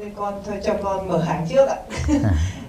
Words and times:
thế 0.00 0.10
con 0.16 0.42
thôi 0.46 0.56
cho 0.64 0.74
con 0.82 1.08
mở 1.08 1.18
hàng 1.18 1.46
trước 1.48 1.66
ạ. 1.68 1.76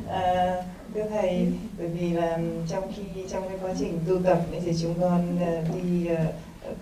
À, 0.09 0.55
thưa 0.93 1.03
thầy 1.09 1.47
bởi 1.77 1.87
vì 1.87 2.09
là 2.09 2.39
trong 2.69 2.83
khi 2.95 3.03
trong 3.31 3.49
cái 3.49 3.57
quá 3.61 3.71
trình 3.79 3.99
tu 4.07 4.19
tập 4.23 4.39
ấy 4.51 4.61
thì 4.65 4.71
chúng 4.81 4.93
con 5.01 5.37
ờ, 5.45 5.61
đi 5.73 6.07
ờ, 6.07 6.25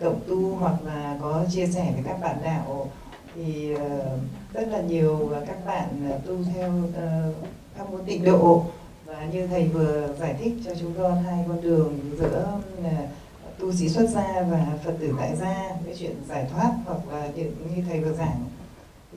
cộng 0.01 0.19
tu 0.27 0.55
hoặc 0.55 0.75
là 0.85 1.17
có 1.21 1.45
chia 1.51 1.67
sẻ 1.67 1.91
với 1.93 2.03
các 2.05 2.21
bạn 2.21 2.35
đạo 2.43 2.87
thì 3.35 3.73
ờ, 3.73 4.17
rất 4.53 4.67
là 4.67 4.81
nhiều 4.81 5.29
các 5.47 5.65
bạn 5.65 6.09
ờ, 6.11 6.19
tu 6.27 6.37
theo 6.55 6.71
ờ, 6.95 7.31
pháp 7.77 7.91
môn 7.91 8.01
tịnh 8.05 8.25
độ. 8.25 8.65
Và 9.05 9.25
như 9.33 9.47
thầy 9.47 9.67
vừa 9.67 10.07
giải 10.19 10.35
thích 10.39 10.53
cho 10.65 10.71
chúng 10.79 10.93
con 10.97 11.23
hai 11.23 11.45
con 11.47 11.61
đường 11.61 11.99
giữa 12.19 12.45
ờ, 12.83 12.89
tu 13.59 13.73
sĩ 13.73 13.89
xuất 13.89 14.09
gia 14.09 14.41
và 14.51 14.65
phật 14.85 14.93
tử 14.99 15.13
tại 15.19 15.35
gia 15.35 15.69
cái 15.85 15.95
chuyện 15.99 16.15
giải 16.29 16.45
thoát 16.53 16.71
hoặc 16.85 16.99
là 17.11 17.27
những 17.35 17.53
như 17.75 17.83
thầy 17.89 17.99
vừa 17.99 18.13
giảng 18.13 18.43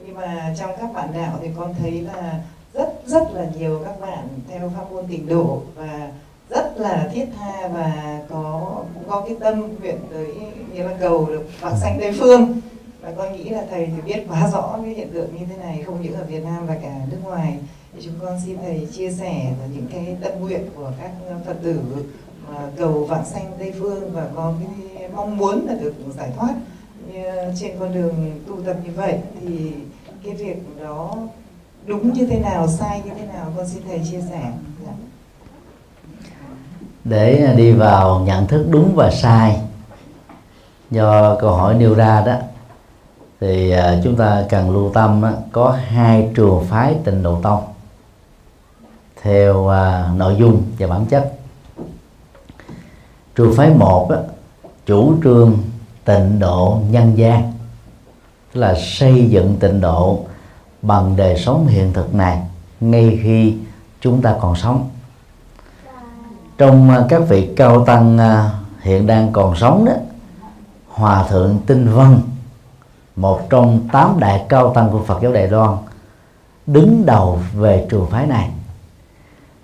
nhưng 0.04 0.14
mà 0.14 0.54
trong 0.58 0.70
các 0.78 0.92
bạn 0.94 1.08
đạo 1.14 1.38
thì 1.42 1.48
con 1.56 1.74
thấy 1.74 2.00
là 2.00 2.40
rất 2.74 3.02
rất 3.06 3.34
là 3.34 3.46
nhiều 3.58 3.82
các 3.84 4.00
bạn 4.00 4.28
theo 4.48 4.72
pháp 4.76 4.92
môn 4.92 5.06
tịnh 5.06 5.28
độ 5.28 5.62
và 5.74 6.10
rất 6.48 6.80
là 6.80 7.10
thiết 7.14 7.26
tha 7.38 7.68
và 7.68 8.20
có, 8.30 8.76
cũng 8.94 9.04
có 9.08 9.24
cái 9.28 9.36
tâm 9.40 9.76
nguyện 9.80 9.98
tới 10.10 10.34
nghĩa 10.72 10.84
là 10.84 10.94
cầu 11.00 11.26
được 11.26 11.44
vãng 11.60 11.78
sanh 11.80 11.98
tây 12.00 12.12
phương. 12.18 12.60
Và 13.00 13.12
con 13.16 13.32
nghĩ 13.32 13.48
là 13.48 13.64
thầy 13.70 13.86
thì 13.86 14.02
biết 14.12 14.26
quá 14.28 14.50
rõ 14.52 14.78
cái 14.84 14.94
hiện 14.94 15.12
tượng 15.12 15.36
như 15.36 15.46
thế 15.50 15.56
này, 15.56 15.82
không 15.86 16.02
những 16.02 16.14
ở 16.14 16.24
Việt 16.24 16.44
Nam 16.44 16.66
và 16.66 16.76
cả 16.82 16.94
nước 17.10 17.18
ngoài. 17.24 17.58
Thì 17.94 18.02
chúng 18.04 18.14
con 18.20 18.40
xin 18.46 18.56
thầy 18.58 18.88
chia 18.92 19.10
sẻ 19.10 19.52
là 19.60 19.66
những 19.74 19.86
cái 19.92 20.16
tâm 20.20 20.32
nguyện 20.40 20.68
của 20.76 20.92
các 21.00 21.10
phật 21.46 21.56
tử 21.62 21.80
mà 22.48 22.60
cầu 22.76 23.04
vãng 23.04 23.24
sanh 23.24 23.52
tây 23.58 23.72
phương 23.80 24.10
và 24.12 24.28
có 24.34 24.52
cái 24.60 25.08
mong 25.08 25.36
muốn 25.36 25.66
là 25.66 25.74
được 25.74 25.94
giải 26.18 26.30
thoát 26.36 26.54
trên 27.60 27.78
con 27.80 27.94
đường 27.94 28.40
tu 28.46 28.62
tập 28.66 28.76
như 28.84 28.90
vậy 28.96 29.18
thì 29.40 29.72
cái 30.24 30.34
việc 30.34 30.56
đó 30.82 31.16
đúng 31.86 32.12
như 32.12 32.26
thế 32.26 32.38
nào 32.38 32.68
sai 32.68 33.02
như 33.04 33.10
thế 33.18 33.26
nào 33.26 33.52
con 33.56 33.68
xin 33.68 33.82
thầy 33.88 34.00
chia 34.10 34.20
sẻ. 34.30 34.52
Dạ. 34.86 34.92
Để 37.04 37.54
đi 37.56 37.72
vào 37.72 38.20
nhận 38.26 38.46
thức 38.46 38.66
đúng 38.70 38.94
và 38.94 39.10
sai 39.10 39.60
do 40.90 41.36
câu 41.40 41.52
hỏi 41.52 41.74
nêu 41.74 41.94
ra 41.94 42.22
đó 42.26 42.34
thì 43.40 43.70
à, 43.70 44.00
chúng 44.04 44.16
ta 44.16 44.44
cần 44.48 44.70
lưu 44.70 44.90
tâm 44.94 45.22
đó, 45.22 45.32
có 45.52 45.78
hai 45.86 46.30
trường 46.34 46.64
phái 46.68 46.94
tịnh 47.04 47.22
độ 47.22 47.40
tông 47.42 47.64
theo 49.22 49.68
à, 49.68 50.10
nội 50.16 50.36
dung 50.38 50.62
và 50.78 50.86
bản 50.86 51.06
chất. 51.06 51.32
Trường 53.34 53.54
phái 53.56 53.70
một 53.70 54.10
đó, 54.10 54.16
chủ 54.86 55.14
trương 55.24 55.58
tịnh 56.06 56.38
độ 56.38 56.80
nhân 56.90 57.18
gian. 57.18 57.52
Tức 58.52 58.60
là 58.60 58.74
xây 58.78 59.26
dựng 59.28 59.56
tịnh 59.60 59.80
độ 59.80 60.18
bằng 60.82 61.16
đời 61.16 61.38
sống 61.38 61.66
hiện 61.66 61.92
thực 61.92 62.14
này 62.14 62.42
ngay 62.80 63.18
khi 63.22 63.56
chúng 64.00 64.22
ta 64.22 64.36
còn 64.40 64.56
sống. 64.56 64.88
Trong 66.58 66.90
à, 66.90 67.04
các 67.08 67.22
vị 67.28 67.48
cao 67.56 67.84
tăng 67.84 68.18
à, 68.18 68.50
hiện 68.80 69.06
đang 69.06 69.32
còn 69.32 69.56
sống 69.56 69.84
đó, 69.84 69.92
hòa 70.88 71.24
thượng 71.28 71.58
tinh 71.66 71.88
vân, 71.94 72.18
một 73.16 73.40
trong 73.50 73.88
tám 73.92 74.20
đại 74.20 74.44
cao 74.48 74.72
tăng 74.74 74.90
của 74.90 75.02
Phật 75.02 75.18
giáo 75.22 75.32
Đài 75.32 75.48
Loan, 75.48 75.76
đứng 76.66 77.06
đầu 77.06 77.38
về 77.54 77.86
trường 77.90 78.06
phái 78.10 78.26
này. 78.26 78.50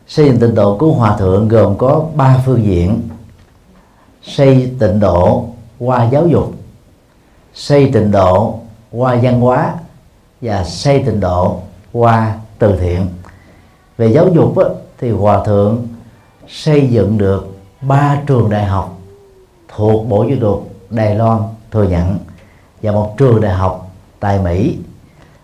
Xây 0.09 0.27
dựng 0.27 0.41
tịnh 0.41 0.55
độ 0.55 0.79
của 0.79 0.93
hòa 0.93 1.17
thượng 1.17 1.49
gồm 1.49 1.79
có 1.79 2.05
ba 2.15 2.43
phương 2.47 2.65
diện. 2.65 3.09
Xây 4.23 4.73
tịnh 4.79 5.01
độ 5.01 5.52
qua 5.85 6.09
giáo 6.11 6.27
dục 6.27 6.55
xây 7.55 7.91
tịnh 7.93 8.11
độ 8.11 8.59
qua 8.91 9.19
văn 9.23 9.41
hóa 9.41 9.75
và 10.41 10.65
xây 10.65 11.03
tịnh 11.03 11.21
độ 11.21 11.61
qua 11.93 12.39
từ 12.59 12.79
thiện. 12.81 13.07
Về 13.99 14.09
giáo 14.09 14.29
dục 14.35 14.59
á, 14.59 14.65
thì 14.99 15.11
hòa 15.11 15.45
thượng 15.45 15.87
xây 16.49 16.89
dựng 16.89 17.19
được 17.19 17.57
ba 17.81 18.21
trường 18.27 18.51
đại 18.51 18.65
học 18.65 18.99
thuộc 19.77 20.09
bộ 20.09 20.25
giáo 20.29 20.37
dục 20.37 20.71
Đài 20.91 21.15
Loan 21.15 21.41
thừa 21.71 21.85
nhận 21.85 22.19
và 22.83 22.93
một 22.93 23.15
trường 23.19 23.41
đại 23.41 23.53
học 23.53 23.91
tại 24.21 24.39
Mỹ. 24.39 24.77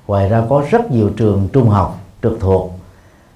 Ngoài 0.07 0.29
ra 0.29 0.43
có 0.49 0.65
rất 0.71 0.91
nhiều 0.91 1.11
trường 1.17 1.49
trung 1.53 1.69
học 1.69 1.99
trực 2.23 2.39
thuộc 2.41 2.73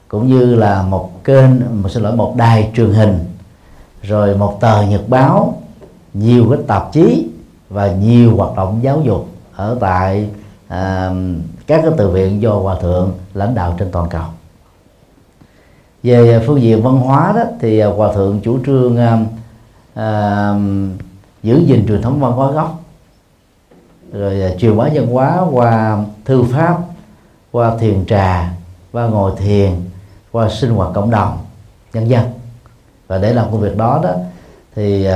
cũng 0.08 0.28
như 0.28 0.54
là 0.54 0.82
một 0.82 1.24
kênh 1.24 1.82
một 1.82 1.88
xin 1.88 2.02
lỗi 2.02 2.16
một 2.16 2.34
đài 2.36 2.70
truyền 2.76 2.90
hình 2.90 3.18
rồi 4.02 4.36
một 4.36 4.58
tờ 4.60 4.82
nhật 4.82 5.08
báo 5.08 5.61
nhiều 6.14 6.46
cái 6.50 6.58
tạp 6.66 6.92
chí 6.92 7.28
và 7.68 7.92
nhiều 7.92 8.36
hoạt 8.36 8.56
động 8.56 8.78
giáo 8.82 9.00
dục 9.04 9.28
ở 9.56 9.76
tại 9.80 10.28
à, 10.68 11.10
các 11.66 11.80
cái 11.82 11.92
từ 11.96 12.08
viện 12.08 12.42
do 12.42 12.54
hòa 12.54 12.76
thượng 12.80 13.12
lãnh 13.34 13.54
đạo 13.54 13.74
trên 13.78 13.90
toàn 13.92 14.08
cầu. 14.08 14.24
Về 16.02 16.44
phương 16.46 16.62
diện 16.62 16.82
văn 16.82 16.96
hóa 16.96 17.32
đó 17.36 17.42
thì 17.60 17.82
hòa 17.82 18.12
thượng 18.14 18.40
chủ 18.40 18.58
trương 18.66 18.96
à, 18.96 19.18
à, 19.94 20.54
giữ 21.42 21.62
gìn 21.66 21.86
truyền 21.88 22.02
thống 22.02 22.20
văn 22.20 22.32
hóa 22.32 22.50
gốc 22.50 22.80
rồi 24.12 24.42
à, 24.42 24.50
truyền 24.58 24.76
bá 24.76 24.88
văn 24.94 25.06
hóa 25.06 25.46
qua 25.50 25.98
thư 26.24 26.42
pháp 26.42 26.78
qua 27.50 27.76
thiền 27.76 28.06
trà 28.06 28.54
qua 28.92 29.06
ngồi 29.06 29.32
thiền 29.36 29.70
qua 30.32 30.48
sinh 30.48 30.70
hoạt 30.70 30.90
cộng 30.94 31.10
đồng 31.10 31.38
nhân 31.92 32.08
dân 32.08 32.26
và 33.06 33.18
để 33.18 33.34
làm 33.34 33.50
công 33.50 33.60
việc 33.60 33.76
đó 33.76 34.00
đó 34.02 34.10
thì 34.74 35.08
uh, 35.08 35.14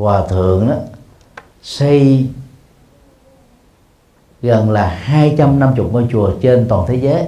hòa 0.00 0.26
thượng 0.26 0.68
đó, 0.68 0.74
xây 1.62 2.26
gần 4.42 4.70
là 4.70 4.88
250 4.88 5.86
ngôi 5.92 6.06
chùa 6.12 6.30
trên 6.40 6.66
toàn 6.68 6.86
thế 6.86 6.94
giới. 6.94 7.24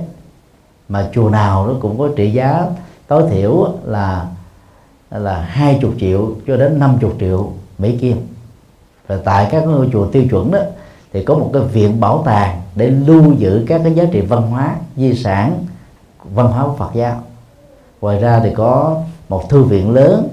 Mà 0.88 1.08
chùa 1.14 1.30
nào 1.30 1.66
nó 1.66 1.74
cũng 1.80 1.98
có 1.98 2.08
trị 2.16 2.30
giá, 2.30 2.66
tối 3.06 3.22
thiểu 3.30 3.68
là 3.84 4.26
là 5.10 5.40
20 5.40 5.92
triệu 6.00 6.30
cho 6.46 6.56
đến 6.56 6.78
50 6.78 7.10
triệu 7.20 7.52
Mỹ 7.78 7.98
Kim. 8.00 8.16
Và 9.06 9.18
tại 9.24 9.48
các 9.50 9.66
ngôi 9.66 9.88
chùa 9.92 10.06
tiêu 10.06 10.24
chuẩn 10.30 10.50
đó, 10.50 10.58
thì 11.12 11.24
có 11.24 11.34
một 11.34 11.50
cái 11.52 11.62
viện 11.62 12.00
bảo 12.00 12.22
tàng 12.24 12.60
để 12.74 12.90
lưu 12.90 13.32
giữ 13.32 13.64
các 13.68 13.80
cái 13.84 13.94
giá 13.94 14.04
trị 14.12 14.20
văn 14.20 14.42
hóa, 14.42 14.76
di 14.96 15.14
sản, 15.14 15.64
văn 16.24 16.46
hóa 16.46 16.64
của 16.66 16.74
Phật 16.74 16.90
giáo. 16.94 17.22
Ngoài 18.00 18.20
ra 18.20 18.40
thì 18.44 18.50
có 18.54 19.00
một 19.28 19.48
thư 19.50 19.62
viện 19.62 19.94
lớn 19.94 20.28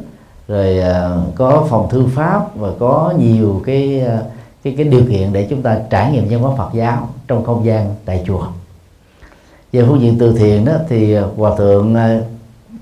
rồi 0.49 0.79
à, 0.79 1.09
có 1.35 1.67
phòng 1.69 1.89
thư 1.89 2.07
pháp 2.15 2.55
và 2.55 2.69
có 2.79 3.13
nhiều 3.19 3.61
cái 3.65 4.01
à, 4.01 4.21
cái 4.63 4.73
cái 4.77 4.85
điều 4.85 5.01
kiện 5.09 5.33
để 5.33 5.47
chúng 5.49 5.61
ta 5.61 5.79
trải 5.89 6.11
nghiệm 6.11 6.27
văn 6.29 6.39
hóa 6.39 6.55
Phật 6.57 6.69
giáo 6.73 7.09
trong 7.27 7.45
không 7.45 7.65
gian 7.65 7.95
tại 8.05 8.23
chùa. 8.27 8.47
Về 9.71 9.83
phương 9.87 10.01
diện 10.01 10.17
từ 10.19 10.33
thiện 10.37 10.65
đó 10.65 10.73
thì 10.89 11.15
hòa 11.15 11.55
thượng 11.57 11.95
à, 11.95 12.19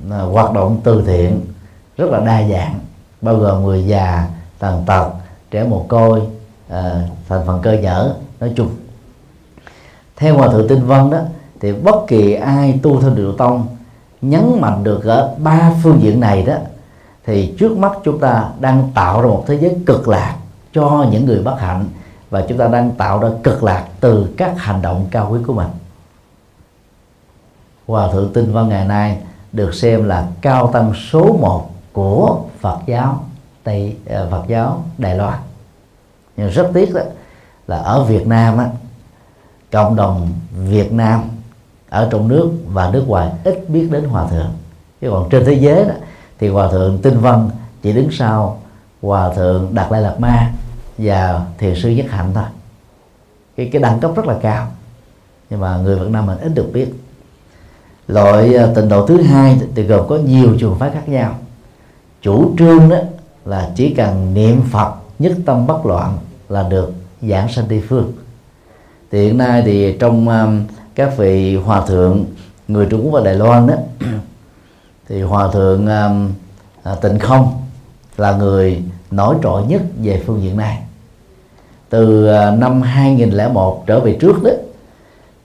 hoạt 0.10 0.54
động 0.54 0.82
từ 0.84 1.04
thiện 1.06 1.42
rất 1.98 2.10
là 2.10 2.20
đa 2.20 2.48
dạng 2.48 2.80
bao 3.22 3.36
gồm 3.36 3.64
người 3.64 3.84
già 3.88 4.28
tàn 4.60 4.84
tật 4.86 5.10
trẻ 5.52 5.64
mồ 5.64 5.86
côi 5.88 6.22
à, 6.70 7.08
thành 7.30 7.42
phần 7.46 7.60
cơ 7.62 7.74
nhở 7.74 8.14
nói 8.40 8.52
chung. 8.56 8.70
Theo 10.16 10.38
hòa 10.38 10.48
thượng 10.48 10.68
tinh 10.68 10.88
vân 10.88 11.10
đó 11.10 11.20
thì 11.60 11.74
bất 11.74 11.96
kỳ 12.08 12.34
ai 12.34 12.80
tu 12.84 13.02
theo 13.02 13.12
điều 13.16 13.34
tông 13.34 13.68
nhấn 14.22 14.62
mạnh 14.62 14.84
được 14.84 15.04
ở 15.04 15.36
ba 15.38 15.72
phương 15.84 16.02
diện 16.02 16.20
này 16.20 16.44
đó 16.44 16.56
thì 17.28 17.54
trước 17.60 17.78
mắt 17.78 17.92
chúng 18.04 18.20
ta 18.20 18.50
đang 18.60 18.92
tạo 18.96 19.22
ra 19.22 19.28
một 19.28 19.44
thế 19.48 19.58
giới 19.58 19.78
cực 19.86 20.08
lạc 20.08 20.36
cho 20.74 21.06
những 21.12 21.26
người 21.26 21.44
bất 21.44 21.56
hạnh. 21.60 21.86
Và 22.30 22.46
chúng 22.50 22.58
ta 22.58 22.68
đang 22.68 22.92
tạo 22.92 23.20
ra 23.20 23.30
cực 23.44 23.64
lạc 23.64 23.86
từ 24.00 24.34
các 24.38 24.54
hành 24.58 24.82
động 24.82 25.08
cao 25.12 25.30
quý 25.32 25.40
của 25.48 25.54
mình. 25.54 25.68
Hòa 27.88 28.12
thượng 28.12 28.34
Tinh 28.34 28.54
Văn 28.54 28.70
ngày 28.70 28.86
nay 28.86 29.18
được 29.52 29.74
xem 29.74 30.04
là 30.04 30.28
cao 30.42 30.70
tăng 30.74 30.94
số 31.12 31.38
một 31.42 31.70
của 31.94 32.40
Phật 32.60 32.80
giáo 32.86 33.24
Tây 33.64 33.96
ờ, 34.06 34.28
Phật 34.32 34.44
giáo 34.48 34.84
Đài 34.98 35.16
Loan. 35.16 35.40
Nhưng 36.38 36.50
rất 36.50 36.70
tiếc 36.74 36.94
đó 36.94 37.02
là 37.68 37.78
ở 37.78 38.04
Việt 38.04 38.28
Nam 38.28 38.58
á 38.58 38.70
cộng 39.72 39.96
đồng 39.96 40.30
Việt 40.52 40.94
Nam 40.94 41.24
ở 41.90 42.08
trong 42.12 42.28
nước 42.28 42.52
và 42.68 42.90
nước 42.90 43.04
ngoài 43.08 43.32
ít 43.44 43.70
biết 43.70 43.88
đến 43.92 44.04
hòa 44.04 44.28
thượng. 44.28 44.52
Chứ 45.02 45.10
còn 45.12 45.30
trên 45.30 45.46
thế 45.46 45.54
giới 45.54 45.86
đó, 45.86 45.94
thì 46.40 46.48
hòa 46.48 46.68
thượng 46.72 46.98
tinh 47.02 47.20
văn 47.20 47.50
chỉ 47.82 47.94
đứng 47.94 48.12
sau 48.12 48.62
hòa 49.02 49.34
thượng 49.34 49.70
đạt 49.74 49.92
lai 49.92 50.02
lạt 50.02 50.20
ma 50.20 50.54
và 50.98 51.46
thiền 51.58 51.76
sư 51.76 51.90
nhất 51.90 52.06
hạnh 52.10 52.32
thôi. 52.34 52.44
Cái 53.58 53.70
cái 53.74 53.82
đẳng 53.82 54.00
cấp 54.00 54.12
rất 54.16 54.26
là 54.26 54.38
cao, 54.42 54.68
nhưng 55.50 55.60
mà 55.60 55.78
người 55.78 56.00
Việt 56.00 56.10
Nam 56.10 56.26
mình 56.26 56.38
ít 56.38 56.52
được 56.56 56.70
biết. 56.74 56.88
Loại 58.08 58.56
à, 58.56 58.68
tịnh 58.76 58.90
độ 58.90 59.08
thứ 59.08 59.22
hai 59.22 59.60
thì 59.76 59.84
gồm 59.84 60.08
có 60.08 60.16
nhiều 60.16 60.58
trường 60.60 60.76
phái 60.80 60.92
khác 60.92 61.10
nhau. 61.10 61.36
Chủ 62.22 62.56
trương 62.58 62.90
đó 62.90 62.98
là 63.46 63.72
chỉ 63.76 63.94
cần 63.94 64.34
niệm 64.34 64.62
Phật 64.72 64.94
nhất 65.20 65.34
tâm 65.46 65.68
bất 65.68 65.86
loạn 65.86 66.18
là 66.50 66.64
được 66.64 66.94
giảng 67.22 67.50
sanh 67.50 67.66
tây 67.70 67.84
phương. 67.90 68.14
Thì 69.12 69.24
hiện 69.24 69.38
nay 69.38 69.64
thì 69.66 69.98
trong 70.00 70.30
à, 70.30 70.48
các 70.96 71.18
vị 71.18 71.56
hòa 71.56 71.86
thượng, 71.88 72.26
người 72.68 72.88
Trung 72.90 73.02
Quốc 73.04 73.12
và 73.12 73.22
Đài 73.22 73.36
Loan 73.36 73.68
đó 73.68 73.76
thì 75.10 75.22
hòa 75.22 75.48
thượng 75.54 75.88
um, 75.88 76.32
à, 76.84 76.96
Tịnh 77.02 77.20
Không 77.20 77.62
là 78.18 78.38
người 78.38 78.84
nổi 79.12 79.36
trội 79.44 79.64
nhất 79.64 79.82
về 80.04 80.24
phương 80.26 80.42
diện 80.42 80.58
này. 80.58 80.80
Từ 81.90 82.30
uh, 82.30 82.60
năm 82.60 82.82
2001 82.82 83.84
trở 83.88 84.00
về 84.00 84.18
trước 84.20 84.44
đó 84.44 84.52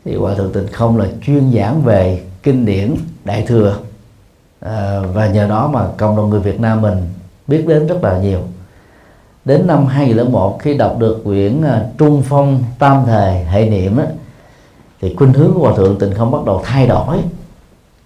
thì 0.05 0.17
hòa 0.17 0.35
thượng 0.35 0.53
tịnh 0.53 0.67
không 0.73 0.99
là 0.99 1.07
chuyên 1.27 1.53
giảng 1.53 1.83
về 1.83 2.23
kinh 2.43 2.67
điển 2.67 2.95
đại 3.25 3.45
thừa. 3.47 3.77
À, 4.61 5.01
và 5.15 5.27
nhờ 5.27 5.49
đó 5.49 5.71
mà 5.73 5.87
cộng 5.97 6.17
đồng 6.17 6.31
người 6.31 6.41
Việt 6.41 6.61
Nam 6.61 6.83
mình 6.83 6.97
biết 7.47 7.65
đến 7.67 7.87
rất 7.87 8.05
là 8.05 8.19
nhiều. 8.19 8.41
Đến 9.45 9.67
năm 9.67 9.87
2001 9.87 10.59
khi 10.63 10.75
đọc 10.75 10.97
được 10.99 11.21
quyển 11.25 11.63
à, 11.63 11.85
Trung 11.99 12.23
Phong 12.29 12.65
Tam 12.79 13.05
Thề 13.07 13.45
Hệ 13.51 13.71
Niệm 13.71 13.97
đó, 13.97 14.05
thì 15.01 15.15
khuynh 15.15 15.33
hướng 15.33 15.55
của 15.55 15.61
hòa 15.61 15.73
thượng 15.77 15.99
tịnh 15.99 16.15
không 16.15 16.31
bắt 16.31 16.45
đầu 16.47 16.63
thay 16.65 16.87
đổi 16.87 17.19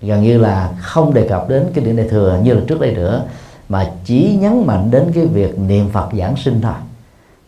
gần 0.06 0.22
như 0.22 0.38
là 0.38 0.72
không 0.80 1.14
đề 1.14 1.28
cập 1.28 1.48
đến 1.48 1.66
cái 1.74 1.84
điển 1.84 1.96
đại 1.96 2.08
thừa 2.08 2.40
như 2.42 2.54
là 2.54 2.60
trước 2.68 2.80
đây 2.80 2.94
nữa 2.94 3.24
mà 3.68 3.90
chỉ 4.04 4.38
nhấn 4.40 4.66
mạnh 4.66 4.90
đến 4.90 5.12
cái 5.14 5.26
việc 5.26 5.58
niệm 5.58 5.88
Phật 5.88 6.08
giảng 6.18 6.36
sinh 6.36 6.60
thôi 6.60 6.72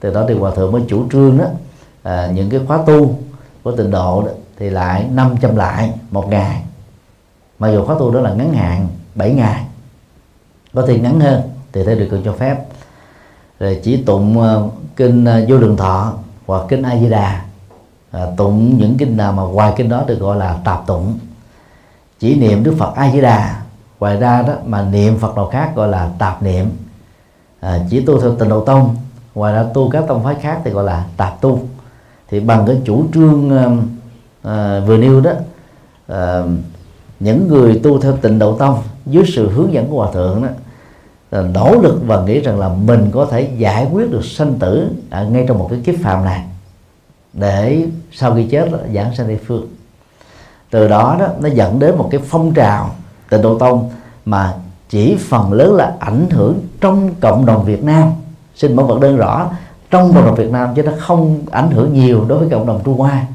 từ 0.01 0.15
đó 0.15 0.25
thì 0.29 0.35
hòa 0.35 0.51
thượng 0.55 0.73
mới 0.73 0.83
chủ 0.89 1.11
trương 1.13 1.39
đó 1.39 1.45
à, 2.03 2.31
những 2.35 2.51
cái 2.51 2.61
khóa 2.67 2.79
tu 2.87 3.19
của 3.63 3.77
tịnh 3.77 3.91
độ 3.91 4.23
đó, 4.23 4.33
thì 4.59 4.71
lại 4.71 5.07
500 5.11 5.57
lại 5.57 5.93
một 6.11 6.29
ngày. 6.29 6.63
Mặc 7.59 7.69
dù 7.69 7.85
khóa 7.85 7.97
tu 7.99 8.11
đó 8.11 8.21
là 8.21 8.33
ngắn 8.33 8.53
hạn 8.53 8.89
7 9.15 9.35
ngày. 9.35 9.65
Có 10.75 10.87
thể 10.87 10.99
ngắn 10.99 11.21
hơn 11.21 11.43
thì 11.73 11.85
theo 11.85 11.95
được 11.95 12.21
cho 12.25 12.33
phép. 12.33 12.65
Rồi 13.61 13.81
chỉ 13.83 14.03
tụng 14.03 14.39
uh, 14.39 14.73
kinh 14.97 15.25
uh, 15.25 15.49
vô 15.49 15.57
lượng 15.57 15.77
thọ 15.77 16.13
hoặc 16.47 16.63
kinh 16.69 16.83
a 16.83 16.97
di 16.97 17.09
đà. 17.09 17.45
Uh, 18.17 18.37
tụng 18.37 18.79
những 18.79 18.97
kinh 18.99 19.17
nào 19.17 19.33
mà 19.33 19.43
ngoài 19.43 19.73
kinh 19.77 19.89
đó 19.89 20.05
được 20.07 20.21
gọi 20.21 20.37
là 20.37 20.59
tạp 20.65 20.87
tụng 20.87 21.19
chỉ 22.19 22.35
niệm 22.35 22.65
đức 22.65 22.75
phật 22.79 22.95
a 22.95 23.13
di 23.13 23.21
đà 23.21 23.63
ngoài 24.01 24.17
ra 24.17 24.43
đó 24.43 24.55
mà 24.67 24.83
niệm 24.83 25.19
phật 25.19 25.37
nào 25.37 25.47
khác 25.47 25.73
gọi 25.75 25.89
là 25.89 26.11
tạp 26.19 26.43
niệm. 26.43 26.71
À, 27.61 27.79
chỉ 27.91 28.01
tu 28.01 28.21
theo 28.21 28.35
tịnh 28.35 28.49
độ 28.49 28.65
tông. 28.65 28.97
Ngoài 29.35 29.55
ra 29.55 29.65
tu 29.75 29.91
các 29.91 30.05
tông 30.09 30.25
phái 30.25 30.35
khác 30.35 30.61
thì 30.65 30.71
gọi 30.71 30.85
là 30.85 31.05
tạp 31.17 31.41
tu. 31.41 31.61
Thì 32.29 32.41
bằng 32.41 32.65
cái 32.67 32.77
chủ 32.85 33.05
trương 33.15 33.49
uh, 33.49 33.73
uh, 33.73 34.87
vừa 34.87 34.97
nêu 34.97 35.21
đó 35.21 35.33
uh, 36.13 36.49
những 37.21 37.49
người 37.49 37.81
tu 37.83 38.01
theo 38.01 38.17
tịnh 38.17 38.39
độ 38.39 38.57
tông 38.57 38.83
dưới 39.07 39.25
sự 39.35 39.51
hướng 39.51 39.73
dẫn 39.73 39.91
của 39.91 39.97
hòa 39.97 40.13
thượng 40.13 40.43
đó 40.43 40.49
là 41.31 41.43
nỗ 41.43 41.81
lực 41.83 42.01
và 42.07 42.23
nghĩ 42.23 42.41
rằng 42.41 42.59
là 42.59 42.69
mình 42.69 43.11
có 43.13 43.27
thể 43.27 43.51
giải 43.59 43.89
quyết 43.93 44.11
được 44.11 44.25
sanh 44.25 44.55
tử 44.55 44.89
ở 45.11 45.27
ngay 45.27 45.45
trong 45.49 45.59
một 45.59 45.69
cái 45.71 45.81
kiếp 45.85 45.95
phạm 46.03 46.25
này 46.25 46.45
để 47.33 47.87
sau 48.13 48.35
khi 48.35 48.45
chết 48.51 48.73
đó, 48.73 48.79
giảng 48.95 49.15
sanh 49.15 49.27
tây 49.27 49.39
phương 49.47 49.67
từ 50.71 50.89
đó 50.89 51.17
đó 51.21 51.27
nó 51.41 51.49
dẫn 51.49 51.79
đến 51.79 51.99
một 51.99 52.09
cái 52.11 52.21
phong 52.29 52.55
trào 52.55 52.91
tịnh 53.31 53.43
độ 53.43 53.59
tông 53.59 53.91
mà 54.25 54.55
chỉ 54.89 55.17
phần 55.29 55.53
lớn 55.53 55.75
là 55.75 55.95
ảnh 55.99 56.31
hưởng 56.31 56.61
trong 56.81 57.15
cộng 57.21 57.47
đồng 57.47 57.65
Việt 57.65 57.85
Nam. 57.85 58.11
Xin 58.55 58.77
mẫu 58.77 58.87
vật 58.87 59.01
đơn 59.01 59.17
rõ 59.17 59.51
trong 59.91 60.13
cộng 60.15 60.25
đồng 60.25 60.35
Việt 60.35 60.51
Nam 60.51 60.75
chứ 60.75 60.83
nó 60.83 60.93
không 60.99 61.39
ảnh 61.51 61.71
hưởng 61.71 61.93
nhiều 61.93 62.25
đối 62.29 62.39
với 62.39 62.49
cộng 62.51 62.67
đồng 62.67 62.81
Trung 62.85 62.99
Hoa. 62.99 63.27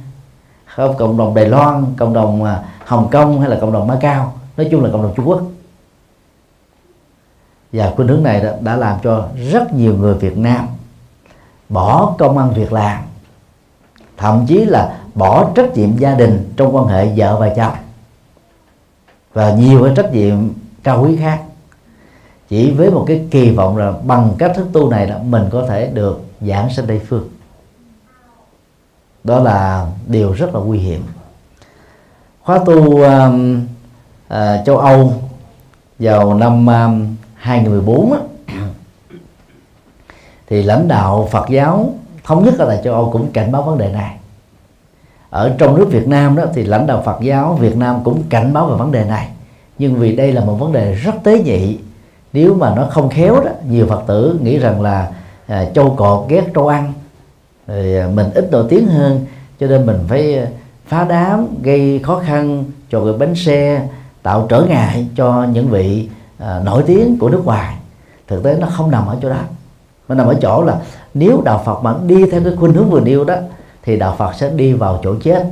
Không 0.65 0.97
cộng 0.97 1.17
đồng 1.17 1.35
Đài 1.35 1.45
Loan 1.45 1.85
cộng 1.97 2.13
đồng 2.13 2.43
à, 2.43 2.63
Hồng 2.85 3.09
Kông 3.11 3.39
hay 3.39 3.49
là 3.49 3.57
cộng 3.61 3.73
đồng 3.73 3.87
Macau 3.87 4.33
nói 4.57 4.67
chung 4.71 4.83
là 4.83 4.89
cộng 4.91 5.03
đồng 5.03 5.13
Trung 5.15 5.27
Quốc. 5.27 5.41
Và 7.73 7.91
khuynh 7.95 8.07
hướng 8.07 8.23
này 8.23 8.39
đã, 8.41 8.57
đã 8.61 8.75
làm 8.75 8.99
cho 9.03 9.27
rất 9.51 9.73
nhiều 9.73 9.95
người 9.97 10.13
Việt 10.13 10.37
Nam 10.37 10.67
bỏ 11.69 12.15
công 12.17 12.37
ăn 12.37 12.53
việc 12.53 12.73
làm. 12.73 13.01
Thậm 14.17 14.45
chí 14.47 14.65
là 14.65 15.02
bỏ 15.15 15.51
trách 15.55 15.77
nhiệm 15.77 15.97
gia 15.97 16.15
đình 16.15 16.53
trong 16.57 16.75
quan 16.75 16.87
hệ 16.87 17.05
vợ 17.15 17.37
và 17.39 17.49
chồng. 17.49 17.73
Và 19.33 19.53
nhiều 19.53 19.83
cái 19.83 19.93
trách 19.95 20.13
nhiệm 20.13 20.37
cao 20.83 21.03
quý 21.03 21.17
khác. 21.17 21.41
Chỉ 22.49 22.71
với 22.71 22.91
một 22.91 23.05
cái 23.07 23.25
kỳ 23.31 23.51
vọng 23.51 23.77
là 23.77 23.93
bằng 24.03 24.31
cách 24.37 24.51
thức 24.55 24.67
tu 24.73 24.89
này 24.89 25.07
là 25.07 25.17
mình 25.17 25.43
có 25.51 25.65
thể 25.69 25.87
được 25.87 26.21
giảng 26.41 26.69
sanh 26.73 26.87
tây 26.87 27.01
phương. 27.07 27.29
Đó 29.23 29.39
là 29.39 29.87
điều 30.07 30.31
rất 30.31 30.55
là 30.55 30.59
nguy 30.59 30.79
hiểm. 30.79 31.03
Khóa 32.43 32.59
tu 32.65 32.75
uh, 32.75 33.07
uh, 34.33 34.65
châu 34.65 34.77
Âu 34.77 35.13
vào 35.99 36.33
năm 36.33 36.67
um, 36.67 37.13
uh, 37.13 37.17
2014 37.35 38.13
á, 38.13 38.19
thì 40.47 40.63
lãnh 40.63 40.87
đạo 40.87 41.27
Phật 41.31 41.49
giáo 41.49 41.93
thống 42.23 42.45
nhất 42.45 42.53
ở 42.59 42.65
tại 42.65 42.81
châu 42.83 42.93
Âu 42.93 43.09
cũng 43.11 43.31
cảnh 43.31 43.51
báo 43.51 43.61
vấn 43.61 43.77
đề 43.77 43.91
này 43.91 44.17
ở 45.33 45.55
trong 45.57 45.75
nước 45.75 45.87
Việt 45.91 46.07
Nam 46.07 46.35
đó 46.35 46.43
thì 46.53 46.63
lãnh 46.63 46.87
đạo 46.87 47.01
Phật 47.05 47.21
giáo 47.21 47.53
Việt 47.53 47.77
Nam 47.77 47.99
cũng 48.03 48.23
cảnh 48.29 48.53
báo 48.53 48.65
về 48.65 48.75
vấn 48.77 48.91
đề 48.91 49.05
này. 49.05 49.29
Nhưng 49.77 49.95
vì 49.95 50.15
đây 50.15 50.31
là 50.31 50.45
một 50.45 50.53
vấn 50.53 50.71
đề 50.71 50.93
rất 50.93 51.15
tế 51.23 51.39
nhị 51.39 51.77
nếu 52.33 52.53
mà 52.53 52.75
nó 52.75 52.87
không 52.91 53.09
khéo 53.09 53.35
đó 53.35 53.51
nhiều 53.69 53.85
Phật 53.89 54.03
tử 54.07 54.39
nghĩ 54.41 54.57
rằng 54.57 54.81
là 54.81 55.11
à, 55.47 55.65
châu 55.75 55.89
cọt 55.89 56.29
ghét 56.29 56.43
trâu 56.53 56.67
ăn 56.67 56.93
rồi 57.67 57.97
à, 57.97 58.07
mình 58.13 58.25
ít 58.35 58.51
nổi 58.51 58.65
tiếng 58.69 58.87
hơn 58.87 59.25
cho 59.59 59.67
nên 59.67 59.85
mình 59.85 59.99
phải 60.07 60.37
à, 60.37 60.47
phá 60.87 61.05
đám 61.09 61.47
gây 61.61 61.99
khó 62.03 62.21
khăn 62.25 62.63
cho 62.91 62.99
người 62.99 63.13
bánh 63.13 63.35
xe 63.35 63.87
tạo 64.23 64.45
trở 64.49 64.61
ngại 64.61 65.07
cho 65.15 65.47
những 65.53 65.67
vị 65.67 66.09
à, 66.39 66.61
nổi 66.65 66.83
tiếng 66.87 67.17
của 67.19 67.29
nước 67.29 67.45
ngoài. 67.45 67.75
Thực 68.27 68.43
tế 68.43 68.57
nó 68.59 68.67
không 68.67 68.91
nằm 68.91 69.07
ở 69.07 69.17
chỗ 69.21 69.29
đó. 69.29 69.41
Nó 70.07 70.15
nằm 70.15 70.27
ở 70.27 70.35
chỗ 70.41 70.63
là 70.63 70.79
nếu 71.13 71.41
đạo 71.45 71.61
Phật 71.65 71.83
mà 71.83 71.93
đi 72.07 72.29
theo 72.31 72.41
cái 72.43 72.53
khuynh 72.55 72.73
hướng 72.73 72.89
vừa 72.89 73.01
nêu 73.01 73.23
đó 73.23 73.35
thì 73.83 73.97
đạo 73.97 74.15
Phật 74.17 74.33
sẽ 74.35 74.49
đi 74.49 74.73
vào 74.73 74.99
chỗ 75.03 75.15
chết. 75.23 75.47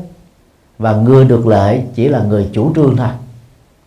Và 0.78 0.94
người 0.94 1.25
được 1.25 1.48
lợi 1.48 1.83
chỉ 1.95 2.07
là 2.07 2.24
người 2.24 2.50
chủ 2.54 2.72
trương 2.75 2.98
thôi. 2.98 3.07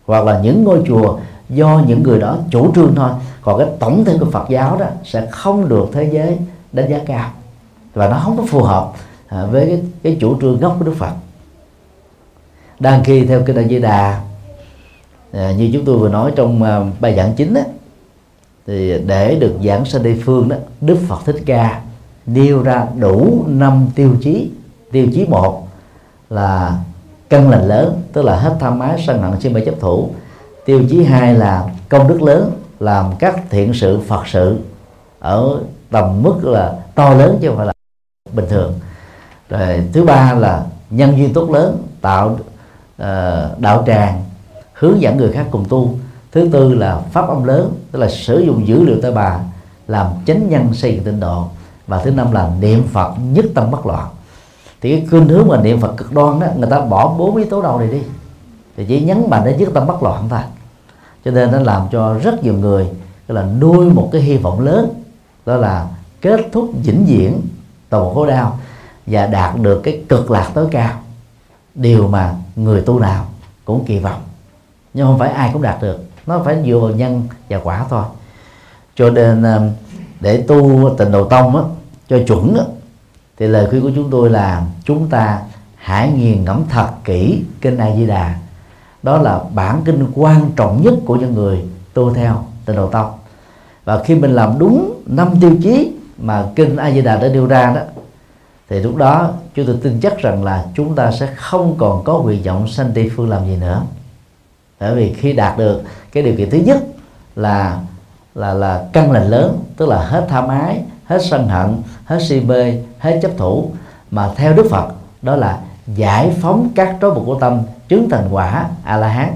Hoặc 0.05 0.25
là 0.25 0.39
những 0.39 0.63
ngôi 0.63 0.83
chùa 0.87 1.19
do 1.49 1.81
những 1.87 2.03
người 2.03 2.19
đó 2.19 2.37
chủ 2.51 2.71
trương 2.75 2.95
thôi. 2.95 3.09
Còn 3.41 3.59
cái 3.59 3.67
tổng 3.79 4.05
thể 4.05 4.17
của 4.19 4.31
Phật 4.31 4.49
giáo 4.49 4.77
đó 4.77 4.85
sẽ 5.03 5.27
không 5.31 5.69
được 5.69 5.89
thế 5.93 6.09
giới 6.11 6.37
đánh 6.71 6.89
giá 6.89 6.99
cao. 7.05 7.29
Và 7.93 8.09
nó 8.09 8.21
không 8.23 8.37
có 8.37 8.43
phù 8.45 8.61
hợp 8.61 8.91
à, 9.27 9.45
với 9.45 9.65
cái, 9.65 9.81
cái 10.03 10.17
chủ 10.19 10.41
trương 10.41 10.59
gốc 10.59 10.75
của 10.79 10.85
Đức 10.85 10.95
Phật. 10.97 11.11
Đang 12.79 13.03
khi 13.03 13.25
theo 13.25 13.41
kinh 13.45 13.55
A 13.55 13.63
Di 13.63 13.79
Đà 13.79 14.21
à, 15.31 15.51
như 15.51 15.69
chúng 15.73 15.85
tôi 15.85 15.97
vừa 15.97 16.09
nói 16.09 16.31
trong 16.35 16.63
à, 16.63 16.79
bài 16.99 17.15
giảng 17.15 17.33
chính 17.33 17.53
đó, 17.53 17.61
thì 18.67 18.99
để 19.05 19.35
được 19.35 19.53
giảng 19.65 19.85
sanh 19.85 20.03
Tây 20.03 20.21
phương 20.25 20.49
đó 20.49 20.55
Đức 20.81 20.97
Phật 21.07 21.19
Thích 21.25 21.43
Ca 21.45 21.81
nêu 22.25 22.63
ra 22.63 22.87
đủ 22.99 23.45
năm 23.47 23.87
tiêu 23.95 24.15
chí. 24.21 24.51
Tiêu 24.91 25.07
chí 25.13 25.25
một 25.25 25.67
là 26.29 26.77
căn 27.29 27.49
lành 27.49 27.67
lớn 27.67 28.01
tức 28.13 28.25
là 28.25 28.35
hết 28.35 28.57
tham 28.59 28.79
ái 28.79 29.03
sân 29.07 29.21
hận 29.21 29.41
si 29.41 29.49
mê 29.49 29.65
chấp 29.65 29.75
thủ. 29.79 30.09
Tiêu 30.65 30.83
chí 30.89 31.03
hai 31.03 31.33
là 31.33 31.69
công 31.89 32.07
đức 32.07 32.21
lớn 32.21 32.51
làm 32.79 33.05
các 33.19 33.35
thiện 33.49 33.73
sự 33.73 33.99
phật 34.07 34.27
sự 34.27 34.59
ở 35.19 35.59
tầm 35.91 36.23
mức 36.23 36.39
là 36.43 36.75
to 36.95 37.13
lớn 37.13 37.37
chứ 37.41 37.47
không 37.47 37.57
phải 37.57 37.65
là 37.65 37.73
bình 38.33 38.45
thường. 38.49 38.73
Rồi 39.49 39.83
thứ 39.93 40.03
ba 40.03 40.33
là 40.33 40.65
nhân 40.89 41.17
duyên 41.17 41.33
tốt 41.33 41.51
lớn 41.51 41.83
tạo 42.01 42.29
uh, 43.01 43.59
đạo 43.59 43.83
tràng 43.87 44.23
hướng 44.73 45.01
dẫn 45.01 45.17
người 45.17 45.31
khác 45.31 45.45
cùng 45.51 45.65
tu. 45.69 45.93
Thứ 46.31 46.49
tư 46.53 46.73
là 46.73 46.99
pháp 47.11 47.29
âm 47.29 47.43
lớn 47.43 47.73
tức 47.91 47.99
là 47.99 48.09
sử 48.09 48.39
dụng 48.39 48.67
dữ 48.67 48.83
liệu 48.83 49.01
tế 49.01 49.11
bà 49.11 49.39
làm 49.87 50.07
chánh 50.25 50.49
nhân 50.49 50.73
xây 50.73 50.93
dựng 50.95 51.03
tinh 51.03 51.19
độ 51.19 51.47
và 51.87 52.01
thứ 52.03 52.11
năm 52.11 52.31
là 52.31 52.51
niệm 52.59 52.87
phật 52.93 53.13
nhất 53.19 53.45
tâm 53.55 53.71
bất 53.71 53.85
loạn. 53.85 54.07
Thì 54.81 54.99
cái 54.99 55.07
khuynh 55.09 55.29
hướng 55.29 55.47
mà 55.47 55.61
niệm 55.61 55.81
phật 55.81 55.97
cực 55.97 56.13
đoan 56.13 56.39
đó, 56.39 56.47
người 56.57 56.69
ta 56.69 56.81
bỏ 56.81 57.15
bốn 57.17 57.35
yếu 57.35 57.45
tố 57.49 57.61
đầu 57.61 57.79
này 57.79 57.87
đi. 57.87 58.01
Thì 58.77 58.85
chỉ 58.85 59.01
nhấn 59.01 59.29
mạnh 59.29 59.45
đến 59.45 59.57
nhất 59.57 59.69
tâm 59.73 59.87
bất 59.87 60.03
loạn 60.03 60.29
thôi. 60.29 60.39
Cho 61.25 61.31
nên 61.31 61.51
nó 61.51 61.59
làm 61.59 61.87
cho 61.91 62.13
rất 62.13 62.43
nhiều 62.43 62.53
người, 62.53 62.87
tức 63.27 63.35
là 63.35 63.45
nuôi 63.59 63.89
một 63.89 64.09
cái 64.11 64.21
hy 64.21 64.37
vọng 64.37 64.59
lớn, 64.59 65.03
đó 65.45 65.55
là 65.55 65.87
kết 66.21 66.41
thúc 66.51 66.69
vĩnh 66.83 67.05
viễn 67.05 67.41
tàu 67.89 68.13
khổ 68.13 68.25
đau 68.25 68.59
và 69.05 69.27
đạt 69.27 69.59
được 69.59 69.81
cái 69.83 70.03
cực 70.09 70.31
lạc 70.31 70.51
tối 70.53 70.67
cao. 70.71 70.99
Điều 71.75 72.07
mà 72.07 72.35
người 72.55 72.81
tu 72.81 72.99
nào 72.99 73.25
cũng 73.65 73.85
kỳ 73.85 73.99
vọng. 73.99 74.21
Nhưng 74.93 75.07
không 75.07 75.19
phải 75.19 75.29
ai 75.29 75.49
cũng 75.53 75.61
đạt 75.61 75.81
được. 75.81 76.05
Nó 76.25 76.41
phải 76.45 76.63
dựa 76.65 76.79
vào 76.79 76.89
nhân 76.89 77.27
và 77.49 77.59
quả 77.63 77.85
thôi. 77.89 78.03
Cho 78.95 79.09
nên 79.09 79.43
um, 79.43 79.69
để 80.25 80.43
tu 80.47 80.89
tịnh 80.97 81.11
độ 81.11 81.23
tông 81.23 81.55
á, 81.55 81.61
cho 82.09 82.19
chuẩn 82.27 82.55
á, 82.55 82.63
thì 83.37 83.47
lời 83.47 83.67
khuyên 83.69 83.81
của 83.81 83.91
chúng 83.95 84.09
tôi 84.09 84.29
là 84.29 84.65
chúng 84.85 85.09
ta 85.09 85.41
hãy 85.75 86.11
nghiền 86.11 86.43
ngẫm 86.43 86.63
thật 86.69 86.87
kỹ 87.03 87.43
kinh 87.61 87.77
A 87.77 87.95
Di 87.95 88.05
Đà. 88.05 88.35
Đó 89.03 89.17
là 89.17 89.39
bản 89.53 89.81
kinh 89.85 90.07
quan 90.13 90.51
trọng 90.55 90.81
nhất 90.81 90.93
của 91.05 91.15
những 91.15 91.33
người 91.33 91.65
tu 91.93 92.13
theo 92.13 92.45
tịnh 92.65 92.75
độ 92.75 92.87
tông. 92.87 93.11
Và 93.83 94.03
khi 94.03 94.15
mình 94.15 94.31
làm 94.31 94.59
đúng 94.59 95.01
năm 95.05 95.29
tiêu 95.41 95.55
chí 95.63 95.91
mà 96.17 96.45
kinh 96.55 96.75
A 96.75 96.91
Di 96.91 97.01
Đà 97.01 97.15
đã 97.15 97.27
đưa 97.27 97.47
ra 97.47 97.73
đó 97.75 97.81
thì 98.69 98.79
lúc 98.79 98.95
đó 98.95 99.31
chúng 99.55 99.65
tôi 99.65 99.77
tin 99.83 99.99
chắc 100.01 100.17
rằng 100.17 100.43
là 100.43 100.65
chúng 100.75 100.95
ta 100.95 101.11
sẽ 101.11 101.29
không 101.35 101.75
còn 101.77 102.03
có 102.03 102.19
nguyện 102.19 102.43
vọng 102.43 102.67
sanh 102.67 102.91
tây 102.95 103.11
phương 103.15 103.29
làm 103.29 103.45
gì 103.45 103.55
nữa. 103.55 103.81
Bởi 104.79 104.95
vì 104.95 105.13
khi 105.13 105.33
đạt 105.33 105.57
được 105.57 105.81
cái 106.11 106.23
điều 106.23 106.35
kiện 106.37 106.49
thứ 106.49 106.57
nhất 106.57 106.83
là 107.35 107.79
là 108.35 108.53
là 108.53 108.87
căn 108.93 109.11
lành 109.11 109.29
lớn, 109.29 109.63
tức 109.77 109.89
là 109.89 109.97
hết 109.97 110.25
tham 110.29 110.47
ái, 110.47 110.83
hết 111.05 111.19
sân 111.25 111.47
hận, 111.47 111.81
hết 112.05 112.19
si 112.29 112.39
mê, 112.39 112.81
hết 112.99 113.19
chấp 113.21 113.31
thủ. 113.37 113.71
Mà 114.11 114.29
theo 114.35 114.53
đức 114.53 114.67
phật, 114.69 114.87
đó 115.21 115.35
là 115.35 115.59
giải 115.87 116.35
phóng 116.41 116.69
các 116.75 116.97
trói 117.01 117.11
buộc 117.11 117.25
của 117.25 117.39
tâm, 117.39 117.61
chứng 117.87 118.09
thành 118.09 118.27
quả 118.31 118.69
a 118.83 118.97
la 118.97 119.07
hán 119.07 119.35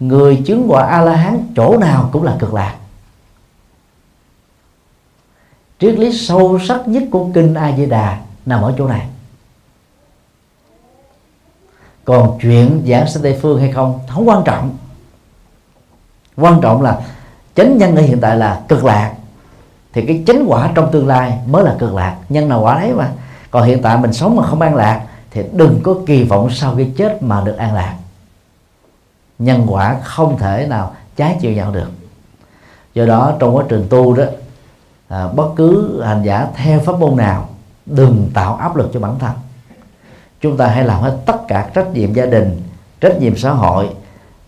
người 0.00 0.42
chứng 0.46 0.66
quả 0.68 0.86
a 0.86 1.00
la 1.00 1.16
hán 1.16 1.52
chỗ 1.56 1.78
nào 1.78 2.08
cũng 2.12 2.22
là 2.22 2.36
cực 2.38 2.54
lạc. 2.54 2.76
Triết 5.78 5.98
lý 5.98 6.18
sâu 6.18 6.58
sắc 6.58 6.88
nhất 6.88 7.02
của 7.10 7.28
kinh 7.34 7.54
a 7.54 7.76
di 7.76 7.86
đà 7.86 8.20
nằm 8.46 8.62
ở 8.62 8.74
chỗ 8.78 8.88
này. 8.88 9.08
Còn 12.04 12.38
chuyện 12.42 12.82
giảng 12.88 13.08
sinh 13.08 13.22
tây 13.22 13.38
phương 13.42 13.60
hay 13.60 13.72
không 13.72 14.00
không 14.08 14.28
quan 14.28 14.42
trọng. 14.44 14.76
Quan 16.36 16.60
trọng 16.60 16.82
là 16.82 17.00
chánh 17.54 17.78
nhân 17.78 17.96
ở 17.96 18.02
hiện 18.02 18.20
tại 18.20 18.36
là 18.36 18.60
cực 18.68 18.84
lạc. 18.84 19.14
Thì 19.92 20.06
cái 20.06 20.22
chánh 20.26 20.44
quả 20.48 20.70
trong 20.74 20.92
tương 20.92 21.06
lai 21.06 21.38
mới 21.46 21.64
là 21.64 21.76
cực 21.78 21.94
lạc. 21.94 22.16
Nhân 22.28 22.48
nào 22.48 22.62
quả 22.62 22.80
đấy 22.80 22.92
mà. 22.92 23.10
Còn 23.50 23.64
hiện 23.64 23.82
tại 23.82 23.98
mình 23.98 24.12
sống 24.12 24.36
mà 24.36 24.46
không 24.46 24.60
an 24.60 24.74
lạc 24.74 25.06
thì 25.30 25.42
đừng 25.52 25.80
có 25.82 25.94
kỳ 26.06 26.24
vọng 26.24 26.50
sau 26.50 26.74
cái 26.76 26.92
chết 26.96 27.22
mà 27.22 27.42
được 27.44 27.56
an 27.56 27.74
lạc. 27.74 27.96
Nhân 29.38 29.66
quả 29.68 29.96
không 30.02 30.38
thể 30.38 30.66
nào 30.70 30.94
trái 31.16 31.36
chiều 31.40 31.52
nhau 31.52 31.70
được. 31.70 31.90
Do 32.94 33.06
đó 33.06 33.32
trong 33.38 33.56
quá 33.56 33.64
trình 33.68 33.86
tu 33.90 34.14
đó 34.14 34.24
à, 35.08 35.28
bất 35.28 35.48
cứ 35.56 36.02
hành 36.02 36.22
giả 36.22 36.46
theo 36.54 36.80
pháp 36.80 36.98
môn 36.98 37.16
nào 37.16 37.48
đừng 37.86 38.30
tạo 38.34 38.56
áp 38.56 38.76
lực 38.76 38.90
cho 38.94 39.00
bản 39.00 39.18
thân. 39.18 39.32
Chúng 40.40 40.56
ta 40.56 40.66
hãy 40.66 40.84
làm 40.84 41.00
hết 41.00 41.18
tất 41.26 41.48
cả 41.48 41.70
trách 41.74 41.92
nhiệm 41.92 42.14
gia 42.14 42.26
đình 42.26 42.62
trách 43.00 43.20
nhiệm 43.20 43.36
xã 43.36 43.50
hội 43.50 43.88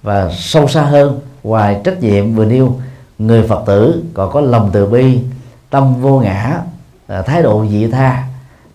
và 0.02 0.30
sâu 0.32 0.68
xa 0.68 0.82
hơn 0.82 1.20
ngoài 1.42 1.80
trách 1.84 2.00
nhiệm 2.00 2.34
vừa 2.34 2.44
nêu 2.44 2.76
người 3.18 3.48
phật 3.48 3.62
tử 3.66 4.04
còn 4.14 4.32
có 4.32 4.40
lòng 4.40 4.70
từ 4.72 4.86
bi 4.86 5.20
tâm 5.70 5.94
vô 6.00 6.20
ngã 6.20 6.60
à, 7.06 7.22
thái 7.22 7.42
độ 7.42 7.66
dị 7.66 7.90
tha 7.90 8.24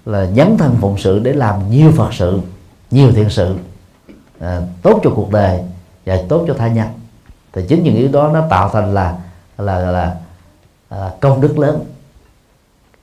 là 0.05 0.25
dấn 0.25 0.57
thân 0.57 0.75
phụng 0.81 0.97
sự 0.97 1.19
để 1.19 1.33
làm 1.33 1.71
nhiều 1.71 1.91
phật 1.91 2.13
sự 2.13 2.39
nhiều 2.91 3.11
thiện 3.11 3.29
sự 3.29 3.55
à, 4.39 4.61
tốt 4.81 4.99
cho 5.03 5.11
cuộc 5.15 5.31
đời 5.31 5.59
và 6.05 6.17
tốt 6.29 6.43
cho 6.47 6.53
tha 6.53 6.67
nhân. 6.67 6.87
Thì 7.53 7.61
chính 7.67 7.83
những 7.83 7.95
yếu 7.95 8.11
đó 8.11 8.31
nó 8.33 8.47
tạo 8.49 8.69
thành 8.69 8.93
là 8.93 9.17
là 9.57 9.79
là 9.79 10.15
à, 10.89 11.11
công 11.19 11.41
đức 11.41 11.59
lớn. 11.59 11.85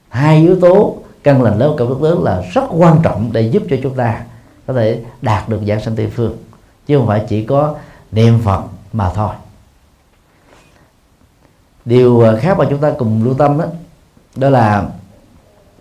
Hai 0.09 0.38
yếu 0.38 0.61
tố 0.61 0.97
căn 1.23 1.42
lành 1.42 1.59
lớn 1.59 1.76
công 1.78 1.88
đức 1.88 2.02
lớn 2.02 2.23
là 2.23 2.42
rất 2.52 2.64
quan 2.71 3.00
trọng 3.02 3.33
để 3.33 3.42
giúp 3.42 3.62
cho 3.71 3.76
chúng 3.83 3.95
ta 3.95 4.25
có 4.66 4.75
thể 4.75 5.00
đạt 5.23 5.49
được 5.49 5.61
giảng 5.68 5.80
sanh 5.80 5.97
tây 5.97 6.11
phương. 6.16 6.37
Chứ 6.87 6.99
không 6.99 7.07
phải 7.07 7.25
chỉ 7.28 7.45
có 7.45 7.75
niệm 8.12 8.40
phật 8.45 8.62
mà 8.92 9.11
thôi 9.14 9.30
điều 11.88 12.25
khác 12.40 12.59
mà 12.59 12.64
chúng 12.71 12.80
ta 12.80 12.90
cùng 12.99 13.25
lưu 13.25 13.35
tâm 13.35 13.59
đó 13.59 13.64
đó 14.37 14.50
là 14.50 14.87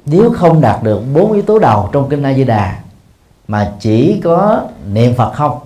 nếu 0.06 0.34
không 0.36 0.62
đạt 0.62 0.84
được 0.84 1.02
bốn 1.14 1.32
yếu 1.32 1.42
tố 1.42 1.60
đầu 1.60 1.90
trong 1.92 2.10
kinh 2.10 2.24
A 2.24 2.34
Di 2.34 2.44
Đà 2.44 2.80
mà 3.48 3.74
chỉ 3.80 4.22
có 4.24 4.62
niệm 4.92 5.14
Phật 5.16 5.34
không 5.34 5.60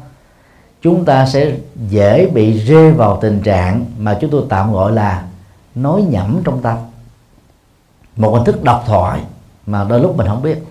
chúng 0.82 1.06
ta 1.06 1.26
sẽ 1.26 1.52
dễ 1.90 2.30
bị 2.34 2.60
rơi 2.60 2.92
vào 2.92 3.20
tình 3.22 3.42
trạng 3.42 3.86
mà 3.98 4.18
chúng 4.22 4.32
tôi 4.32 4.44
tạm 4.50 4.74
gọi 4.74 4.92
là 4.92 5.24
nói 5.76 6.02
nhẩm 6.10 6.42
trong 6.44 6.62
tâm. 6.62 6.78
Một 8.16 8.34
hình 8.34 8.46
thức 8.46 8.64
độc 8.64 8.84
thoại 8.88 9.22
mà 9.66 9.84
đôi 9.84 10.00
lúc 10.00 10.18
mình 10.18 10.28
không 10.28 10.42
biết. 10.42 10.64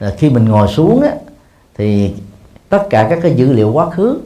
Là 0.00 0.14
khi 0.18 0.30
mình 0.30 0.44
ngồi 0.44 0.68
xuống 0.68 1.02
á, 1.02 1.14
thì 1.78 2.14
tất 2.68 2.82
cả 2.90 3.06
các 3.10 3.18
cái 3.22 3.34
dữ 3.34 3.52
liệu 3.52 3.72
quá 3.72 3.90
khứ 3.90 4.20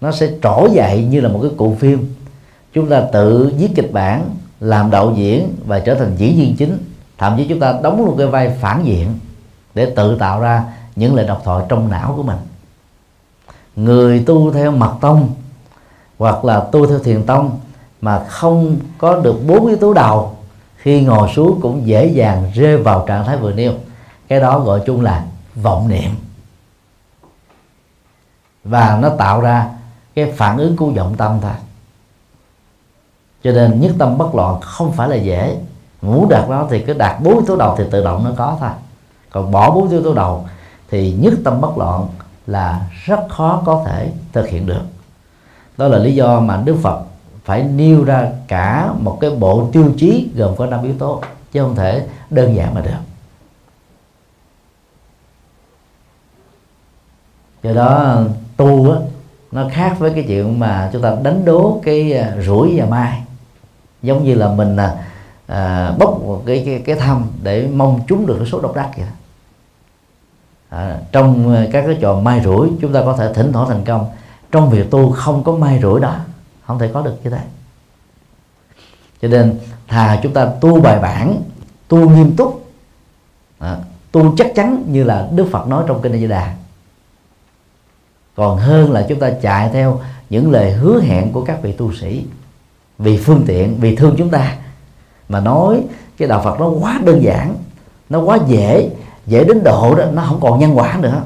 nó 0.00 0.12
sẽ 0.12 0.30
trỗi 0.42 0.70
dậy 0.72 1.06
như 1.10 1.20
là 1.20 1.28
một 1.28 1.38
cái 1.42 1.50
cụ 1.56 1.76
phim 1.80 2.14
chúng 2.80 2.90
ta 2.90 3.00
tự 3.12 3.52
viết 3.58 3.68
kịch 3.74 3.92
bản, 3.92 4.30
làm 4.60 4.90
đạo 4.90 5.12
diễn 5.16 5.54
và 5.66 5.78
trở 5.78 5.94
thành 5.94 6.16
diễn 6.16 6.36
viên 6.36 6.56
chính. 6.56 6.78
Thậm 7.18 7.34
chí 7.36 7.46
chúng 7.48 7.60
ta 7.60 7.74
đóng 7.82 8.04
luôn 8.04 8.18
cái 8.18 8.26
vai 8.26 8.56
phản 8.60 8.84
diện 8.84 9.18
để 9.74 9.92
tự 9.96 10.18
tạo 10.18 10.40
ra 10.40 10.64
những 10.96 11.14
lời 11.14 11.26
độc 11.26 11.42
thoại 11.44 11.64
trong 11.68 11.90
não 11.90 12.12
của 12.16 12.22
mình. 12.22 12.36
Người 13.76 14.24
tu 14.26 14.52
theo 14.52 14.70
mật 14.70 14.94
tông 15.00 15.28
hoặc 16.18 16.44
là 16.44 16.60
tu 16.60 16.86
theo 16.86 16.98
thiền 16.98 17.26
tông 17.26 17.58
mà 18.00 18.24
không 18.24 18.76
có 18.98 19.20
được 19.20 19.36
bốn 19.46 19.66
yếu 19.66 19.76
tố 19.76 19.94
đầu, 19.94 20.36
khi 20.76 21.00
ngồi 21.00 21.28
xuống 21.34 21.60
cũng 21.60 21.86
dễ 21.86 22.06
dàng 22.06 22.50
rơi 22.54 22.76
vào 22.76 23.04
trạng 23.08 23.24
thái 23.24 23.36
vừa 23.36 23.52
nêu. 23.52 23.72
Cái 24.28 24.40
đó 24.40 24.58
gọi 24.58 24.80
chung 24.86 25.00
là 25.00 25.24
vọng 25.54 25.88
niệm. 25.88 26.10
Và 28.64 28.98
nó 29.02 29.08
tạo 29.08 29.40
ra 29.40 29.68
cái 30.14 30.32
phản 30.36 30.58
ứng 30.58 30.76
của 30.76 30.90
vọng 30.90 31.14
tâm 31.16 31.38
thôi 31.42 31.52
cho 33.42 33.52
nên 33.52 33.80
nhất 33.80 33.92
tâm 33.98 34.18
bất 34.18 34.34
loạn 34.34 34.60
không 34.60 34.92
phải 34.92 35.08
là 35.08 35.16
dễ. 35.16 35.56
Muốn 36.02 36.28
đạt 36.28 36.48
đó 36.48 36.66
thì 36.70 36.80
cứ 36.80 36.92
đạt 36.92 37.22
bốn 37.22 37.32
yếu 37.32 37.42
tố 37.46 37.56
đầu 37.56 37.74
thì 37.78 37.84
tự 37.90 38.04
động 38.04 38.24
nó 38.24 38.30
có 38.36 38.56
thôi. 38.60 38.70
Còn 39.30 39.50
bỏ 39.50 39.70
bốn 39.70 39.88
yếu 39.88 40.02
tố 40.02 40.14
đầu 40.14 40.44
thì 40.90 41.12
nhất 41.12 41.34
tâm 41.44 41.60
bất 41.60 41.78
loạn 41.78 42.06
là 42.46 42.90
rất 43.04 43.20
khó 43.28 43.62
có 43.66 43.84
thể 43.86 44.12
thực 44.32 44.48
hiện 44.48 44.66
được. 44.66 44.82
Đó 45.76 45.88
là 45.88 45.98
lý 45.98 46.14
do 46.14 46.40
mà 46.40 46.62
đức 46.64 46.76
phật 46.82 47.02
phải 47.44 47.62
nêu 47.62 48.04
ra 48.04 48.28
cả 48.48 48.92
một 48.98 49.18
cái 49.20 49.30
bộ 49.30 49.68
tiêu 49.72 49.92
chí 49.98 50.30
gồm 50.34 50.56
có 50.56 50.66
năm 50.66 50.84
yếu 50.84 50.94
tố, 50.98 51.22
chứ 51.52 51.62
không 51.62 51.76
thể 51.76 52.06
đơn 52.30 52.56
giản 52.56 52.74
mà 52.74 52.80
được. 52.80 52.90
Do 57.62 57.72
đó, 57.72 58.18
tu 58.56 58.92
á, 58.92 58.98
nó 59.52 59.68
khác 59.72 59.96
với 59.98 60.10
cái 60.14 60.24
chuyện 60.28 60.60
mà 60.60 60.90
chúng 60.92 61.02
ta 61.02 61.16
đánh 61.22 61.44
đố 61.44 61.80
cái 61.82 62.12
à, 62.12 62.36
rủi 62.46 62.80
và 62.80 62.86
mai 62.86 63.22
giống 64.02 64.24
như 64.24 64.34
là 64.34 64.48
mình 64.48 64.76
à, 64.76 65.04
à, 65.46 65.92
bốc 65.98 66.22
một 66.22 66.42
cái 66.46 66.62
cái 66.66 66.82
cái 66.86 66.96
thăm 66.96 67.26
để 67.42 67.68
mong 67.74 68.00
trúng 68.06 68.26
được 68.26 68.36
cái 68.38 68.48
số 68.48 68.60
độc 68.60 68.76
đắc 68.76 68.90
vậy 68.96 69.06
à, 70.68 70.98
trong 71.12 71.54
à, 71.54 71.66
các 71.72 71.84
cái 71.86 71.98
trò 72.00 72.20
mai 72.20 72.40
rủi 72.44 72.70
chúng 72.80 72.92
ta 72.92 73.02
có 73.04 73.16
thể 73.16 73.32
thỉnh 73.34 73.52
thoảng 73.52 73.68
thành 73.68 73.84
công. 73.84 74.06
Trong 74.52 74.70
việc 74.70 74.90
tu 74.90 75.12
không 75.12 75.44
có 75.44 75.52
mai 75.52 75.78
rủi 75.82 76.00
đó 76.00 76.16
không 76.66 76.78
thể 76.78 76.90
có 76.94 77.02
được 77.02 77.14
như 77.24 77.30
thế. 77.30 77.40
Cho 79.22 79.28
nên 79.28 79.58
thà 79.88 80.20
chúng 80.22 80.32
ta 80.32 80.46
tu 80.60 80.80
bài 80.80 80.98
bản 80.98 81.42
tu 81.88 82.10
nghiêm 82.10 82.36
túc 82.36 82.70
à, 83.58 83.78
tu 84.12 84.36
chắc 84.36 84.52
chắn 84.54 84.84
như 84.88 85.04
là 85.04 85.28
đức 85.32 85.48
phật 85.50 85.68
nói 85.68 85.84
trong 85.86 86.02
kinh 86.02 86.12
a 86.12 86.18
di 86.18 86.26
đà. 86.26 86.54
Còn 88.34 88.58
hơn 88.58 88.92
là 88.92 89.06
chúng 89.08 89.20
ta 89.20 89.30
chạy 89.42 89.70
theo 89.72 90.00
những 90.30 90.50
lời 90.50 90.72
hứa 90.72 91.00
hẹn 91.00 91.32
của 91.32 91.44
các 91.44 91.62
vị 91.62 91.72
tu 91.72 91.92
sĩ 91.92 92.24
vì 92.98 93.16
phương 93.16 93.44
tiện 93.46 93.76
vì 93.80 93.96
thương 93.96 94.14
chúng 94.18 94.30
ta. 94.30 94.56
Mà 95.28 95.40
nói 95.40 95.82
cái 96.16 96.28
đạo 96.28 96.42
phật 96.44 96.60
nó 96.60 96.68
quá 96.68 97.00
đơn 97.04 97.22
giản 97.22 97.56
nó 98.08 98.20
quá 98.20 98.38
dễ 98.48 98.90
dễ 99.26 99.44
đến 99.44 99.64
độ 99.64 99.94
đó 99.94 100.04
nó 100.12 100.22
không 100.28 100.40
còn 100.40 100.58
nhân 100.58 100.78
quả 100.78 100.98
nữa. 101.00 101.22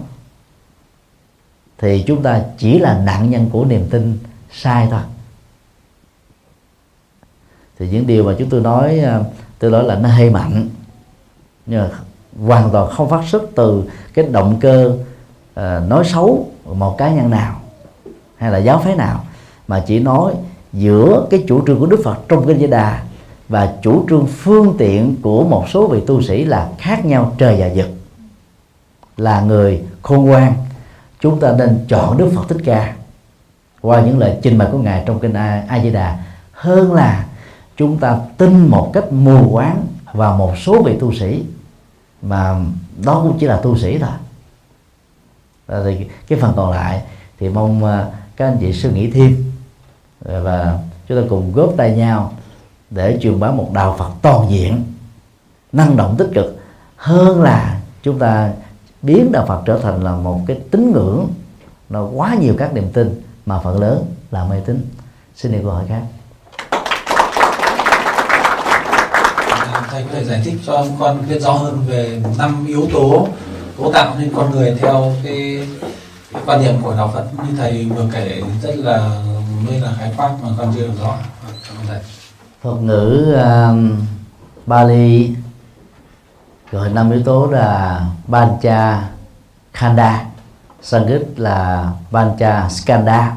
Thì 1.79 2.05
chúng 2.07 2.23
ta 2.23 2.43
chỉ 2.59 2.79
là 2.79 2.99
nạn 2.99 3.31
nhân 3.31 3.49
của 3.53 3.65
niềm 3.65 3.87
tin 3.91 4.19
sai 4.51 4.89
thôi. 4.91 5.01
Thì 7.79 7.89
những 7.89 8.07
điều 8.07 8.25
mà 8.25 8.35
chúng 8.39 8.49
tôi 8.49 8.61
nói 8.61 8.99
à, 8.99 9.21
tôi 9.59 9.71
nói 9.71 9.85
là 9.85 9.95
nó 9.95 10.09
hơi 10.09 10.31
mạnh 10.31 10.69
nhưng 11.67 11.81
mà 11.81 11.91
hoàn 12.47 12.71
toàn 12.71 12.91
không 12.91 13.09
phát 13.11 13.25
xuất 13.29 13.43
từ 13.57 13.85
cái 14.15 14.25
động 14.33 14.57
cơ 14.61 14.97
uh, 15.51 15.89
nói 15.89 16.05
xấu 16.05 16.51
một 16.65 16.99
cá 16.99 17.11
nhân 17.11 17.31
nào 17.31 17.61
hay 18.37 18.51
là 18.51 18.59
giáo 18.59 18.81
phái 18.85 18.97
nào 18.97 19.25
mà 19.69 19.85
chỉ 19.87 19.99
nói 19.99 20.35
giữa 20.73 21.27
cái 21.31 21.45
chủ 21.49 21.67
trương 21.67 21.81
của 21.81 21.87
Đức 21.87 22.01
Phật 22.05 22.19
trong 22.29 22.47
kinh 22.47 22.59
Di 22.59 22.67
Đà 22.67 23.03
và 23.49 23.75
chủ 23.83 24.07
trương 24.09 24.27
phương 24.27 24.75
tiện 24.79 25.17
của 25.23 25.45
một 25.45 25.65
số 25.69 25.87
vị 25.87 26.01
tu 26.07 26.23
sĩ 26.23 26.45
là 26.45 26.71
khác 26.79 27.05
nhau 27.05 27.35
trời 27.39 27.57
và 27.61 27.71
vực 27.75 27.91
là 29.17 29.41
người 29.41 29.83
khôn 30.03 30.25
ngoan. 30.25 30.55
Chúng 31.21 31.41
ta 31.41 31.53
nên 31.59 31.85
chọn 31.89 32.19
Đức 32.19 32.31
Phật 32.35 32.49
Thích 32.49 32.63
Ca 32.65 32.95
qua 33.81 34.01
những 34.01 34.19
lời 34.19 34.39
trình 34.43 34.59
bày 34.59 34.69
của 34.73 34.79
ngài 34.79 35.03
trong 35.07 35.21
kinh 35.21 35.33
A, 35.33 35.65
A 35.69 35.83
Di 35.83 35.91
Đà 35.91 36.19
hơn 36.53 36.93
là 36.93 37.27
chúng 37.77 37.99
ta 37.99 38.19
tin 38.37 38.69
một 38.69 38.91
cách 38.95 39.13
mù 39.13 39.51
quáng 39.53 39.87
vào 40.13 40.37
một 40.37 40.59
số 40.59 40.83
vị 40.83 40.97
tu 41.01 41.15
sĩ 41.15 41.45
mà 42.23 42.57
đó 43.05 43.21
cũng 43.23 43.39
chỉ 43.39 43.47
là 43.47 43.57
tu 43.57 43.79
sĩ 43.79 43.99
thôi. 43.99 44.11
Thì 45.85 46.07
cái 46.29 46.39
phần 46.39 46.53
còn 46.57 46.71
lại 46.71 47.03
thì 47.39 47.49
mong 47.49 47.85
à, 47.85 48.07
các 48.37 48.47
anh 48.47 48.57
chị 48.61 48.73
suy 48.73 48.91
nghĩ 48.91 49.11
thêm 49.11 49.52
và 50.25 50.79
chúng 51.09 51.23
ta 51.23 51.27
cùng 51.31 51.53
góp 51.53 51.75
tay 51.77 51.97
nhau 51.97 52.33
để 52.91 53.19
truyền 53.23 53.41
bá 53.41 53.51
một 53.51 53.71
đạo 53.73 53.97
Phật 53.99 54.11
toàn 54.23 54.51
diện 54.51 54.83
năng 55.73 55.97
động 55.97 56.15
tích 56.19 56.29
cực. 56.35 56.59
Hơn 56.97 57.43
là 57.43 57.81
chúng 58.03 58.19
ta 58.19 58.51
biến 59.03 59.33
đạo 59.33 59.47
Phật 59.49 59.63
trở 59.67 59.79
thành 59.79 60.05
là 60.05 60.13
một 60.13 60.41
cái 60.47 60.61
tín 60.71 60.93
ngưỡng. 60.93 61.29
Nó 61.89 62.05
quá 62.15 62.35
nhiều 62.41 62.55
các 62.59 62.75
niềm 62.75 62.93
tin 62.93 63.23
mà 63.47 63.59
phần 63.59 63.81
lớn 63.81 64.05
là 64.31 64.45
mê 64.45 64.57
tín. 64.67 64.91
Xin 65.37 65.53
điều 65.53 65.63
câu 65.63 65.71
hỏi 65.71 65.85
khác. 65.89 66.03
Thầy 69.91 70.03
có 70.03 70.09
thể 70.13 70.25
giải 70.25 70.43
thích 70.45 70.55
cho 70.67 70.85
con 70.99 71.19
biết 71.29 71.39
rõ 71.39 71.53
hơn 71.53 71.85
về 71.89 72.23
năm 72.39 72.65
yếu 72.67 72.89
tố 72.93 73.29
cấu 73.79 73.93
tạo 73.93 74.15
nên 74.19 74.33
con 74.37 74.51
người 74.51 74.77
theo 74.81 75.13
cái, 75.25 75.69
cái 76.33 76.43
quan 76.47 76.63
niệm 76.63 76.83
của 76.83 76.95
đạo 76.97 77.11
Phật 77.15 77.27
như 77.49 77.57
thầy 77.57 77.85
vừa 77.85 78.07
kể 78.13 78.43
rất 78.63 78.75
là 78.77 79.23
mới 79.67 79.81
là 79.81 79.93
khái 79.99 80.15
quát 80.17 80.31
mà 80.43 80.49
con 80.59 80.73
chưa 80.75 80.87
được 80.87 80.93
rõ. 81.01 81.17
Thuật 82.63 82.83
ngữ 82.83 83.35
um, 83.45 84.01
Bali 84.67 85.35
gọi 86.71 86.89
năm 86.89 87.11
yếu 87.11 87.23
tố 87.23 87.47
là 87.47 88.01
Pancha 88.29 89.09
Khanda. 89.73 90.25
Sanskrit 90.83 91.23
là 91.37 91.91
Pancha 92.11 92.69
Skanda. 92.69 93.37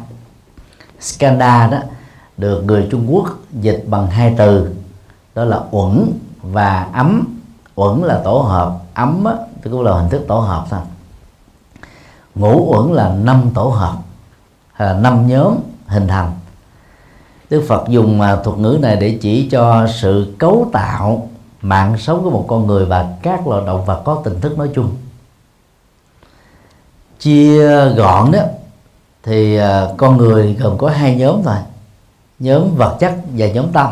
Skanda 1.00 1.68
đó 1.68 1.78
được 2.38 2.64
người 2.66 2.88
Trung 2.92 3.14
Quốc 3.14 3.30
dịch 3.52 3.84
bằng 3.88 4.08
hai 4.08 4.36
từ 4.38 4.76
đó 5.36 5.44
là 5.44 5.60
uẩn 5.72 6.12
và 6.42 6.88
ấm. 6.94 7.40
Uẩn 7.76 8.04
là 8.04 8.22
tổ 8.24 8.38
hợp 8.38 8.78
ấm 8.94 9.24
á, 9.26 9.34
thì 9.64 9.72
cũng 9.72 9.82
là 9.82 9.92
hình 9.92 10.10
thức 10.10 10.26
tổ 10.28 10.40
hợp 10.40 10.66
thôi 10.70 10.80
ngũ 12.36 12.76
uẩn 12.76 12.94
là 12.94 13.16
năm 13.24 13.50
tổ 13.54 13.64
hợp 13.64 13.98
hay 14.74 14.88
là 14.88 15.00
năm 15.00 15.28
nhóm 15.28 15.56
hình 15.88 16.08
thành. 16.08 16.32
Đức 17.50 17.64
Phật 17.68 17.88
dùng 17.90 18.22
à, 18.22 18.36
thuật 18.36 18.58
ngữ 18.58 18.78
này 18.82 18.96
để 18.96 19.18
chỉ 19.22 19.50
cho 19.50 19.88
sự 20.02 20.36
cấu 20.38 20.70
tạo 20.72 21.30
mạng 21.62 21.98
sống 21.98 22.24
của 22.24 22.30
một 22.30 22.46
con 22.48 22.68
người 22.68 22.86
và 22.86 23.16
các 23.22 23.48
loài 23.48 23.64
động 23.68 23.86
vật 23.86 24.02
có 24.06 24.22
tình 24.24 24.42
thức 24.42 24.58
nói 24.58 24.70
chung. 24.76 24.90
Chia 27.20 27.90
gọn 27.90 28.32
đó, 28.32 28.40
thì 29.24 29.58
à, 29.58 29.88
con 29.98 30.18
người 30.18 30.54
gồm 30.60 30.78
có 30.78 30.90
hai 30.90 31.16
nhóm 31.16 31.44
thôi. 31.44 31.56
Nhóm 32.40 32.76
vật 32.76 32.98
chất 33.00 33.14
và 33.38 33.48
nhóm 33.48 33.72
tâm. 33.72 33.92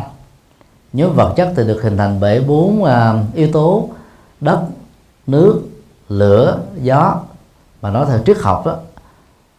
Nhóm 0.94 1.14
vật 1.16 1.34
chất 1.36 1.54
thì 1.56 1.64
được 1.64 1.82
hình 1.84 1.98
thành 1.98 2.20
bởi 2.20 2.42
bốn 2.42 2.84
à, 2.84 3.14
yếu 3.34 3.52
tố 3.52 3.90
đất, 4.42 4.60
nước, 5.28 5.62
lửa, 6.10 6.60
gió 6.82 7.20
mà 7.84 7.90
nói 7.90 8.06
theo 8.10 8.20
triết 8.26 8.38
học 8.38 8.66
đó 8.66 8.78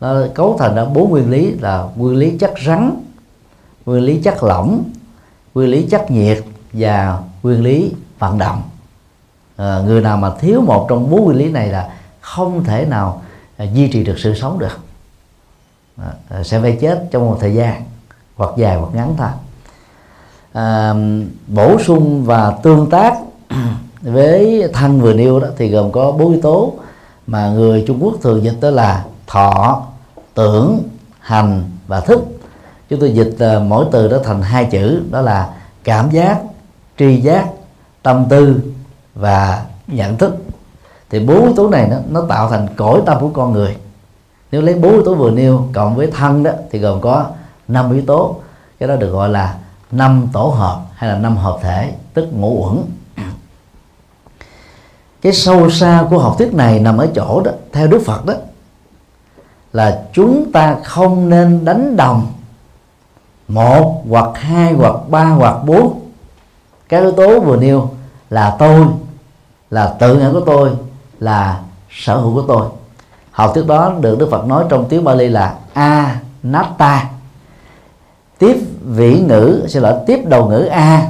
nó 0.01 0.27
cấu 0.35 0.57
thành 0.59 0.75
ra 0.75 0.85
bốn 0.85 1.11
nguyên 1.11 1.31
lý 1.31 1.51
là 1.51 1.89
nguyên 1.97 2.17
lý 2.17 2.39
chất 2.39 2.55
rắn 2.67 3.01
nguyên 3.87 4.03
lý 4.03 4.23
chất 4.23 4.43
lỏng 4.43 4.85
nguyên 5.55 5.71
lý 5.71 5.87
chất 5.91 6.11
nhiệt 6.11 6.45
và 6.73 7.19
nguyên 7.43 7.63
lý 7.63 7.93
vận 8.19 8.39
động. 8.39 8.63
À, 9.57 9.81
người 9.87 10.01
nào 10.03 10.17
mà 10.17 10.31
thiếu 10.41 10.61
một 10.61 10.87
trong 10.89 11.11
bốn 11.11 11.25
nguyên 11.25 11.39
lý 11.39 11.51
này 11.51 11.69
là 11.69 11.91
không 12.21 12.65
thể 12.65 12.87
nào 12.87 13.23
à, 13.57 13.65
duy 13.65 13.89
trì 13.89 14.05
được 14.05 14.19
sự 14.19 14.35
sống 14.35 14.59
được. 14.59 14.79
À, 15.97 16.13
à 16.29 16.43
sẽ 16.43 16.61
phải 16.61 16.79
chết 16.81 17.05
trong 17.11 17.27
một 17.27 17.39
thời 17.41 17.55
gian 17.55 17.83
hoặc 18.37 18.51
dài 18.57 18.77
hoặc 18.77 18.89
ngắn 18.95 19.15
thôi. 19.19 19.29
À, 20.53 20.95
bổ 21.47 21.79
sung 21.79 22.25
và 22.25 22.51
tương 22.51 22.91
tác 22.91 23.19
với 24.03 24.69
thân 24.73 25.01
vừa 25.01 25.13
nêu 25.13 25.41
đó 25.41 25.49
thì 25.57 25.69
gồm 25.69 25.93
có 25.93 26.13
bốn 26.13 26.33
yếu 26.33 26.43
tố 26.43 26.75
mà 27.27 27.49
người 27.49 27.85
Trung 27.87 27.99
Quốc 28.05 28.15
thường 28.23 28.45
dịch 28.45 28.57
đó 28.61 28.71
là 28.71 29.05
thọ 29.27 29.83
tưởng 30.35 30.83
hành 31.21 31.65
và 31.87 32.01
thức. 32.01 32.21
Chúng 32.89 33.01
tôi 33.01 33.15
dịch 33.15 33.37
ờ, 33.39 33.61
mỗi 33.61 33.87
từ 33.93 34.09
đó 34.09 34.17
thành 34.25 34.43
hai 34.43 34.65
chữ 34.65 35.03
đó 35.11 35.21
là 35.21 35.55
cảm 35.85 36.11
giác 36.11 36.41
tri 36.99 37.17
giác 37.17 37.47
tâm 38.03 38.27
tư 38.29 38.61
và 39.15 39.65
nhận 39.87 40.19
thức. 40.19 40.37
Thì 41.11 41.21
bốn 41.21 41.43
yếu 41.43 41.53
tố 41.57 41.69
này 41.69 41.89
nó, 41.91 41.97
nó 42.09 42.27
tạo 42.29 42.51
thành 42.51 42.67
cõi 42.77 43.03
tâm 43.07 43.21
của 43.21 43.29
con 43.29 43.53
người. 43.53 43.77
Nếu 44.53 44.63
lấy 44.63 44.75
bốn 44.75 44.93
yếu 44.93 45.05
tố 45.05 45.15
vừa 45.15 45.31
nêu 45.31 45.69
cộng 45.73 45.97
với 45.97 46.07
thân 46.07 46.43
đó 46.43 46.51
thì 46.71 46.79
gồm 46.79 47.01
có 47.01 47.27
năm 47.69 47.93
yếu 47.93 48.03
tố. 48.07 48.37
Cái 48.79 48.89
đó 48.89 48.97
được 48.97 49.11
gọi 49.11 49.29
là 49.29 49.55
năm 49.91 50.29
tổ 50.33 50.43
hợp 50.43 50.81
hay 50.95 51.11
là 51.11 51.19
năm 51.19 51.37
hợp 51.37 51.59
thể 51.63 51.93
tức 52.15 52.29
ngũ 52.33 52.67
uẩn 52.67 52.83
cái 55.25 55.33
sâu 55.33 55.71
xa 55.71 56.07
của 56.11 56.19
học 56.19 56.35
thuyết 56.39 56.55
này 56.55 56.81
nằm 56.81 56.99
ở 56.99 57.09
chỗ 57.15 57.41
đó, 57.41 57.51
theo 57.73 57.87
đức 57.87 58.03
phật 58.07 58.27
đó, 58.27 58.35
là 59.73 60.03
chúng 60.13 60.53
ta 60.53 60.77
không 60.85 61.29
nên 61.29 61.65
đánh 61.65 61.97
đồng 61.97 62.33
một 63.49 64.03
hoặc 64.11 64.31
hai 64.35 64.73
hoặc 64.73 64.95
ba 65.09 65.25
hoặc 65.25 65.57
bốn. 65.67 66.01
Cái 66.89 67.01
yếu 67.01 67.13
tố 67.13 67.41
vừa 67.41 67.57
nêu 67.57 67.91
là 68.31 68.57
tôi, 68.59 68.87
là 69.71 69.97
tự 69.99 70.17
ngã 70.17 70.31
của 70.33 70.41
tôi, 70.41 70.71
là 71.21 71.61
sở 71.91 72.17
hữu 72.17 72.35
của 72.35 72.45
tôi. 72.49 72.67
Học 73.31 73.51
thuyết 73.55 73.67
đó 73.67 73.93
được 74.01 74.19
đức 74.19 74.29
phật 74.31 74.47
nói 74.47 74.65
trong 74.69 74.87
tiếng 74.89 75.05
bali 75.05 75.29
là 75.29 75.59
a 75.73 76.21
nata 76.43 77.11
tiếp 78.39 78.57
vĩ 78.85 79.21
ngữ, 79.21 79.65
xin 79.69 79.83
lỗi, 79.83 79.95
tiếp 80.07 80.21
đầu 80.25 80.49
ngữ 80.49 80.65
a. 80.65 81.09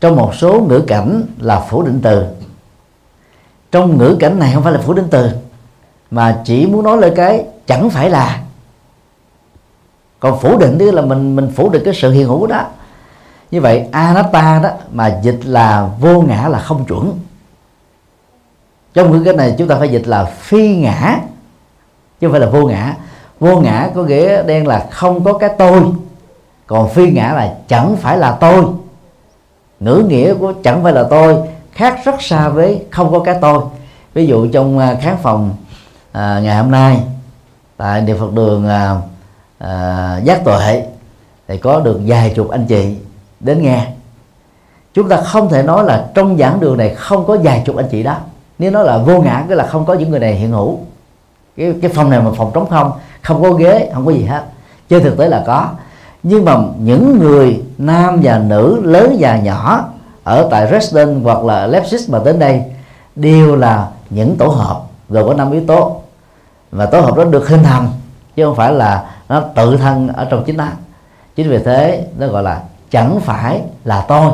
Trong 0.00 0.16
một 0.16 0.34
số 0.34 0.60
ngữ 0.60 0.84
cảnh 0.86 1.22
là 1.38 1.60
phủ 1.60 1.82
định 1.82 2.00
từ 2.02 2.37
trong 3.72 3.98
ngữ 3.98 4.16
cảnh 4.20 4.38
này 4.38 4.50
không 4.54 4.62
phải 4.62 4.72
là 4.72 4.80
phủ 4.80 4.92
định 4.92 5.08
từ, 5.10 5.30
mà 6.10 6.40
chỉ 6.44 6.66
muốn 6.66 6.82
nói 6.82 6.96
lên 6.96 7.14
cái 7.16 7.44
chẳng 7.66 7.90
phải 7.90 8.10
là. 8.10 8.40
Còn 10.20 10.40
phủ 10.40 10.58
định 10.58 10.76
tức 10.78 10.90
là 10.90 11.02
mình 11.02 11.36
mình 11.36 11.50
phủ 11.56 11.68
định 11.68 11.82
cái 11.84 11.94
sự 11.94 12.10
hiện 12.10 12.26
hữu 12.26 12.46
đó. 12.46 12.64
Như 13.50 13.60
vậy, 13.60 13.88
anatta 13.92 14.60
đó 14.62 14.70
mà 14.92 15.18
dịch 15.22 15.40
là 15.42 15.90
vô 16.00 16.20
ngã 16.20 16.48
là 16.48 16.58
không 16.58 16.84
chuẩn. 16.84 17.18
Trong 18.94 19.12
ngữ 19.12 19.24
cái 19.24 19.34
này 19.34 19.54
chúng 19.58 19.68
ta 19.68 19.76
phải 19.78 19.88
dịch 19.88 20.06
là 20.06 20.24
phi 20.24 20.76
ngã, 20.76 21.18
chứ 22.20 22.26
không 22.26 22.32
phải 22.32 22.40
là 22.40 22.48
vô 22.48 22.66
ngã. 22.66 22.94
Vô 23.40 23.60
ngã 23.60 23.90
có 23.94 24.02
nghĩa 24.02 24.42
đen 24.42 24.66
là 24.66 24.86
không 24.90 25.24
có 25.24 25.32
cái 25.32 25.50
tôi, 25.58 25.82
còn 26.66 26.88
phi 26.88 27.10
ngã 27.10 27.32
là 27.32 27.54
chẳng 27.68 27.96
phải 27.96 28.18
là 28.18 28.32
tôi. 28.40 28.64
Ngữ 29.80 30.04
nghĩa 30.08 30.34
của 30.34 30.52
chẳng 30.62 30.82
phải 30.82 30.92
là 30.92 31.04
tôi 31.10 31.36
khác 31.78 31.98
rất 32.04 32.22
xa 32.22 32.48
với 32.48 32.84
không 32.90 33.12
có 33.12 33.18
cái 33.18 33.38
tôi. 33.40 33.62
Ví 34.14 34.26
dụ 34.26 34.48
trong 34.52 34.78
à, 34.78 34.96
khán 35.00 35.16
phòng 35.22 35.54
à, 36.12 36.40
ngày 36.42 36.56
hôm 36.56 36.70
nay 36.70 37.00
tại 37.76 38.00
địa 38.00 38.14
phật 38.14 38.32
đường 38.32 38.68
à, 38.68 38.96
à, 39.58 40.20
giác 40.24 40.44
tuệ 40.44 40.86
thì 41.48 41.58
có 41.58 41.80
được 41.80 42.00
vài 42.06 42.32
chục 42.36 42.50
anh 42.50 42.66
chị 42.66 42.96
đến 43.40 43.62
nghe. 43.62 43.86
Chúng 44.94 45.08
ta 45.08 45.16
không 45.16 45.48
thể 45.48 45.62
nói 45.62 45.84
là 45.84 46.06
trong 46.14 46.38
giảng 46.38 46.60
đường 46.60 46.76
này 46.76 46.94
không 46.94 47.26
có 47.26 47.36
vài 47.42 47.62
chục 47.66 47.76
anh 47.76 47.88
chị 47.90 48.02
đó. 48.02 48.16
Nếu 48.58 48.70
nói 48.70 48.84
là 48.84 48.98
vô 48.98 49.20
ngã 49.20 49.44
tức 49.48 49.54
là 49.54 49.66
không 49.66 49.86
có 49.86 49.94
những 49.94 50.10
người 50.10 50.20
này 50.20 50.34
hiện 50.34 50.50
hữu. 50.50 50.78
Cái, 51.56 51.74
cái 51.82 51.90
phòng 51.90 52.10
này 52.10 52.20
mà 52.20 52.30
phòng 52.36 52.50
trống 52.54 52.70
không 52.70 52.92
không 53.22 53.42
có 53.42 53.52
ghế 53.52 53.90
không 53.94 54.06
có 54.06 54.12
gì 54.12 54.24
hết. 54.24 54.44
Trên 54.88 55.02
thực 55.02 55.18
tế 55.18 55.28
là 55.28 55.44
có. 55.46 55.68
Nhưng 56.22 56.44
mà 56.44 56.56
những 56.78 57.18
người 57.18 57.62
nam 57.78 58.20
và 58.22 58.38
nữ 58.38 58.80
lớn 58.84 59.16
và 59.18 59.38
nhỏ 59.38 59.88
ở 60.28 60.48
tại 60.50 60.66
Dresden 60.66 61.20
hoặc 61.24 61.44
là 61.44 61.66
Leipzig 61.66 62.12
mà 62.12 62.18
đến 62.24 62.38
đây, 62.38 62.62
đều 63.16 63.56
là 63.56 63.88
những 64.10 64.36
tổ 64.36 64.46
hợp 64.48 64.82
gồm 65.08 65.26
có 65.26 65.34
năm 65.34 65.52
yếu 65.52 65.66
tố. 65.66 66.00
Và 66.70 66.86
tổ 66.86 67.00
hợp 67.00 67.16
đó 67.16 67.24
được 67.24 67.48
hình 67.48 67.62
thành, 67.62 67.88
chứ 68.36 68.44
không 68.44 68.56
phải 68.56 68.72
là 68.72 69.10
nó 69.28 69.40
tự 69.40 69.76
thân 69.76 70.08
ở 70.08 70.24
trong 70.24 70.44
chính 70.44 70.56
nó. 70.56 70.66
Chính 71.36 71.50
vì 71.50 71.58
thế, 71.58 72.06
nó 72.18 72.26
gọi 72.26 72.42
là 72.42 72.62
chẳng 72.90 73.20
phải 73.20 73.62
là 73.84 74.04
tôi. 74.08 74.30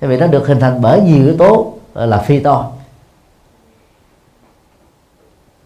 Bởi 0.00 0.10
vì 0.10 0.16
nó 0.16 0.26
được 0.26 0.46
hình 0.46 0.60
thành 0.60 0.82
bởi 0.82 1.00
nhiều 1.00 1.24
yếu 1.24 1.36
tố 1.36 1.72
là 1.94 2.18
phi 2.18 2.38
tôi. 2.38 2.64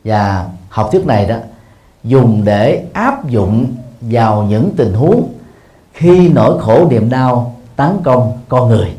Và 0.04 0.46
học 0.68 0.88
thuyết 0.92 1.06
này 1.06 1.26
đó, 1.26 1.36
dùng 2.04 2.44
để 2.44 2.84
áp 2.92 3.28
dụng 3.28 3.66
vào 4.00 4.42
những 4.42 4.70
tình 4.76 4.94
huống 4.94 5.28
khi 5.92 6.28
nỗi 6.28 6.58
khổ 6.60 6.86
niềm 6.90 7.10
đau 7.10 7.54
tấn 7.76 7.90
công 8.04 8.38
con 8.48 8.68
người 8.68 8.96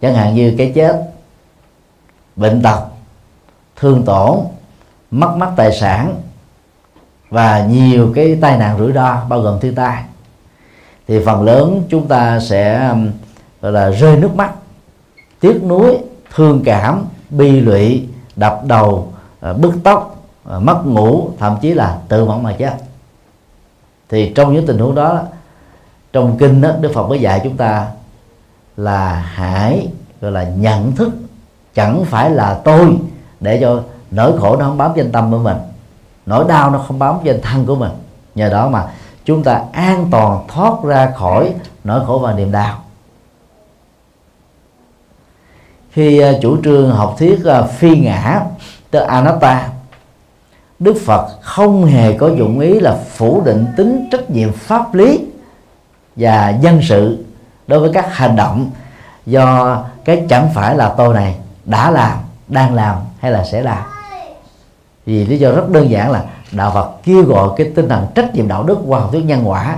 chẳng 0.00 0.14
hạn 0.14 0.34
như 0.34 0.54
cái 0.58 0.72
chết 0.74 1.02
bệnh 2.36 2.62
tật 2.62 2.80
thương 3.76 4.04
tổn 4.04 4.38
mất 5.10 5.36
mát 5.36 5.50
tài 5.56 5.72
sản 5.72 6.14
và 7.30 7.66
nhiều 7.66 8.12
cái 8.14 8.38
tai 8.40 8.58
nạn 8.58 8.78
rủi 8.78 8.92
ro 8.92 9.24
bao 9.28 9.40
gồm 9.40 9.60
thiên 9.60 9.74
tai. 9.74 10.04
Thì 11.08 11.24
phần 11.24 11.42
lớn 11.42 11.82
chúng 11.88 12.08
ta 12.08 12.40
sẽ 12.40 12.94
gọi 13.60 13.72
là 13.72 13.90
rơi 13.90 14.16
nước 14.16 14.34
mắt 14.34 14.52
tiếc 15.40 15.60
nuối 15.64 15.98
thương 16.34 16.62
cảm 16.64 17.04
bi 17.30 17.60
lụy 17.60 18.08
đập 18.36 18.60
đầu 18.64 19.12
ờ, 19.40 19.54
bứt 19.54 19.74
tóc 19.84 20.24
ờ, 20.44 20.60
mất 20.60 20.82
ngủ 20.84 21.30
thậm 21.38 21.56
chí 21.60 21.74
là 21.74 21.98
tự 22.08 22.24
vẫn 22.24 22.42
mà 22.42 22.54
chết. 22.58 22.74
Thì 24.08 24.32
trong 24.34 24.54
những 24.54 24.66
tình 24.66 24.78
huống 24.78 24.94
đó 24.94 25.22
trong 26.12 26.38
kinh 26.38 26.60
đó, 26.60 26.72
Đức 26.80 26.90
Phật 26.94 27.08
mới 27.08 27.18
dạy 27.18 27.40
chúng 27.44 27.56
ta 27.56 27.86
là 28.78 29.14
hãy, 29.14 29.88
gọi 30.20 30.32
là 30.32 30.44
nhận 30.44 30.92
thức, 30.92 31.10
chẳng 31.74 32.04
phải 32.04 32.30
là 32.30 32.60
tôi 32.64 32.98
để 33.40 33.58
cho 33.60 33.82
nỗi 34.10 34.38
khổ 34.40 34.56
nó 34.56 34.64
không 34.64 34.78
bám 34.78 34.92
trên 34.96 35.12
tâm 35.12 35.30
của 35.30 35.38
mình, 35.38 35.56
nỗi 36.26 36.44
đau 36.48 36.70
nó 36.70 36.78
không 36.78 36.98
bám 36.98 37.16
trên 37.24 37.40
thân 37.40 37.66
của 37.66 37.74
mình. 37.74 37.90
Nhờ 38.34 38.48
đó 38.48 38.68
mà 38.68 38.86
chúng 39.24 39.42
ta 39.42 39.62
an 39.72 40.08
toàn 40.10 40.44
thoát 40.48 40.72
ra 40.84 41.12
khỏi 41.16 41.54
nỗi 41.84 42.06
khổ 42.06 42.18
và 42.18 42.32
niềm 42.32 42.52
đau. 42.52 42.78
Khi 45.90 46.18
à, 46.18 46.32
chủ 46.42 46.62
trương 46.64 46.90
học 46.90 47.14
thuyết 47.18 47.44
à, 47.44 47.62
phi 47.62 47.98
ngã, 47.98 48.40
tức 48.90 49.00
anatta, 49.00 49.68
đức 50.78 50.96
phật 51.06 51.28
không 51.40 51.84
hề 51.84 52.12
có 52.12 52.28
dụng 52.28 52.60
ý 52.60 52.80
là 52.80 52.98
phủ 53.10 53.42
định 53.44 53.66
tính 53.76 54.08
trách 54.12 54.30
nhiệm 54.30 54.52
pháp 54.52 54.94
lý 54.94 55.24
và 56.16 56.50
dân 56.50 56.80
sự 56.82 57.24
đối 57.68 57.80
với 57.80 57.90
các 57.92 58.14
hành 58.14 58.36
động 58.36 58.70
do 59.26 59.76
cái 60.04 60.26
chẳng 60.28 60.50
phải 60.54 60.76
là 60.76 60.94
tôi 60.96 61.14
này 61.14 61.36
đã 61.64 61.90
làm, 61.90 62.18
đang 62.48 62.74
làm 62.74 62.96
hay 63.18 63.30
là 63.30 63.44
sẽ 63.44 63.62
làm. 63.62 63.82
Vì 65.06 65.26
lý 65.26 65.38
do 65.38 65.50
rất 65.50 65.70
đơn 65.70 65.90
giản 65.90 66.10
là 66.10 66.24
đạo 66.52 66.70
Phật 66.74 66.90
kêu 67.04 67.22
gọi 67.22 67.48
cái 67.56 67.72
tinh 67.74 67.88
thần 67.88 68.06
trách 68.14 68.34
nhiệm 68.34 68.48
đạo 68.48 68.62
đức 68.62 68.78
qua 68.86 69.00
học 69.00 69.08
thuyết 69.12 69.24
nhân 69.24 69.48
quả 69.48 69.76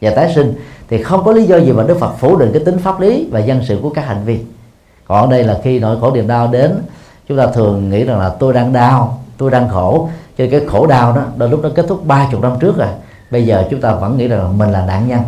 và 0.00 0.10
tái 0.10 0.32
sinh. 0.34 0.54
Thì 0.88 1.02
không 1.02 1.24
có 1.24 1.32
lý 1.32 1.44
do 1.44 1.56
gì 1.56 1.72
mà 1.72 1.82
Đức 1.82 1.98
Phật 2.00 2.12
phủ 2.18 2.36
định 2.36 2.50
cái 2.52 2.62
tính 2.64 2.78
pháp 2.78 3.00
lý 3.00 3.28
và 3.30 3.40
dân 3.40 3.64
sự 3.68 3.78
của 3.82 3.90
các 3.90 4.06
hành 4.06 4.24
vi. 4.24 4.40
Còn 5.06 5.30
đây 5.30 5.44
là 5.44 5.58
khi 5.62 5.78
nỗi 5.78 6.00
khổ 6.00 6.10
niềm 6.14 6.26
đau 6.26 6.46
đến, 6.46 6.82
chúng 7.28 7.38
ta 7.38 7.46
thường 7.46 7.90
nghĩ 7.90 8.04
rằng 8.04 8.18
là 8.18 8.28
tôi 8.28 8.52
đang 8.52 8.72
đau, 8.72 9.18
tôi 9.38 9.50
đang 9.50 9.68
khổ. 9.68 10.08
Cho 10.38 10.44
cái 10.50 10.60
khổ 10.66 10.86
đau 10.86 11.12
đó, 11.12 11.22
đôi 11.36 11.48
lúc 11.48 11.60
nó 11.62 11.68
kết 11.74 11.84
thúc 11.88 12.06
ba 12.06 12.28
chục 12.30 12.40
năm 12.40 12.52
trước 12.60 12.76
rồi. 12.76 12.88
Bây 13.30 13.46
giờ 13.46 13.64
chúng 13.70 13.80
ta 13.80 13.94
vẫn 13.94 14.16
nghĩ 14.16 14.28
rằng 14.28 14.42
là 14.42 14.48
mình 14.48 14.72
là 14.72 14.86
nạn 14.86 15.08
nhân 15.08 15.20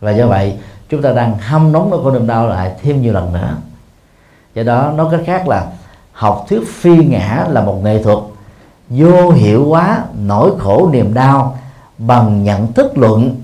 và 0.00 0.10
do 0.10 0.26
vậy 0.26 0.56
chúng 0.88 1.02
ta 1.02 1.12
đang 1.12 1.38
hâm 1.38 1.72
nóng 1.72 1.90
nỗi 1.90 2.02
khổ 2.02 2.10
niềm 2.10 2.26
đau 2.26 2.48
lại 2.48 2.72
thêm 2.82 3.02
nhiều 3.02 3.12
lần 3.12 3.32
nữa. 3.32 3.56
Do 4.54 4.62
đó 4.62 4.92
nói 4.96 5.08
cách 5.10 5.20
khác 5.26 5.48
là 5.48 5.66
học 6.12 6.46
thuyết 6.48 6.68
phi 6.68 6.96
ngã 6.96 7.46
là 7.50 7.60
một 7.60 7.80
nghệ 7.82 8.02
thuật. 8.02 8.18
Vô 8.88 9.30
hiệu 9.30 9.68
hóa 9.68 10.04
nỗi 10.14 10.50
khổ 10.58 10.88
niềm 10.92 11.14
đau 11.14 11.58
bằng 11.98 12.44
nhận 12.44 12.72
thức 12.72 12.98
luận 12.98 13.40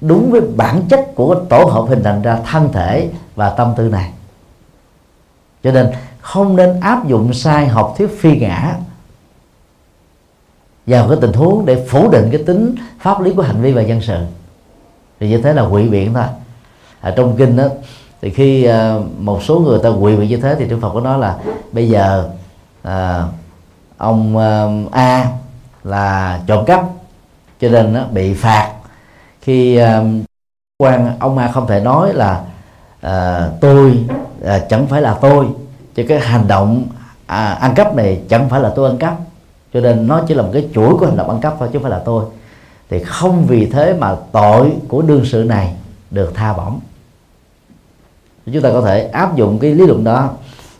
đúng 0.00 0.30
với 0.30 0.40
bản 0.40 0.82
chất 0.88 1.14
của 1.14 1.34
tổ 1.34 1.64
hợp 1.64 1.84
hình 1.88 2.02
thành 2.02 2.22
ra 2.22 2.38
thân 2.50 2.72
thể 2.72 3.10
và 3.36 3.50
tâm 3.50 3.72
tư 3.76 3.88
này. 3.88 4.10
Cho 5.64 5.72
nên 5.72 5.90
không 6.20 6.56
nên 6.56 6.80
áp 6.80 7.06
dụng 7.06 7.34
sai 7.34 7.66
học 7.66 7.94
thuyết 7.98 8.20
phi 8.20 8.38
ngã 8.38 8.74
vào 10.86 11.08
cái 11.08 11.18
tình 11.20 11.32
huống 11.32 11.66
để 11.66 11.86
phủ 11.88 12.10
định 12.10 12.28
cái 12.32 12.42
tính 12.46 12.74
pháp 12.98 13.20
lý 13.20 13.32
của 13.34 13.42
hành 13.42 13.62
vi 13.62 13.72
và 13.72 13.82
dân 13.82 14.00
sự 14.00 14.24
thì 15.20 15.28
như 15.28 15.38
thế 15.42 15.52
là 15.52 15.62
quỷ 15.62 15.88
biện 15.88 16.14
thôi. 16.14 16.24
Ở 17.00 17.10
trong 17.10 17.36
kinh 17.36 17.56
đó 17.56 17.64
thì 18.22 18.30
khi 18.30 18.64
à, 18.64 18.94
một 19.18 19.42
số 19.42 19.58
người 19.58 19.78
ta 19.82 19.88
quỷ 19.88 20.16
bị 20.16 20.28
như 20.28 20.36
thế 20.36 20.54
thì 20.58 20.64
Đức 20.64 20.78
Phật 20.80 20.90
có 20.94 21.00
nói 21.00 21.18
là 21.18 21.36
bây 21.72 21.88
giờ 21.88 22.28
à, 22.82 23.24
ông 23.96 24.36
à, 24.38 24.66
A 24.92 25.26
là 25.84 26.40
trộm 26.46 26.64
cắp 26.64 26.84
cho 27.60 27.68
nên 27.68 27.92
nó 27.92 28.04
bị 28.04 28.34
phạt. 28.34 28.72
Khi 29.40 29.80
quan 30.78 31.16
ông 31.18 31.38
A 31.38 31.52
không 31.52 31.66
thể 31.66 31.80
nói 31.80 32.12
là 32.12 32.40
à, 33.00 33.48
tôi 33.60 34.04
à, 34.44 34.58
chẳng 34.68 34.86
phải 34.86 35.02
là 35.02 35.14
tôi 35.20 35.46
cho 35.96 36.02
cái 36.08 36.20
hành 36.20 36.48
động 36.48 36.84
à, 37.26 37.52
ăn 37.52 37.74
cắp 37.74 37.94
này 37.94 38.20
chẳng 38.28 38.48
phải 38.48 38.60
là 38.60 38.72
tôi 38.76 38.88
ăn 38.88 38.98
cắp. 38.98 39.16
Cho 39.74 39.80
nên 39.80 40.06
nó 40.06 40.22
chỉ 40.28 40.34
là 40.34 40.42
một 40.42 40.50
cái 40.52 40.68
chuỗi 40.74 40.94
của 40.94 41.06
hành 41.06 41.16
động 41.16 41.30
ăn 41.30 41.40
cắp 41.40 41.54
thôi 41.58 41.68
chứ 41.72 41.78
không 41.78 41.82
phải 41.82 41.98
là 41.98 42.02
tôi 42.04 42.24
thì 42.90 43.02
không 43.04 43.46
vì 43.46 43.66
thế 43.66 43.94
mà 43.98 44.16
tội 44.32 44.72
của 44.88 45.02
đương 45.02 45.24
sự 45.24 45.44
này 45.44 45.74
được 46.10 46.34
tha 46.34 46.52
bổng. 46.52 46.80
Chúng 48.52 48.62
ta 48.62 48.70
có 48.72 48.80
thể 48.80 49.08
áp 49.08 49.36
dụng 49.36 49.58
cái 49.58 49.74
lý 49.74 49.86
luận 49.86 50.04
đó 50.04 50.30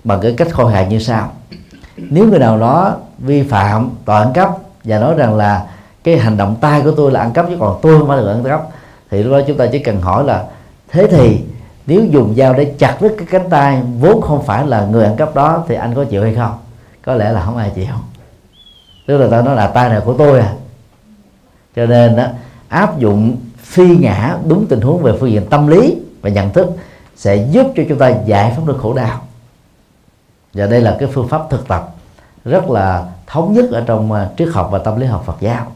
bằng 0.05 0.21
cái 0.21 0.35
cách 0.37 0.49
khôi 0.53 0.73
hài 0.73 0.87
như 0.87 0.99
sau. 0.99 1.33
Nếu 1.97 2.27
người 2.27 2.39
nào 2.39 2.59
đó 2.59 2.97
vi 3.19 3.43
phạm 3.43 3.91
tội 4.05 4.23
ăn 4.23 4.33
cắp 4.33 4.51
và 4.85 4.99
nói 4.99 5.15
rằng 5.15 5.37
là 5.37 5.67
cái 6.05 6.19
hành 6.19 6.37
động 6.37 6.57
tay 6.61 6.81
của 6.81 6.91
tôi 6.91 7.13
là 7.13 7.21
ăn 7.21 7.33
cắp 7.33 7.47
chứ 7.49 7.57
còn 7.61 7.79
tôi 7.83 7.99
không 7.99 8.09
phải 8.09 8.23
là 8.23 8.33
ăn 8.33 8.45
cắp, 8.45 8.63
thì 9.11 9.23
lúc 9.23 9.33
đó 9.33 9.41
chúng 9.47 9.57
ta 9.57 9.67
chỉ 9.73 9.79
cần 9.79 10.01
hỏi 10.01 10.25
là, 10.25 10.45
thế 10.89 11.07
thì 11.11 11.41
nếu 11.87 12.05
dùng 12.05 12.35
dao 12.37 12.55
để 12.55 12.75
chặt 12.79 12.97
đứt 13.01 13.15
cái 13.19 13.27
cánh 13.31 13.51
tay 13.51 13.83
vốn 14.01 14.21
không 14.21 14.45
phải 14.45 14.67
là 14.67 14.87
người 14.87 15.05
ăn 15.05 15.17
cắp 15.17 15.35
đó 15.35 15.65
thì 15.69 15.75
anh 15.75 15.95
có 15.95 16.05
chịu 16.05 16.23
hay 16.23 16.35
không? 16.35 16.53
Có 17.05 17.15
lẽ 17.15 17.33
là 17.33 17.43
không 17.45 17.57
ai 17.57 17.71
chịu. 17.75 17.87
Tức 19.07 19.19
là 19.19 19.29
ta 19.31 19.43
nói 19.43 19.57
là 19.57 19.67
tay 19.67 19.89
này 19.89 20.01
của 20.01 20.15
tôi 20.19 20.41
à 20.41 20.53
cho 21.77 21.87
nên 21.87 22.17
đó, 22.17 22.25
áp 22.69 22.99
dụng 22.99 23.37
phi 23.59 23.97
ngã 23.97 24.39
đúng 24.49 24.67
tình 24.67 24.81
huống 24.81 25.03
về 25.03 25.13
phương 25.21 25.31
diện 25.31 25.47
tâm 25.51 25.67
lý 25.67 25.97
và 26.23 26.31
nhận 26.31 26.53
thức 26.53 26.67
sẽ 27.17 27.37
giúp 27.37 27.67
cho 27.77 27.83
chúng 27.89 27.99
ta 27.99 28.09
giải 28.09 28.53
phóng 28.57 28.67
được 28.67 28.79
khổ 28.83 28.93
đau. 28.95 29.21
Và 30.55 30.67
đây 30.67 30.81
là 30.81 30.97
cái 31.01 31.09
phương 31.13 31.29
pháp 31.29 31.43
thực 31.51 31.69
tập 31.69 31.95
rất 32.45 32.71
là 32.71 33.07
thống 33.27 33.53
nhất 33.53 33.71
ở 33.73 33.85
trong 33.87 34.13
à, 34.13 34.29
triết 34.39 34.49
học 34.53 34.69
và 34.73 34.79
tâm 34.79 35.01
lý 35.01 35.07
học 35.07 35.23
Phật 35.27 35.37
giáo. 35.41 35.67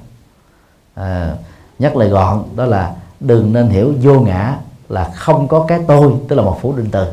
À, 0.94 1.34
nhắc 1.78 1.96
lời 1.96 2.08
gọn 2.08 2.42
đó 2.56 2.64
là 2.64 2.94
đừng 3.20 3.52
nên 3.52 3.68
hiểu 3.68 3.94
vô 4.02 4.20
ngã 4.20 4.56
là 4.88 5.10
không 5.14 5.48
có 5.48 5.64
cái 5.68 5.80
tôi 5.86 6.12
tức 6.28 6.36
là 6.36 6.42
một 6.42 6.58
phủ 6.62 6.76
định 6.76 6.90
từ 6.90 7.06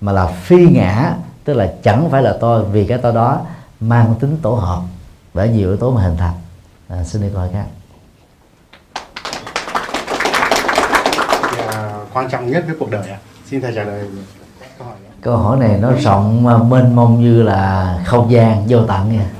mà 0.00 0.12
là 0.12 0.26
phi 0.26 0.66
ngã 0.66 1.14
tức 1.44 1.54
là 1.54 1.72
chẳng 1.82 2.10
phải 2.10 2.22
là 2.22 2.36
tôi 2.40 2.64
vì 2.64 2.86
cái 2.86 2.98
tôi 2.98 3.12
đó 3.12 3.40
mang 3.80 4.14
tính 4.20 4.36
tổ 4.42 4.54
hợp 4.54 4.80
bởi 5.34 5.48
nhiều 5.48 5.68
yếu 5.68 5.76
tố 5.76 5.90
mà 5.90 6.02
hình 6.02 6.16
thành. 6.16 6.34
À, 6.88 7.04
xin 7.04 7.22
đi 7.22 7.28
coi 7.34 7.48
các 7.52 7.52
khác 7.52 7.66
à, 11.72 12.05
quan 12.16 12.28
trọng 12.30 12.50
nhất 12.50 12.64
với 12.66 12.76
cuộc 12.78 12.90
đời 12.90 13.08
ạ. 13.08 13.18
Xin 13.46 13.60
thầy 13.60 13.72
trả 13.74 13.84
lời 13.84 14.08
câu 14.78 14.86
hỏi 14.86 14.96
câu 15.20 15.36
hỏi 15.36 15.58
này 15.58 15.78
nó 15.80 15.92
rộng 15.92 16.44
mênh 16.70 16.96
mông 16.96 17.20
như 17.20 17.42
là 17.42 17.98
không 18.06 18.30
gian 18.30 18.66
vô 18.68 18.78
tận 18.86 19.12
nha. 19.12 19.30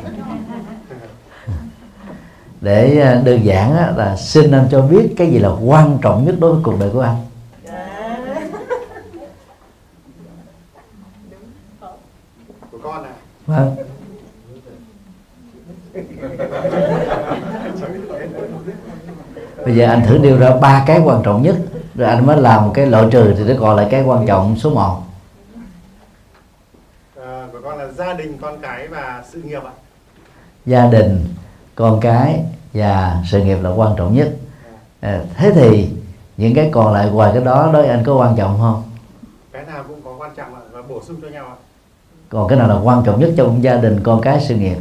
Để 2.61 3.01
à, 3.01 3.21
đơn 3.25 3.45
giản 3.45 3.97
là 3.97 4.17
xin 4.17 4.51
anh 4.51 4.69
cho 4.71 4.83
biết 4.83 5.15
cái 5.17 5.31
gì 5.31 5.39
là 5.39 5.49
quan 5.49 5.99
trọng 6.03 6.25
nhất 6.25 6.35
đối 6.39 6.53
với 6.53 6.63
cuộc 6.65 6.81
đời 6.81 6.91
của 6.93 7.01
anh? 7.01 7.17
Của 12.71 12.79
con 12.83 13.05
à 13.05 13.13
vâng. 13.47 13.77
Bây 19.65 19.77
giờ 19.77 19.87
anh 19.87 20.03
thử 20.07 20.19
nêu 20.19 20.39
ra 20.39 20.57
ba 20.61 20.85
cái 20.87 21.01
quan 21.05 21.23
trọng 21.23 21.43
nhất 21.43 21.57
rồi 21.97 22.09
anh 22.09 22.27
mới 22.27 22.37
làm 22.37 22.73
cái 22.73 22.87
loại 22.87 23.07
trừ 23.11 23.35
thì 23.39 23.45
nó 23.45 23.55
còn 23.61 23.77
lại 23.77 23.89
cái 23.91 24.03
quan 24.03 24.27
trọng 24.27 24.57
số 24.57 24.71
1 24.71 25.03
à, 27.17 27.47
của 27.53 27.59
con 27.65 27.79
là 27.79 27.89
gia 27.93 28.13
đình 28.13 28.39
con 28.41 28.61
cái 28.61 28.89
và 28.89 29.25
sự 29.33 29.43
nghiệp 29.43 29.63
ạ. 29.65 29.73
Gia 30.67 30.87
đình 30.87 31.25
con 31.75 32.01
cái 32.01 32.45
và 32.73 33.23
sự 33.31 33.45
nghiệp 33.45 33.59
là 33.63 33.71
quan 33.71 33.95
trọng 33.99 34.15
nhất. 34.15 34.37
À, 35.01 35.21
thế 35.35 35.53
thì 35.55 35.91
những 36.37 36.55
cái 36.55 36.71
còn 36.73 36.95
lại 36.95 37.11
ngoài 37.11 37.31
cái 37.35 37.45
đó 37.45 37.71
đối 37.73 37.83
với 37.83 37.91
anh 37.91 38.05
có 38.05 38.15
quan 38.15 38.37
trọng 38.37 38.59
không? 38.59 38.83
Cái 39.53 39.65
nào 39.67 39.85
cũng 39.89 40.03
có 40.05 40.17
quan 40.19 40.31
trọng 40.37 40.55
ạ 40.55 40.61
và 40.73 40.83
bổ 40.83 41.03
sung 41.03 41.17
cho 41.23 41.29
nhau 41.29 41.47
ạ. 41.47 41.57
Còn 42.29 42.49
cái 42.49 42.59
nào 42.59 42.69
là 42.69 42.81
quan 42.83 43.03
trọng 43.07 43.21
nhất 43.21 43.31
trong 43.37 43.63
gia 43.63 43.77
đình 43.77 44.01
con 44.03 44.21
cái 44.21 44.45
sự 44.49 44.55
nghiệp? 44.55 44.79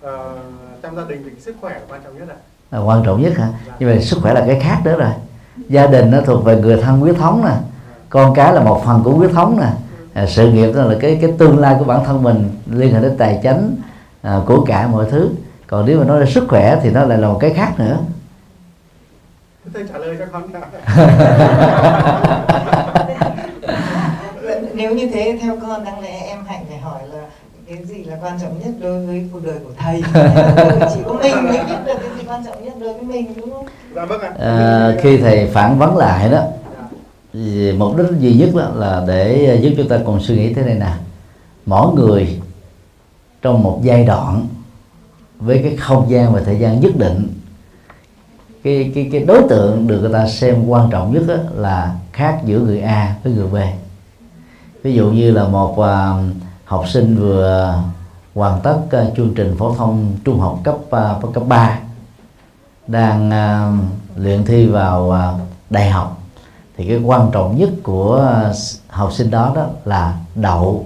Ờ, 0.00 0.38
trong 0.82 0.96
gia 0.96 1.04
đình 1.04 1.22
thì 1.24 1.40
sức 1.40 1.56
khỏe 1.60 1.74
là 1.74 1.84
quan 1.88 2.00
trọng 2.04 2.18
nhất 2.18 2.28
ạ 2.28 2.36
là 2.70 2.78
quan 2.78 3.02
trọng 3.04 3.22
nhất 3.22 3.38
hả? 3.38 3.48
Nhưng 3.78 3.94
mà 3.94 4.00
sức 4.00 4.18
khỏe 4.22 4.34
là 4.34 4.44
cái 4.46 4.60
khác 4.60 4.80
nữa 4.84 4.96
rồi. 4.98 5.10
Gia 5.68 5.86
đình 5.86 6.10
nó 6.10 6.20
thuộc 6.20 6.44
về 6.44 6.56
người 6.56 6.82
thân 6.82 7.00
huyết 7.00 7.16
thống 7.16 7.44
nè. 7.44 7.54
Con 8.08 8.34
cái 8.34 8.54
là 8.54 8.60
một 8.60 8.82
phần 8.84 9.02
của 9.04 9.10
huyết 9.10 9.30
thống 9.30 9.58
nè. 9.60 9.68
À, 10.14 10.26
sự 10.26 10.52
nghiệp 10.52 10.72
đó 10.72 10.82
là 10.82 10.94
cái 11.00 11.18
cái 11.22 11.32
tương 11.38 11.58
lai 11.58 11.76
của 11.78 11.84
bản 11.84 12.04
thân 12.04 12.22
mình 12.22 12.50
liên 12.70 12.94
hệ 12.94 13.00
đến 13.00 13.16
tài 13.18 13.40
chính 13.42 13.76
à, 14.22 14.40
của 14.46 14.64
cả 14.64 14.86
mọi 14.86 15.06
thứ. 15.10 15.30
Còn 15.66 15.86
nếu 15.86 15.98
mà 15.98 16.04
nói 16.04 16.20
là 16.20 16.26
sức 16.26 16.46
khỏe 16.48 16.78
thì 16.82 16.90
nó 16.90 17.04
lại 17.04 17.18
là 17.18 17.28
một 17.28 17.38
cái 17.40 17.52
khác 17.54 17.72
nữa. 17.78 17.98
Thầy 19.74 19.84
trả 19.92 19.98
lời 19.98 20.16
cho 20.18 20.24
con 20.32 20.42
nếu 24.74 24.94
như 24.94 25.10
thế 25.14 25.38
theo 25.42 25.56
con 25.62 25.84
đáng 25.84 26.00
lẽ 26.00 26.20
em 26.26 26.38
hạnh 26.46 26.64
phải 26.68 26.78
hỏi 26.78 27.00
là 27.12 27.18
cái 27.70 27.84
gì 27.84 28.04
là 28.04 28.16
quan 28.22 28.38
trọng 28.40 28.60
nhất 28.64 28.74
đối 28.80 29.06
với 29.06 29.28
cuộc 29.32 29.44
đời 29.44 29.58
của 29.64 29.70
thầy? 29.78 30.02
Chỉ 30.94 31.00
có 31.06 31.12
mình 31.22 31.34
mới 31.44 31.64
biết 31.64 31.76
được 31.86 31.94
cái 32.00 32.10
gì 32.18 32.24
quan 32.28 32.44
trọng 32.44 32.64
nhất 32.64 32.74
đối 32.80 32.92
với 32.92 33.02
mình 33.02 33.34
đúng 33.36 33.50
không? 33.50 33.66
Dạ 33.94 34.04
vâng 34.04 34.20
ạ. 34.20 34.32
À, 34.38 34.92
khi 35.00 35.18
thầy 35.18 35.46
phản 35.46 35.78
vấn 35.78 35.96
lại 35.96 36.30
đó 36.30 36.42
thì 37.32 37.72
mục 37.72 37.96
đích 37.96 38.06
duy 38.20 38.34
nhất 38.34 38.48
đó 38.54 38.70
là 38.74 39.04
để 39.06 39.58
giúp 39.62 39.70
chúng 39.76 39.88
ta 39.88 39.98
còn 40.06 40.20
suy 40.22 40.36
nghĩ 40.36 40.54
thế 40.54 40.62
này 40.62 40.74
nè. 40.74 40.92
Mỗi 41.66 41.94
người 41.94 42.40
trong 43.42 43.62
một 43.62 43.80
giai 43.82 44.04
đoạn 44.04 44.46
với 45.38 45.60
cái 45.62 45.76
không 45.76 46.10
gian 46.10 46.32
và 46.32 46.40
thời 46.44 46.58
gian 46.58 46.80
nhất 46.80 46.92
định 46.96 47.28
cái 48.62 48.92
cái 48.94 49.08
cái 49.12 49.24
đối 49.24 49.42
tượng 49.48 49.86
được 49.86 50.00
người 50.00 50.12
ta 50.12 50.28
xem 50.28 50.66
quan 50.66 50.90
trọng 50.90 51.14
nhất 51.14 51.38
là 51.54 51.94
khác 52.12 52.40
giữa 52.44 52.58
người 52.58 52.80
A 52.80 53.14
với 53.24 53.32
người 53.32 53.46
B. 53.46 53.56
Ví 54.82 54.92
dụ 54.94 55.10
như 55.10 55.30
là 55.30 55.44
một 55.48 55.72
uh, 55.72 55.86
học 56.70 56.88
sinh 56.88 57.16
vừa 57.16 57.74
hoàn 58.34 58.60
tất 58.60 58.78
uh, 58.84 59.16
chương 59.16 59.34
trình 59.34 59.54
phổ 59.58 59.74
thông 59.74 60.12
trung 60.24 60.40
học 60.40 60.58
cấp 60.64 60.74
uh, 60.84 61.34
cấp 61.34 61.42
3 61.46 61.78
đang 62.86 63.28
uh, 63.28 63.84
luyện 64.16 64.44
thi 64.44 64.66
vào 64.66 65.08
uh, 65.08 65.40
đại 65.70 65.90
học. 65.90 66.22
Thì 66.76 66.88
cái 66.88 66.98
quan 67.04 67.30
trọng 67.32 67.58
nhất 67.58 67.70
của 67.82 68.40
học 68.88 69.12
sinh 69.12 69.30
đó 69.30 69.52
đó 69.54 69.66
là 69.84 70.18
đậu 70.34 70.84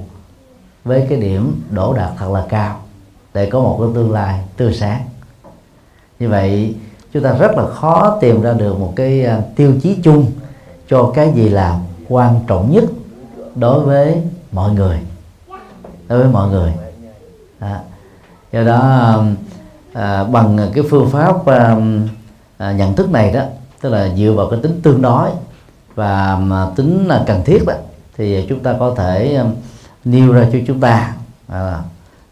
với 0.84 1.06
cái 1.08 1.20
điểm 1.20 1.62
đổ 1.70 1.94
đạt 1.94 2.10
thật 2.18 2.30
là 2.32 2.44
cao 2.48 2.80
để 3.34 3.50
có 3.50 3.60
một 3.60 3.76
cái 3.80 3.88
tương 3.94 4.12
lai 4.12 4.40
tươi 4.56 4.74
sáng. 4.74 5.00
Như 6.18 6.28
vậy 6.28 6.74
chúng 7.12 7.22
ta 7.22 7.32
rất 7.32 7.50
là 7.56 7.66
khó 7.66 8.18
tìm 8.20 8.42
ra 8.42 8.52
được 8.52 8.78
một 8.78 8.92
cái 8.96 9.26
tiêu 9.56 9.74
chí 9.82 9.96
chung 10.02 10.26
cho 10.88 11.12
cái 11.14 11.32
gì 11.34 11.48
là 11.48 11.80
quan 12.08 12.40
trọng 12.46 12.72
nhất 12.72 12.84
đối 13.54 13.80
với 13.80 14.22
mọi 14.52 14.72
người 14.72 14.98
đối 16.08 16.18
với 16.18 16.32
mọi 16.32 16.48
người. 16.48 16.72
À, 17.58 17.80
do 18.52 18.62
đó 18.62 19.12
um, 19.16 19.34
à, 19.92 20.24
bằng 20.24 20.70
cái 20.74 20.84
phương 20.90 21.10
pháp 21.10 21.46
à, 21.46 21.76
à, 22.58 22.72
nhận 22.72 22.94
thức 22.94 23.10
này 23.10 23.32
đó 23.32 23.42
tức 23.80 23.90
là 23.90 24.08
dựa 24.16 24.32
vào 24.32 24.50
cái 24.50 24.58
tính 24.62 24.80
tương 24.82 25.02
đối 25.02 25.30
và 25.94 26.36
mà 26.36 26.66
tính 26.76 27.06
là 27.06 27.24
cần 27.26 27.42
thiết 27.44 27.64
đó 27.66 27.74
thì 28.16 28.46
chúng 28.48 28.60
ta 28.60 28.74
có 28.78 28.94
thể 28.96 29.34
um, 29.34 29.54
nêu 30.04 30.32
ra 30.32 30.46
cho 30.52 30.58
chúng 30.66 30.80
ta 30.80 31.14
à, 31.48 31.82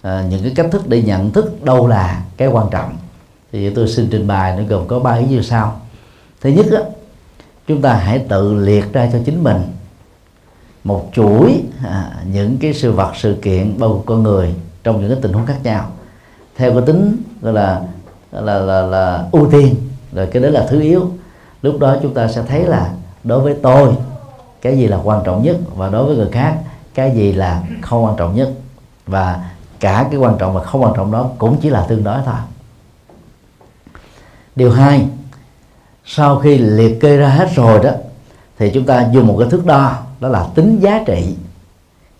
à, 0.02 0.24
những 0.30 0.42
cái 0.42 0.52
cách 0.56 0.66
thức 0.72 0.88
để 0.88 1.02
nhận 1.02 1.30
thức 1.30 1.64
đâu 1.64 1.88
là 1.88 2.22
cái 2.36 2.48
quan 2.48 2.66
trọng. 2.70 2.96
Thì 3.52 3.70
tôi 3.70 3.88
xin 3.88 4.08
trình 4.10 4.26
bày 4.26 4.56
nó 4.56 4.62
gồm 4.68 4.88
có 4.88 4.98
ba 4.98 5.14
ý 5.14 5.26
như 5.26 5.42
sau. 5.42 5.80
Thứ 6.40 6.50
nhất 6.50 6.66
á, 6.72 6.80
chúng 7.66 7.82
ta 7.82 7.94
hãy 7.94 8.18
tự 8.18 8.54
liệt 8.54 8.92
ra 8.92 9.08
cho 9.12 9.18
chính 9.24 9.44
mình 9.44 9.62
một 10.84 11.10
chuỗi 11.12 11.62
à, 11.84 12.10
những 12.32 12.58
cái 12.58 12.74
sự 12.74 12.92
vật 12.92 13.12
sự 13.16 13.36
kiện 13.42 13.78
bao 13.78 13.90
gồm 13.90 14.02
con 14.06 14.22
người 14.22 14.54
trong 14.84 15.00
những 15.00 15.10
cái 15.10 15.18
tình 15.22 15.32
huống 15.32 15.46
khác 15.46 15.58
nhau 15.62 15.90
theo 16.56 16.72
cái 16.72 16.82
tính 16.86 17.16
gọi 17.40 17.52
là 17.52 17.80
là 18.32 18.58
là, 18.58 18.82
là 18.82 19.28
ưu 19.32 19.50
tiên 19.50 19.74
rồi 20.12 20.26
cái 20.26 20.42
đấy 20.42 20.52
là 20.52 20.66
thứ 20.70 20.80
yếu. 20.80 21.10
Lúc 21.62 21.78
đó 21.78 21.96
chúng 22.02 22.14
ta 22.14 22.28
sẽ 22.28 22.42
thấy 22.48 22.64
là 22.64 22.92
đối 23.24 23.40
với 23.40 23.56
tôi 23.62 23.94
cái 24.62 24.78
gì 24.78 24.86
là 24.86 24.98
quan 25.04 25.24
trọng 25.24 25.42
nhất 25.42 25.56
và 25.76 25.88
đối 25.88 26.06
với 26.06 26.16
người 26.16 26.30
khác 26.32 26.58
cái 26.94 27.10
gì 27.16 27.32
là 27.32 27.62
không 27.80 28.04
quan 28.04 28.16
trọng 28.16 28.34
nhất. 28.34 28.50
Và 29.06 29.50
cả 29.80 30.06
cái 30.10 30.20
quan 30.20 30.38
trọng 30.38 30.54
và 30.54 30.62
không 30.62 30.82
quan 30.82 30.92
trọng 30.96 31.12
đó 31.12 31.30
cũng 31.38 31.56
chỉ 31.62 31.70
là 31.70 31.86
tương 31.88 32.04
đối 32.04 32.18
thôi. 32.24 32.34
Điều 34.56 34.70
hai 34.70 35.06
sau 36.04 36.38
khi 36.38 36.58
liệt 36.58 37.00
kê 37.00 37.16
ra 37.16 37.28
hết 37.28 37.48
rồi 37.54 37.84
đó 37.84 37.90
thì 38.58 38.70
chúng 38.74 38.84
ta 38.84 39.08
dùng 39.12 39.26
một 39.26 39.36
cái 39.38 39.50
thước 39.50 39.66
đo 39.66 40.01
đó 40.22 40.28
là 40.28 40.46
tính 40.54 40.80
giá 40.80 41.02
trị. 41.06 41.34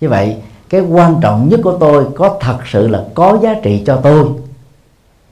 Như 0.01 0.09
vậy, 0.09 0.37
cái 0.69 0.81
quan 0.81 1.17
trọng 1.21 1.49
nhất 1.49 1.61
của 1.65 1.77
tôi 1.81 2.07
có 2.17 2.37
thật 2.41 2.59
sự 2.71 2.89
là 2.89 3.05
có 3.15 3.39
giá 3.43 3.55
trị 3.63 3.83
cho 3.87 3.97
tôi 3.97 4.25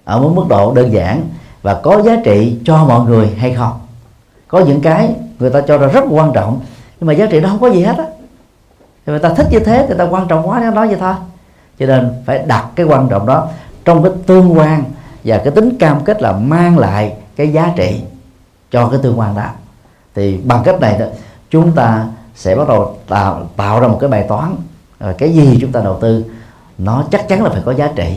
ở 0.05 0.21
một 0.21 0.33
mức 0.35 0.45
độ 0.49 0.73
đơn 0.75 0.93
giản 0.93 1.23
và 1.63 1.75
có 1.75 2.03
giá 2.03 2.17
trị 2.25 2.59
cho 2.65 2.85
mọi 2.85 3.01
người 3.01 3.29
hay 3.39 3.55
không. 3.55 3.73
Có 4.49 4.59
những 4.59 4.81
cái 4.81 5.15
người 5.39 5.51
ta 5.51 5.61
cho 5.61 5.79
ra 5.79 5.87
rất 5.87 6.05
quan 6.11 6.33
trọng, 6.33 6.61
nhưng 7.01 7.07
mà 7.07 7.13
giá 7.13 7.27
trị 7.27 7.41
nó 7.41 7.49
không 7.49 7.61
có 7.61 7.71
gì 7.71 7.83
hết 7.83 7.99
á. 7.99 8.05
Người 9.07 9.19
ta 9.19 9.29
thích 9.29 9.47
như 9.51 9.61
thế, 9.61 9.87
người 9.89 9.99
ta 9.99 10.05
quan 10.05 10.29
trọng 10.29 10.49
quá 10.49 10.61
nó 10.61 10.71
nói 10.71 10.89
vậy 10.89 10.97
thôi. 11.01 11.15
Cho 11.79 11.87
nên 11.87 12.13
phải 12.27 12.39
đặt 12.47 12.67
cái 12.75 12.87
quan 12.87 13.09
trọng 13.09 13.27
đó 13.27 13.49
trong 13.85 14.03
cái 14.03 14.13
tương 14.27 14.59
quan 14.59 14.85
và 15.25 15.39
cái 15.39 15.51
tính 15.51 15.79
cam 15.79 16.05
kết 16.05 16.23
là 16.23 16.33
mang 16.33 16.79
lại 16.79 17.15
cái 17.37 17.53
giá 17.53 17.73
trị 17.77 18.01
cho 18.71 18.89
cái 18.89 19.01
tương 19.03 19.19
quan 19.19 19.35
đó. 19.37 19.47
Thì 20.15 20.37
bằng 20.37 20.63
cách 20.65 20.81
này 20.81 20.99
đó, 20.99 21.07
chúng 21.51 21.73
ta 21.73 22.07
sẽ 22.41 22.57
bắt 22.57 22.69
đầu 22.69 22.97
tạo 23.09 23.49
tạo 23.57 23.81
ra 23.81 23.89
một 23.89 23.99
cái 24.01 24.11
bài 24.11 24.25
toán 24.29 24.57
ờ, 24.99 25.15
cái 25.19 25.33
gì 25.33 25.59
chúng 25.61 25.73
ta 25.73 25.81
đầu 25.81 25.99
tư 26.01 26.25
nó 26.79 27.05
chắc 27.11 27.29
chắn 27.29 27.43
là 27.43 27.51
phải 27.51 27.63
có 27.65 27.75
giá 27.75 27.91
trị 27.97 28.15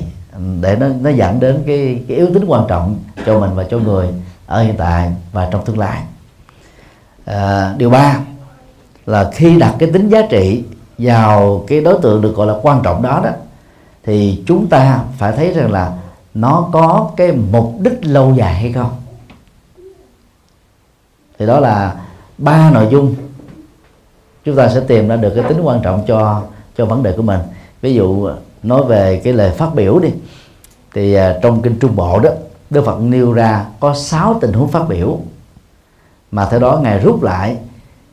để 0.62 0.76
nó 0.76 0.88
nó 1.02 1.10
dẫn 1.10 1.40
đến 1.40 1.64
cái 1.68 2.04
cái 2.08 2.18
yếu 2.18 2.28
tính 2.34 2.46
quan 2.48 2.66
trọng 2.68 2.96
cho 3.26 3.40
mình 3.40 3.50
và 3.56 3.64
cho 3.64 3.78
người 3.78 4.08
ở 4.46 4.64
hiện 4.64 4.76
tại 4.78 5.12
và 5.32 5.48
trong 5.52 5.66
tương 5.66 5.80
lai. 5.80 6.04
À, 7.26 7.74
điều 7.78 7.90
ba 7.90 8.20
là 9.06 9.32
khi 9.34 9.60
đặt 9.60 9.76
cái 9.80 9.92
tính 9.92 10.10
giá 10.10 10.22
trị 10.30 10.64
vào 10.98 11.64
cái 11.68 11.82
đối 11.82 12.00
tượng 12.02 12.22
được 12.22 12.36
gọi 12.36 12.48
là 12.48 12.56
quan 12.62 12.82
trọng 12.84 13.02
đó 13.02 13.22
đó 13.24 13.30
thì 14.04 14.44
chúng 14.48 14.68
ta 14.68 15.00
phải 15.18 15.32
thấy 15.32 15.54
rằng 15.54 15.72
là 15.72 15.94
nó 16.34 16.70
có 16.72 17.12
cái 17.18 17.32
mục 17.52 17.74
đích 17.80 18.06
lâu 18.06 18.34
dài 18.36 18.54
hay 18.54 18.72
không. 18.72 18.92
Thì 21.40 21.46
đó 21.46 21.60
là 21.60 21.96
ba 22.38 22.72
nội 22.72 22.88
dung 22.92 23.16
chúng 24.46 24.56
ta 24.56 24.70
sẽ 24.70 24.80
tìm 24.88 25.08
ra 25.08 25.16
được 25.16 25.32
cái 25.36 25.44
tính 25.50 25.62
quan 25.62 25.82
trọng 25.82 26.04
cho 26.08 26.44
cho 26.78 26.86
vấn 26.86 27.04
đề 27.04 27.12
của 27.12 27.22
mình. 27.22 27.40
Ví 27.82 27.94
dụ, 27.94 28.30
nói 28.64 28.84
về 28.84 29.22
cái 29.24 29.34
lời 29.34 29.52
phát 29.52 29.76
biểu 29.76 30.00
đi. 30.00 30.10
Thì 30.94 31.14
à, 31.14 31.40
trong 31.42 31.62
kinh 31.62 31.80
trung 31.80 31.96
bộ 31.96 32.20
đó, 32.20 32.30
Đức 32.70 32.86
Phật 32.86 33.00
nêu 33.02 33.34
ra 33.34 33.66
có 33.80 33.94
6 33.94 34.40
tình 34.42 34.54
huống 34.54 34.68
phát 34.68 34.84
biểu. 34.90 35.20
Mà 36.32 36.48
theo 36.50 36.60
đó 36.60 36.80
ngài 36.84 37.00
rút 37.00 37.24
lại, 37.24 37.58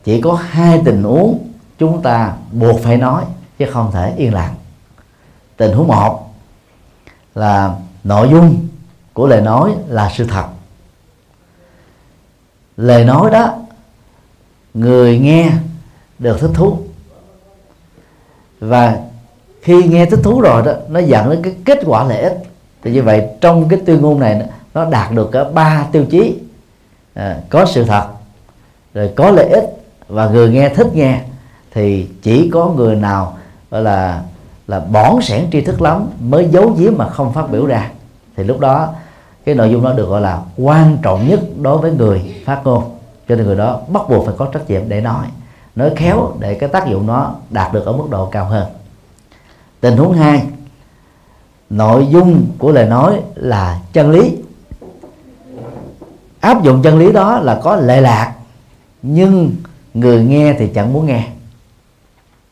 chỉ 0.03 0.21
có 0.21 0.33
hai 0.33 0.81
tình 0.85 1.03
huống 1.03 1.39
chúng 1.77 2.01
ta 2.01 2.33
buộc 2.51 2.79
phải 2.79 2.97
nói, 2.97 3.23
chứ 3.57 3.65
không 3.71 3.91
thể 3.91 4.13
yên 4.17 4.33
lặng. 4.33 4.55
Tình 5.57 5.73
huống 5.73 5.87
một 5.87 6.33
là 7.35 7.75
nội 8.03 8.29
dung 8.31 8.67
của 9.13 9.27
lời 9.27 9.41
nói 9.41 9.75
là 9.87 10.11
sự 10.15 10.25
thật. 10.25 10.45
Lời 12.77 13.05
nói 13.05 13.31
đó, 13.31 13.53
người 14.73 15.19
nghe 15.19 15.51
được 16.21 16.39
thích 16.39 16.51
thú. 16.53 16.77
Và 18.59 18.99
khi 19.61 19.83
nghe 19.83 20.05
thích 20.05 20.19
thú 20.23 20.41
rồi 20.41 20.61
đó 20.65 20.71
nó 20.89 20.99
dẫn 20.99 21.29
đến 21.29 21.41
cái 21.43 21.55
kết 21.65 21.79
quả 21.85 22.03
lợi 22.03 22.21
ích. 22.21 22.37
Thì 22.83 22.91
như 22.91 23.03
vậy 23.03 23.27
trong 23.41 23.69
cái 23.69 23.79
tuyên 23.85 24.01
ngôn 24.01 24.19
này 24.19 24.41
nó 24.73 24.85
đạt 24.85 25.11
được 25.11 25.29
cả 25.31 25.43
ba 25.43 25.87
tiêu 25.91 26.05
chí. 26.09 26.39
À, 27.13 27.39
có 27.49 27.65
sự 27.65 27.83
thật 27.83 28.03
rồi 28.93 29.11
có 29.15 29.31
lợi 29.31 29.49
ích 29.49 29.63
và 30.07 30.29
người 30.29 30.49
nghe 30.49 30.69
thích 30.69 30.87
nghe 30.93 31.21
thì 31.73 32.07
chỉ 32.21 32.49
có 32.53 32.67
người 32.67 32.95
nào 32.95 33.37
gọi 33.71 33.81
là 33.81 34.21
là 34.67 34.79
bỏn 34.79 35.21
sẻn 35.21 35.45
tri 35.51 35.61
thức 35.61 35.81
lắm 35.81 36.09
mới 36.19 36.47
giấu 36.51 36.75
giếm 36.77 36.93
mà 36.97 37.09
không 37.09 37.33
phát 37.33 37.51
biểu 37.51 37.65
ra. 37.65 37.91
Thì 38.37 38.43
lúc 38.43 38.59
đó 38.59 38.93
cái 39.45 39.55
nội 39.55 39.71
dung 39.71 39.83
đó 39.83 39.93
được 39.93 40.09
gọi 40.09 40.21
là 40.21 40.41
quan 40.57 40.97
trọng 41.01 41.29
nhất 41.29 41.39
đối 41.61 41.77
với 41.77 41.91
người 41.91 42.35
phát 42.45 42.61
ngôn. 42.63 42.83
Cho 43.29 43.35
nên 43.35 43.45
người 43.45 43.55
đó 43.55 43.79
bắt 43.87 44.01
buộc 44.09 44.25
phải 44.25 44.35
có 44.37 44.45
trách 44.53 44.69
nhiệm 44.69 44.89
để 44.89 45.01
nói 45.01 45.25
nói 45.75 45.91
khéo 45.95 46.33
để 46.39 46.53
cái 46.53 46.69
tác 46.69 46.87
dụng 46.87 47.07
nó 47.07 47.35
đạt 47.49 47.73
được 47.73 47.85
ở 47.85 47.91
mức 47.91 48.07
độ 48.09 48.25
cao 48.25 48.45
hơn. 48.45 48.67
Tình 49.79 49.97
huống 49.97 50.13
hai 50.13 50.45
nội 51.69 52.07
dung 52.09 52.45
của 52.57 52.71
lời 52.71 52.85
nói 52.85 53.21
là 53.35 53.79
chân 53.93 54.11
lý. 54.11 54.37
Áp 56.39 56.63
dụng 56.63 56.81
chân 56.81 56.99
lý 56.99 57.11
đó 57.11 57.39
là 57.39 57.59
có 57.63 57.75
lệ 57.75 58.01
lạc 58.01 58.33
nhưng 59.01 59.55
người 59.93 60.23
nghe 60.23 60.55
thì 60.59 60.67
chẳng 60.67 60.93
muốn 60.93 61.05
nghe. 61.05 61.27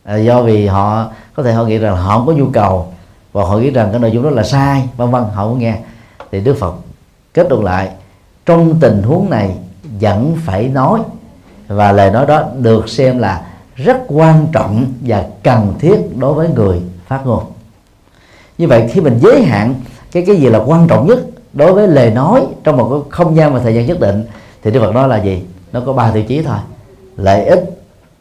À, 0.03 0.17
do 0.17 0.41
vì 0.41 0.67
họ 0.67 1.11
có 1.33 1.43
thể 1.43 1.53
họ 1.53 1.63
nghĩ 1.63 1.77
rằng 1.77 1.97
họ 1.97 2.17
không 2.17 2.27
có 2.27 2.33
nhu 2.33 2.49
cầu 2.53 2.93
và 3.31 3.43
họ 3.43 3.57
nghĩ 3.57 3.69
rằng 3.69 3.87
cái 3.91 3.99
nội 3.99 4.11
dung 4.11 4.23
đó 4.23 4.29
là 4.29 4.43
sai 4.43 4.89
vân 4.97 5.11
vân 5.11 5.23
họ 5.23 5.47
không 5.47 5.59
nghe. 5.59 5.77
Thì 6.31 6.39
đức 6.41 6.57
phật 6.59 6.75
kết 7.33 7.47
luận 7.49 7.63
lại 7.63 7.89
trong 8.45 8.79
tình 8.79 9.03
huống 9.03 9.29
này 9.29 9.55
vẫn 9.99 10.37
phải 10.45 10.67
nói 10.67 10.99
và 11.69 11.91
lời 11.91 12.11
nói 12.11 12.25
đó 12.25 12.43
được 12.59 12.89
xem 12.89 13.19
là 13.19 13.45
rất 13.75 13.97
quan 14.07 14.47
trọng 14.51 14.85
và 15.01 15.25
cần 15.43 15.73
thiết 15.79 15.97
đối 16.17 16.33
với 16.33 16.49
người 16.55 16.81
phát 17.07 17.25
ngôn. 17.25 17.43
Như 18.57 18.67
vậy, 18.67 18.89
khi 18.93 19.01
mình 19.01 19.19
giới 19.21 19.43
hạn 19.43 19.73
cái 20.11 20.23
cái 20.27 20.35
gì 20.35 20.49
là 20.49 20.59
quan 20.59 20.87
trọng 20.87 21.07
nhất 21.07 21.19
đối 21.53 21.73
với 21.73 21.87
lời 21.87 22.11
nói 22.11 22.47
trong 22.63 22.77
một 22.77 22.89
cái 22.91 22.99
không 23.09 23.35
gian 23.35 23.53
và 23.53 23.59
thời 23.59 23.75
gian 23.75 23.85
nhất 23.85 23.99
định, 23.99 24.25
thì 24.63 24.71
Đức 24.71 24.79
Phật 24.79 24.93
nói 24.93 25.07
là 25.07 25.17
gì? 25.17 25.43
Nó 25.71 25.81
có 25.85 25.93
ba 25.93 26.11
tiêu 26.11 26.23
chí 26.23 26.41
thôi. 26.41 26.57
Lợi 27.17 27.45
ích 27.45 27.63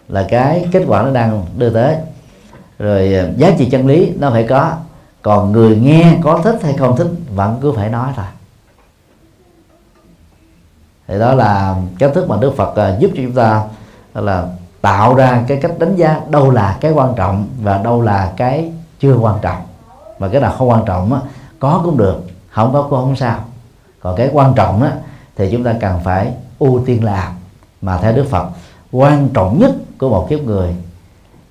là 0.09 0.27
cái 0.31 0.69
kết 0.73 0.85
quả 0.87 1.03
nó 1.03 1.11
đang 1.11 1.47
đưa 1.57 1.71
tới. 1.71 1.97
Rồi 2.79 3.15
à, 3.15 3.27
giá 3.37 3.51
trị 3.59 3.65
chân 3.71 3.87
lý 3.87 4.13
nó 4.19 4.31
phải 4.31 4.43
có. 4.43 4.73
Còn 5.23 5.53
người 5.53 5.77
nghe 5.77 6.17
có 6.23 6.41
thích 6.45 6.59
hay 6.63 6.73
không 6.73 6.97
thích 6.97 7.09
vẫn 7.35 7.59
cứ 7.63 7.73
phải 7.73 7.89
nói 7.89 8.09
thôi 8.17 8.25
thì 11.09 11.19
đó 11.19 11.35
là 11.35 11.77
cách 11.99 12.11
thức 12.15 12.29
mà 12.29 12.37
Đức 12.41 12.53
Phật 12.57 12.77
à, 12.77 12.97
giúp 12.99 13.11
cho 13.15 13.23
chúng 13.23 13.35
ta 13.35 13.63
là 14.15 14.47
tạo 14.81 15.15
ra 15.15 15.45
cái 15.49 15.59
cách 15.63 15.79
đánh 15.79 15.97
giá 15.97 16.21
đâu 16.29 16.51
là 16.51 16.79
cái 16.81 16.93
quan 16.93 17.15
trọng 17.17 17.47
và 17.63 17.79
đâu 17.79 18.03
là 18.03 18.33
cái 18.37 18.73
chưa 19.01 19.15
quan 19.15 19.39
trọng. 19.43 19.63
Mà 20.19 20.29
cái 20.29 20.41
nào 20.41 20.55
không 20.59 20.71
quan 20.71 20.85
trọng 20.87 21.13
á, 21.13 21.21
có 21.59 21.81
cũng 21.85 21.97
được 21.97 22.23
không 22.51 22.73
có 22.73 22.83
cũng 22.83 23.01
không 23.01 23.17
sao. 23.17 23.39
Còn 24.01 24.17
cái 24.17 24.31
quan 24.33 24.55
trọng 24.55 24.83
á, 24.83 24.93
thì 25.37 25.49
chúng 25.53 25.65
ta 25.65 25.75
cần 25.81 26.01
phải 26.05 26.33
ưu 26.59 26.83
tiên 26.87 27.05
làm. 27.05 27.33
Mà 27.83 27.99
theo 27.99 28.13
Đức 28.13 28.27
Phật 28.31 28.49
quan 28.93 29.29
trọng 29.29 29.59
nhất 29.59 29.71
của 29.99 30.09
một 30.09 30.27
kiếp 30.31 30.41
người 30.41 30.75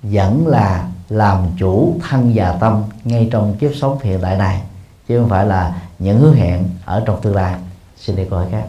vẫn 0.02 0.46
là 0.46 0.84
làm 1.08 1.46
chủ 1.58 1.96
thân 2.08 2.32
và 2.34 2.56
tâm 2.60 2.82
ngay 3.04 3.28
trong 3.32 3.54
kiếp 3.54 3.70
sống 3.74 3.98
hiện 4.02 4.18
tại 4.22 4.36
này 4.36 4.62
chứ 5.08 5.20
không 5.20 5.28
phải 5.28 5.46
là 5.46 5.74
những 5.98 6.20
hứa 6.20 6.34
hẹn 6.34 6.64
ở 6.84 7.02
trong 7.06 7.20
tương 7.20 7.36
lai. 7.36 7.54
Xin 7.96 8.16
đi 8.16 8.24
câu 8.30 8.38
hỏi 8.38 8.48
khác. 8.50 8.64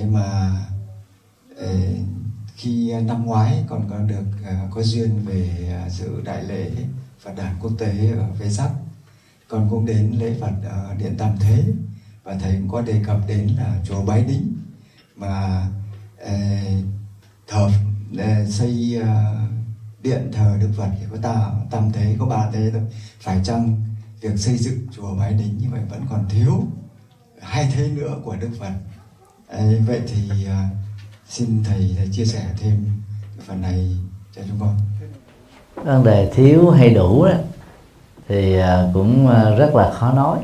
Thế 0.00 0.06
mà 0.06 0.52
ờ, 1.56 1.74
khi 2.56 2.92
năm 3.06 3.26
ngoái 3.26 3.64
còn 3.68 3.90
có 3.90 3.98
được 3.98 4.24
ờ, 4.44 4.52
có 4.70 4.82
duyên 4.82 5.24
về 5.24 5.72
ờ, 5.84 5.88
dự 5.88 6.20
đại 6.24 6.44
lễ 6.44 6.70
phật 7.20 7.36
đàn 7.36 7.56
quốc 7.60 7.72
tế 7.78 8.10
ở 8.18 8.26
Vê 8.38 8.50
Sắc 8.50 8.70
còn 9.48 9.68
cũng 9.70 9.86
đến 9.86 10.16
lễ 10.18 10.34
phật 10.40 10.52
ở 10.64 10.94
điện 10.98 11.14
tam 11.18 11.36
thế 11.40 11.64
và 12.22 12.34
thầy 12.34 12.52
cũng 12.52 12.68
có 12.68 12.80
đề 12.80 13.02
cập 13.06 13.20
đến 13.28 13.48
là 13.56 13.76
chùa 13.84 14.04
bái 14.04 14.24
đính 14.24 14.56
mà 15.16 15.66
thờ 17.48 17.70
xây 18.48 19.02
điện 20.02 20.30
thờ 20.32 20.56
Đức 20.60 20.70
Phật 20.76 20.90
thì 21.00 21.06
có 21.10 21.16
ta, 21.22 21.50
tam 21.70 21.92
thế, 21.92 22.16
có 22.18 22.26
ba 22.26 22.50
thế 22.52 22.70
thôi. 22.72 22.82
Phải 23.20 23.40
chăng 23.44 23.80
việc 24.20 24.36
xây 24.36 24.56
dựng 24.56 24.86
chùa 24.96 25.14
Bái 25.14 25.32
Đính 25.32 25.58
như 25.58 25.66
vậy 25.70 25.80
vẫn 25.90 26.06
còn 26.10 26.28
thiếu 26.28 26.64
hai 27.40 27.70
thế 27.74 27.88
nữa 27.88 28.16
của 28.24 28.36
Đức 28.36 28.50
Phật? 28.58 28.72
À, 29.50 29.58
ấy, 29.58 29.82
vậy 29.86 30.00
thì 30.06 30.46
uh, 30.46 30.76
xin 31.28 31.64
thầy, 31.64 31.94
thầy 31.98 32.08
chia 32.12 32.24
sẻ 32.24 32.42
thêm 32.58 32.86
cái 33.36 33.46
phần 33.46 33.62
này 33.62 33.96
cho 34.36 34.42
chúng 34.48 34.60
con. 34.60 34.76
Vấn 35.74 36.04
đề 36.04 36.30
thiếu 36.34 36.70
hay 36.70 36.90
đủ 36.90 37.24
đó 37.24 37.32
thì 38.28 38.58
uh, 38.58 38.64
cũng 38.94 39.26
uh, 39.26 39.58
rất 39.58 39.74
là 39.74 39.90
khó 39.92 40.12
nói. 40.12 40.38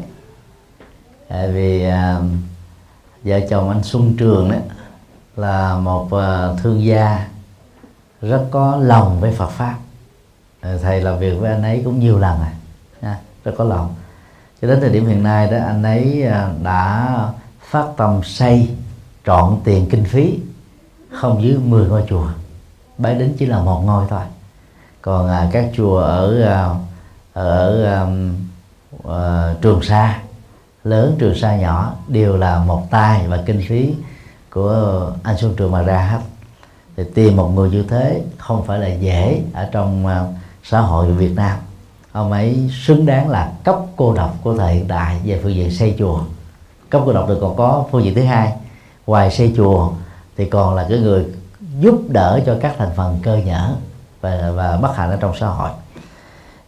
Tại 1.28 1.52
vì 1.52 1.86
uh, 1.86 2.24
vợ 3.24 3.40
chồng 3.50 3.68
anh 3.68 3.82
Xuân 3.82 4.16
Trường 4.18 4.50
đó 4.50 4.58
là 5.36 5.78
một 5.78 6.04
uh, 6.04 6.60
thương 6.62 6.84
gia 6.84 7.28
rất 8.22 8.46
có 8.50 8.76
lòng 8.76 9.20
với 9.20 9.32
Phật 9.32 9.50
pháp. 9.50 9.78
Thầy 10.82 11.00
làm 11.00 11.18
việc 11.18 11.40
với 11.40 11.52
anh 11.52 11.62
ấy 11.62 11.82
cũng 11.84 12.00
nhiều 12.00 12.18
lần 12.18 12.38
rồi 12.38 12.48
nha, 13.02 13.18
rất 13.44 13.52
có 13.58 13.64
lòng. 13.64 13.94
Cho 14.62 14.68
đến 14.68 14.80
thời 14.80 14.90
điểm 14.90 15.06
hiện 15.06 15.22
nay 15.22 15.50
đó 15.50 15.58
anh 15.66 15.82
ấy 15.82 16.26
đã 16.62 17.18
phát 17.60 17.86
tâm 17.96 18.20
xây 18.24 18.70
trọn 19.26 19.60
tiền 19.64 19.86
kinh 19.90 20.04
phí 20.04 20.38
không 21.10 21.42
dưới 21.42 21.58
10 21.58 21.88
ngôi 21.88 22.02
chùa. 22.08 22.26
Bái 22.98 23.14
đến 23.14 23.34
chỉ 23.38 23.46
là 23.46 23.62
một 23.62 23.82
ngôi 23.84 24.04
thôi. 24.08 24.20
Còn 25.02 25.28
à, 25.28 25.48
các 25.52 25.70
chùa 25.76 25.98
ở 25.98 26.42
à, 26.42 26.74
ở 27.32 27.84
à, 27.84 28.06
à, 29.08 29.54
trường 29.62 29.82
sa 29.82 30.20
lớn 30.84 31.16
trường 31.18 31.34
sa 31.34 31.56
nhỏ 31.56 31.94
đều 32.08 32.36
là 32.36 32.58
một 32.58 32.82
tay 32.90 33.26
và 33.28 33.42
kinh 33.46 33.62
phí 33.68 33.94
của 34.50 35.12
anh 35.22 35.36
xuân 35.36 35.54
trường 35.56 35.72
mà 35.72 35.82
ra 35.82 36.00
hết. 36.00 36.20
Thì 36.96 37.04
tìm 37.14 37.36
một 37.36 37.48
người 37.48 37.70
như 37.70 37.82
thế 37.82 38.22
không 38.38 38.64
phải 38.66 38.78
là 38.78 38.88
dễ 38.88 39.42
ở 39.52 39.68
trong 39.72 40.06
à, 40.06 40.24
xã 40.64 40.80
hội 40.80 41.12
Việt 41.12 41.32
Nam. 41.36 41.58
Ông 42.12 42.32
ấy 42.32 42.70
xứng 42.86 43.06
đáng 43.06 43.28
là 43.28 43.52
cấp 43.64 43.76
cô 43.96 44.14
độc 44.14 44.36
của 44.42 44.56
thời 44.56 44.74
hiện 44.74 44.88
đại 44.88 45.20
về 45.24 45.40
phương 45.42 45.54
diện 45.54 45.70
xây 45.70 45.94
chùa. 45.98 46.20
Cấp 46.90 47.02
cô 47.06 47.12
độc 47.12 47.28
được 47.28 47.38
còn 47.40 47.56
có 47.56 47.84
phương 47.90 48.04
diện 48.04 48.14
thứ 48.14 48.22
hai 48.22 48.52
ngoài 49.06 49.30
xây 49.30 49.52
chùa 49.56 49.90
thì 50.36 50.44
còn 50.44 50.74
là 50.74 50.86
cái 50.88 50.98
người 50.98 51.24
giúp 51.80 52.00
đỡ 52.08 52.40
cho 52.46 52.56
các 52.60 52.74
thành 52.78 52.90
phần 52.96 53.18
cơ 53.22 53.36
nhở 53.36 53.74
và 54.20 54.52
và 54.54 54.76
bất 54.76 54.96
hạnh 54.96 55.10
ở 55.10 55.16
trong 55.16 55.32
xã 55.40 55.46
hội. 55.46 55.70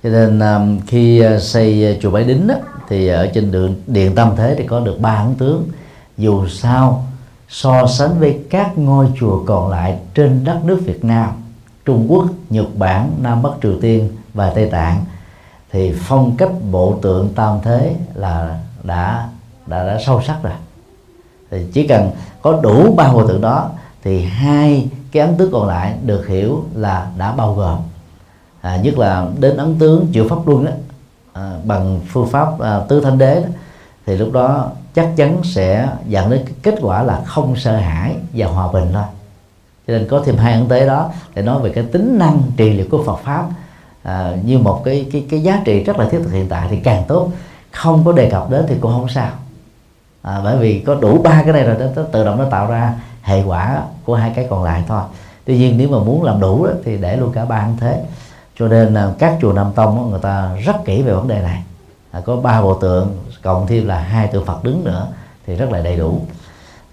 Cho 0.03 0.11
nên 0.11 0.41
um, 0.41 0.81
khi 0.87 1.27
uh, 1.27 1.43
xây 1.43 1.99
chùa 2.03 2.11
Bái 2.11 2.25
Đính 2.25 2.47
đó, 2.47 2.55
thì 2.89 3.09
ở 3.09 3.31
trên 3.35 3.51
đường 3.51 3.75
điện 3.87 4.15
Tâm 4.15 4.33
Thế 4.37 4.55
thì 4.59 4.67
có 4.67 4.81
được 4.81 5.01
ba 5.01 5.15
ấn 5.15 5.35
tướng. 5.35 5.69
Dù 6.17 6.49
sao 6.49 7.07
so 7.49 7.87
sánh 7.87 8.21
với 8.21 8.39
các 8.51 8.79
ngôi 8.79 9.07
chùa 9.21 9.45
còn 9.47 9.71
lại 9.71 9.99
trên 10.15 10.45
đất 10.45 10.61
nước 10.65 10.81
Việt 10.85 11.05
Nam 11.05 11.31
Trung 11.85 12.07
Quốc, 12.09 12.27
Nhật 12.51 12.67
Bản, 12.77 13.11
Nam 13.23 13.43
Bắc 13.43 13.51
Triều 13.63 13.81
Tiên 13.81 14.17
và 14.35 14.51
Tây 14.51 14.67
Tạng 14.71 15.05
thì 15.73 15.95
phong 16.01 16.37
cách 16.37 16.51
bộ 16.71 16.99
tượng 17.03 17.35
tam 17.35 17.59
thế 17.63 17.95
là 18.15 18.59
đã 18.83 19.29
đã 19.67 19.87
đã 19.87 19.99
sâu 20.07 20.23
sắc 20.23 20.37
rồi 20.43 20.53
thì 21.51 21.67
chỉ 21.73 21.87
cần 21.87 22.11
có 22.43 22.61
đủ 22.63 22.95
ba 22.97 23.05
hồi 23.05 23.25
tượng 23.29 23.41
đó 23.41 23.71
thì 24.05 24.23
hai 24.23 24.89
cái 25.13 25.27
ấn 25.27 25.37
tướng 25.37 25.53
còn 25.53 25.69
lại 25.69 25.95
được 26.05 26.27
hiểu 26.27 26.65
là 26.75 27.11
đã 27.19 27.33
bao 27.33 27.55
gồm. 27.55 27.79
À, 28.61 28.77
nhất 28.77 28.99
là 28.99 29.27
đến 29.39 29.57
ấn 29.57 29.79
tướng 29.79 30.07
chịu 30.13 30.27
pháp 30.29 30.49
luân 30.49 30.65
đó 30.65 30.73
à, 31.33 31.53
bằng 31.65 32.01
phương 32.09 32.27
pháp 32.27 32.61
à, 32.61 32.81
tứ 32.89 33.01
thanh 33.01 33.19
đế 33.19 33.35
đó, 33.41 33.49
thì 34.07 34.17
lúc 34.17 34.33
đó 34.33 34.71
chắc 34.95 35.09
chắn 35.17 35.37
sẽ 35.45 35.89
dẫn 36.07 36.31
đến 36.31 36.45
kết 36.63 36.75
quả 36.81 37.03
là 37.03 37.21
không 37.25 37.57
sợ 37.57 37.77
hãi 37.77 38.17
và 38.33 38.47
hòa 38.47 38.73
bình 38.73 38.89
thôi. 38.93 39.05
Cho 39.87 39.93
nên 39.93 40.09
có 40.09 40.23
thêm 40.25 40.37
hai 40.37 40.53
ấn 40.53 40.69
tế 40.69 40.87
đó 40.87 41.11
để 41.35 41.43
nói 41.43 41.63
về 41.63 41.71
cái 41.71 41.85
tính 41.85 42.19
năng 42.19 42.43
trị 42.57 42.73
liệu 42.73 42.87
của 42.91 43.03
Phật 43.05 43.19
pháp 43.25 43.47
à, 44.03 44.33
như 44.45 44.59
một 44.59 44.83
cái 44.85 45.07
cái 45.13 45.27
cái 45.31 45.43
giá 45.43 45.63
trị 45.65 45.85
rất 45.85 45.99
là 45.99 46.09
thiết 46.09 46.19
thực 46.25 46.33
hiện 46.33 46.49
tại 46.49 46.67
thì 46.71 46.77
càng 46.77 47.05
tốt. 47.09 47.31
Không 47.71 48.05
có 48.05 48.13
đề 48.13 48.31
cập 48.31 48.51
đến 48.51 48.65
thì 48.69 48.75
cũng 48.81 48.93
không 48.93 49.09
sao 49.09 49.31
à, 50.23 50.41
bởi 50.45 50.59
vì 50.59 50.81
có 50.87 50.95
đủ 50.95 51.23
ba 51.23 51.43
cái 51.43 51.53
này 51.53 51.65
rồi 51.65 51.77
nó 51.97 52.03
tự 52.03 52.25
động 52.25 52.39
nó 52.39 52.45
tạo 52.51 52.67
ra 52.67 52.95
hệ 53.23 53.43
quả 53.43 53.83
của 54.05 54.15
hai 54.15 54.33
cái 54.37 54.47
còn 54.51 54.65
lại 54.65 54.85
thôi. 54.89 55.03
Tuy 55.45 55.59
nhiên 55.59 55.79
nếu 55.79 55.89
mà 55.89 55.99
muốn 55.99 56.23
làm 56.23 56.41
đủ 56.41 56.67
đó, 56.67 56.73
thì 56.85 56.97
để 56.97 57.17
luôn 57.17 57.33
cả 57.33 57.45
ba 57.45 57.57
ấn 57.57 57.77
thế. 57.81 58.05
Cho 58.59 58.69
nên 58.69 58.95
là 58.95 59.13
các 59.19 59.39
chùa 59.41 59.53
Nam 59.53 59.73
Tông 59.75 59.97
đó, 59.97 60.03
người 60.03 60.21
ta 60.21 60.51
rất 60.65 60.77
kỹ 60.85 61.03
về 61.03 61.13
vấn 61.13 61.29
đề 61.29 61.43
này. 61.43 61.63
À, 62.11 62.21
có 62.27 62.37
ba 62.37 62.63
bộ 62.63 62.75
tượng 62.75 63.19
cộng 63.43 63.67
thêm 63.67 63.87
là 63.87 63.99
hai 63.99 64.27
tượng 64.27 64.45
Phật 64.45 64.65
đứng 64.65 64.85
nữa 64.85 65.07
thì 65.47 65.57
rất 65.57 65.71
là 65.71 65.81
đầy 65.81 65.97
đủ. 65.97 66.21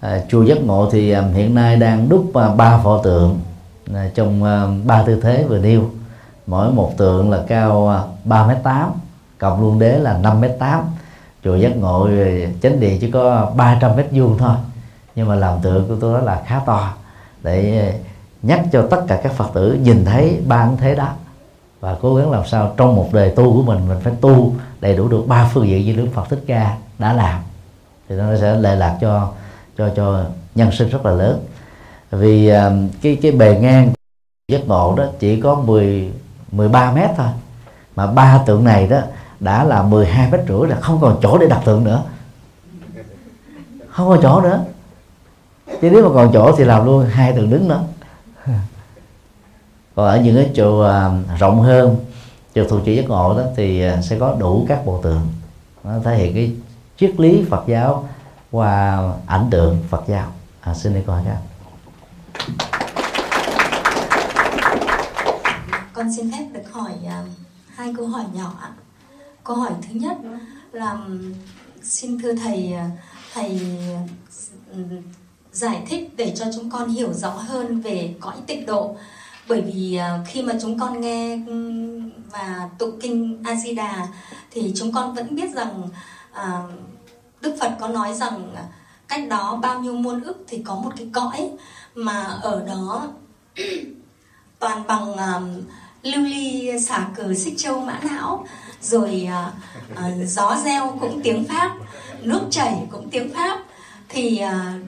À, 0.00 0.20
chùa 0.28 0.42
Giác 0.42 0.58
Ngộ 0.64 0.88
thì 0.92 1.10
à, 1.10 1.22
hiện 1.34 1.54
nay 1.54 1.76
đang 1.76 2.08
đúc 2.08 2.30
à, 2.34 2.48
ba 2.48 2.78
pho 2.78 2.98
tượng 3.02 3.40
à, 3.94 4.10
trong 4.14 4.44
à, 4.44 4.66
ba 4.84 5.02
tư 5.02 5.20
thế 5.20 5.44
vừa 5.48 5.58
nêu. 5.58 5.90
Mỗi 6.46 6.72
một 6.72 6.92
tượng 6.96 7.30
là 7.30 7.42
cao 7.48 7.88
à, 7.88 8.00
ba 8.24 8.46
mét 8.46 8.62
tám 8.62 8.92
cộng 9.38 9.60
luôn 9.60 9.78
đế 9.78 9.98
là 9.98 10.18
5 10.18 10.40
mét 10.40 10.56
tám 10.58 10.84
chùa 11.46 11.56
giác 11.56 11.76
ngộ 11.76 12.08
chánh 12.62 12.80
điện 12.80 12.98
chỉ 13.00 13.10
có 13.10 13.52
300 13.56 13.96
mét 13.96 14.06
vuông 14.10 14.38
thôi. 14.38 14.56
Nhưng 15.14 15.28
mà 15.28 15.34
làm 15.34 15.60
tượng 15.62 15.88
của 15.88 15.94
tôi 16.00 16.14
đó 16.14 16.20
là 16.20 16.42
khá 16.46 16.60
to, 16.66 16.94
để 17.42 17.92
nhắc 18.42 18.62
cho 18.72 18.86
tất 18.90 19.04
cả 19.08 19.20
các 19.22 19.32
phật 19.32 19.50
tử 19.54 19.78
nhìn 19.82 20.04
thấy 20.04 20.40
ba 20.46 20.68
thế 20.78 20.94
đó. 20.94 21.08
Và 21.80 21.96
cố 22.00 22.14
gắng 22.14 22.30
làm 22.30 22.46
sao 22.46 22.74
trong 22.76 22.96
một 22.96 23.08
đời 23.12 23.30
tu 23.30 23.52
của 23.52 23.62
mình 23.62 23.88
mình 23.88 23.98
phải 24.00 24.12
tu 24.20 24.52
đầy 24.80 24.96
đủ 24.96 25.08
được 25.08 25.24
ba 25.26 25.50
phương 25.54 25.68
diện 25.68 25.86
như 25.86 25.92
đức 25.92 26.08
phật 26.14 26.28
thích 26.28 26.44
ca 26.46 26.76
đã 26.98 27.12
làm. 27.12 27.40
Thì 28.08 28.16
nó 28.16 28.36
sẽ 28.40 28.56
lệ 28.56 28.76
lạc 28.76 28.98
cho 29.00 29.32
cho 29.78 29.88
cho 29.96 30.24
nhân 30.54 30.72
sinh 30.72 30.88
rất 30.88 31.06
là 31.06 31.12
lớn. 31.12 31.44
Vì 32.10 32.48
um, 32.48 32.88
cái 33.02 33.18
cái 33.22 33.32
bề 33.32 33.58
ngang 33.60 33.92
giác 34.52 34.66
ngộ 34.66 34.94
đó 34.96 35.04
chỉ 35.18 35.40
có 35.40 35.54
10 35.54 36.10
13 36.52 36.92
mét 36.92 37.10
thôi. 37.16 37.28
Mà 37.96 38.06
ba 38.06 38.42
tượng 38.46 38.64
này 38.64 38.86
đó 38.86 39.00
đã 39.40 39.64
là 39.64 39.82
12 39.82 40.30
mét 40.30 40.40
rưỡi 40.48 40.68
là 40.68 40.76
không 40.80 41.00
còn 41.00 41.18
chỗ 41.22 41.38
để 41.38 41.46
đặt 41.46 41.62
tượng 41.64 41.84
nữa. 41.84 42.02
Không 43.88 44.08
có 44.08 44.18
chỗ 44.22 44.40
nữa. 44.40 44.64
Chứ 45.66 45.90
nếu 45.90 46.08
mà 46.08 46.14
còn 46.14 46.30
chỗ 46.32 46.56
thì 46.56 46.64
làm 46.64 46.86
luôn 46.86 47.06
hai 47.10 47.32
tượng 47.32 47.50
đứng 47.50 47.68
nữa 47.68 47.84
còn 49.96 50.06
ở 50.06 50.20
những 50.20 50.36
cái 50.36 50.50
chỗ 50.54 50.80
à, 50.80 51.10
rộng 51.38 51.60
hơn 51.60 51.96
chùa 52.54 52.64
thuộc 52.68 52.80
chỉ 52.84 52.96
giác 52.96 53.08
ngộ 53.08 53.34
đó 53.38 53.42
thì 53.56 53.82
à, 53.82 54.02
sẽ 54.02 54.18
có 54.18 54.36
đủ 54.38 54.66
các 54.68 54.86
bộ 54.86 55.00
tượng. 55.02 55.28
Nó 55.84 55.90
thể 56.04 56.16
hiện 56.16 56.34
cái 56.34 56.52
triết 56.96 57.20
lý 57.20 57.44
Phật 57.50 57.64
giáo 57.66 58.08
qua 58.50 59.00
ảnh 59.26 59.48
tượng 59.50 59.78
Phật 59.90 60.02
giáo. 60.06 60.32
À, 60.60 60.74
xin 60.74 60.94
đi 60.94 61.00
coi 61.06 61.22
các 61.24 61.38
con 65.92 66.12
xin 66.16 66.32
phép 66.32 66.44
được 66.52 66.72
hỏi 66.72 66.92
uh, 67.04 67.28
hai 67.74 67.94
câu 67.96 68.06
hỏi 68.06 68.24
nhỏ 68.34 68.52
ạ 68.60 68.70
câu 69.46 69.56
hỏi 69.56 69.72
thứ 69.82 69.94
nhất 70.00 70.16
là 70.72 70.98
xin 71.82 72.18
thưa 72.22 72.34
thầy 72.34 72.74
thầy 73.32 73.60
giải 75.52 75.82
thích 75.88 76.10
để 76.16 76.32
cho 76.36 76.44
chúng 76.54 76.70
con 76.70 76.88
hiểu 76.88 77.12
rõ 77.12 77.30
hơn 77.30 77.80
về 77.80 78.14
cõi 78.20 78.34
tịnh 78.46 78.66
độ. 78.66 78.96
Bởi 79.48 79.60
vì 79.60 80.00
khi 80.26 80.42
mà 80.42 80.52
chúng 80.62 80.78
con 80.78 81.00
nghe 81.00 81.38
và 82.30 82.70
tụng 82.78 82.98
kinh 83.00 83.42
A 83.44 83.54
Di 83.54 83.74
Đà 83.74 84.06
thì 84.50 84.72
chúng 84.76 84.92
con 84.92 85.14
vẫn 85.14 85.34
biết 85.34 85.54
rằng 85.54 85.88
à, 86.32 86.62
Đức 87.40 87.56
Phật 87.60 87.76
có 87.80 87.88
nói 87.88 88.14
rằng 88.14 88.54
cách 89.08 89.28
đó 89.28 89.58
bao 89.62 89.80
nhiêu 89.80 89.92
muôn 89.92 90.22
ức 90.22 90.44
thì 90.48 90.62
có 90.64 90.74
một 90.74 90.90
cái 90.96 91.08
cõi 91.12 91.50
mà 91.94 92.22
ở 92.42 92.64
đó 92.66 93.08
toàn 94.58 94.86
bằng 94.86 95.12
uh, 95.12 95.64
lưu 96.02 96.22
ly 96.24 96.70
xả 96.80 97.08
cờ 97.14 97.34
xích 97.34 97.54
châu 97.58 97.80
mã 97.80 98.00
não 98.02 98.46
rồi 98.86 99.28
uh, 99.28 99.52
uh, 99.92 100.28
gió 100.28 100.56
reo 100.64 100.96
cũng 101.00 101.20
tiếng 101.22 101.44
pháp 101.44 101.76
nước 102.22 102.42
chảy 102.50 102.86
cũng 102.90 103.10
tiếng 103.10 103.34
pháp. 103.34 103.58
Thì 104.08 104.42
uh, 104.44 104.82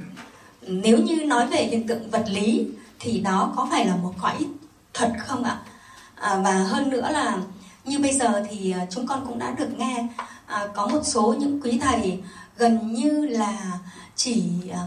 nếu 0.62 0.98
như 0.98 1.24
nói 1.24 1.46
về 1.46 1.64
hiện 1.64 1.86
tượng 1.86 2.10
vật 2.10 2.24
lý 2.28 2.66
thì 2.98 3.20
đó 3.20 3.52
có 3.56 3.68
phải 3.70 3.86
là 3.86 3.96
một 3.96 4.12
cõi 4.22 4.36
thật 4.94 5.12
không 5.26 5.44
ạ? 5.44 5.58
À, 6.14 6.36
và 6.44 6.52
hơn 6.52 6.90
nữa 6.90 7.08
là 7.10 7.38
như 7.84 7.98
bây 7.98 8.12
giờ 8.12 8.44
thì 8.50 8.74
chúng 8.90 9.06
con 9.06 9.26
cũng 9.26 9.38
đã 9.38 9.50
được 9.58 9.78
nghe 9.78 10.06
à, 10.46 10.66
có 10.74 10.86
một 10.86 11.00
số 11.04 11.34
những 11.38 11.60
quý 11.62 11.78
thầy 11.78 12.18
gần 12.56 12.92
như 12.92 13.26
là 13.26 13.78
chỉ 14.16 14.42
à, 14.72 14.80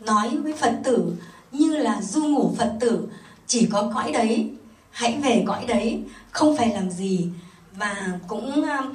nói 0.00 0.36
với 0.42 0.52
phật 0.52 0.74
tử 0.84 1.16
như 1.52 1.76
là 1.76 2.02
du 2.02 2.24
ngủ 2.24 2.54
phật 2.58 2.72
tử. 2.80 3.08
Chỉ 3.46 3.66
có 3.72 3.90
cõi 3.94 4.12
đấy 4.12 4.50
hãy 4.90 5.18
về 5.22 5.44
cõi 5.46 5.64
đấy 5.68 6.02
không 6.30 6.56
phải 6.56 6.68
làm 6.68 6.90
gì 6.90 7.28
và 7.76 8.18
cũng 8.28 8.52
um, 8.52 8.94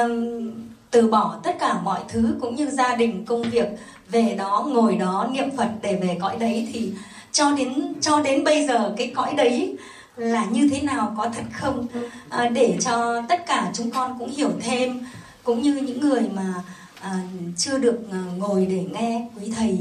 um, 0.00 0.50
từ 0.90 1.08
bỏ 1.08 1.40
tất 1.42 1.56
cả 1.60 1.80
mọi 1.82 2.00
thứ 2.08 2.36
cũng 2.40 2.54
như 2.54 2.70
gia 2.70 2.94
đình 2.94 3.24
công 3.24 3.42
việc 3.42 3.66
về 4.10 4.34
đó 4.38 4.66
ngồi 4.68 4.96
đó 4.96 5.28
niệm 5.32 5.56
phật 5.56 5.68
để 5.82 5.96
về 6.02 6.18
cõi 6.20 6.36
đấy 6.36 6.68
thì 6.72 6.92
cho 7.32 7.52
đến 7.52 7.94
cho 8.00 8.20
đến 8.20 8.44
bây 8.44 8.66
giờ 8.66 8.94
cái 8.96 9.12
cõi 9.16 9.34
đấy 9.36 9.76
là 10.16 10.44
như 10.44 10.68
thế 10.68 10.80
nào 10.80 11.14
có 11.16 11.28
thật 11.36 11.44
không? 11.52 11.86
À, 12.28 12.48
để 12.48 12.76
cho 12.80 13.22
tất 13.28 13.46
cả 13.46 13.70
chúng 13.74 13.90
con 13.90 14.16
cũng 14.18 14.30
hiểu 14.30 14.50
thêm 14.60 15.06
cũng 15.42 15.62
như 15.62 15.74
những 15.74 16.00
người 16.00 16.22
mà 16.34 16.54
à, 17.00 17.18
chưa 17.56 17.78
được 17.78 17.98
à, 18.12 18.22
ngồi 18.36 18.66
để 18.66 18.86
nghe 18.92 19.28
quý 19.36 19.52
thầy 19.56 19.78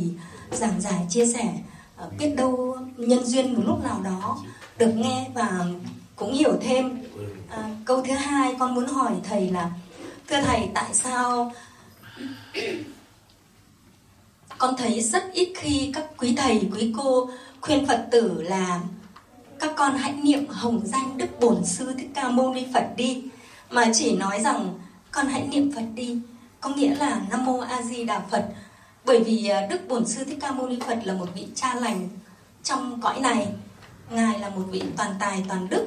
giảng 0.51 0.81
giải 0.81 1.05
chia 1.09 1.25
sẻ 1.25 1.53
à, 1.97 2.05
biết 2.19 2.35
đâu 2.35 2.77
nhân 2.97 3.25
duyên 3.25 3.53
một 3.53 3.61
lúc 3.65 3.83
nào 3.83 4.01
đó 4.03 4.37
được 4.77 4.91
nghe 4.95 5.27
và 5.33 5.65
cũng 6.15 6.33
hiểu 6.33 6.53
thêm 6.61 6.99
à, 7.55 7.69
câu 7.85 8.01
thứ 8.01 8.13
hai 8.13 8.55
con 8.59 8.75
muốn 8.75 8.85
hỏi 8.85 9.13
thầy 9.23 9.49
là 9.49 9.69
thưa 10.27 10.41
thầy 10.41 10.69
tại 10.73 10.93
sao 10.93 11.51
con 14.57 14.75
thấy 14.77 15.01
rất 15.01 15.23
ít 15.33 15.53
khi 15.55 15.91
các 15.93 16.05
quý 16.17 16.35
thầy 16.37 16.69
quý 16.73 16.93
cô 16.97 17.29
khuyên 17.61 17.87
phật 17.87 18.07
tử 18.11 18.41
là 18.41 18.81
các 19.59 19.71
con 19.75 19.97
hãy 19.97 20.13
niệm 20.13 20.47
hồng 20.47 20.81
danh 20.85 21.17
đức 21.17 21.39
bổn 21.39 21.65
sư 21.65 21.93
thích 21.97 22.09
ca 22.13 22.29
mâu 22.29 22.53
ni 22.53 22.65
phật 22.73 22.87
đi 22.97 23.23
mà 23.69 23.85
chỉ 23.93 24.15
nói 24.15 24.41
rằng 24.43 24.79
con 25.11 25.27
hãy 25.27 25.47
niệm 25.47 25.71
phật 25.71 25.85
đi. 25.95 26.17
Có 26.61 26.69
nghĩa 26.69 26.95
là 26.95 27.21
nam 27.29 27.45
mô 27.45 27.59
a 27.59 27.81
di 27.81 28.03
đà 28.03 28.19
phật 28.19 28.45
bởi 29.05 29.23
vì 29.23 29.47
à, 29.47 29.67
đức 29.69 29.87
bổn 29.87 30.05
sư 30.05 30.23
thích 30.23 30.37
ca 30.41 30.51
mâu 30.51 30.67
ni 30.67 30.79
phật 30.87 30.99
là 31.03 31.13
một 31.13 31.29
vị 31.35 31.47
cha 31.55 31.75
lành 31.75 32.09
trong 32.63 33.01
cõi 33.01 33.19
này. 33.19 33.47
Ngài 34.09 34.39
là 34.39 34.49
một 34.49 34.63
vị 34.71 34.83
toàn 34.97 35.15
tài 35.19 35.45
toàn 35.49 35.69
đức 35.69 35.85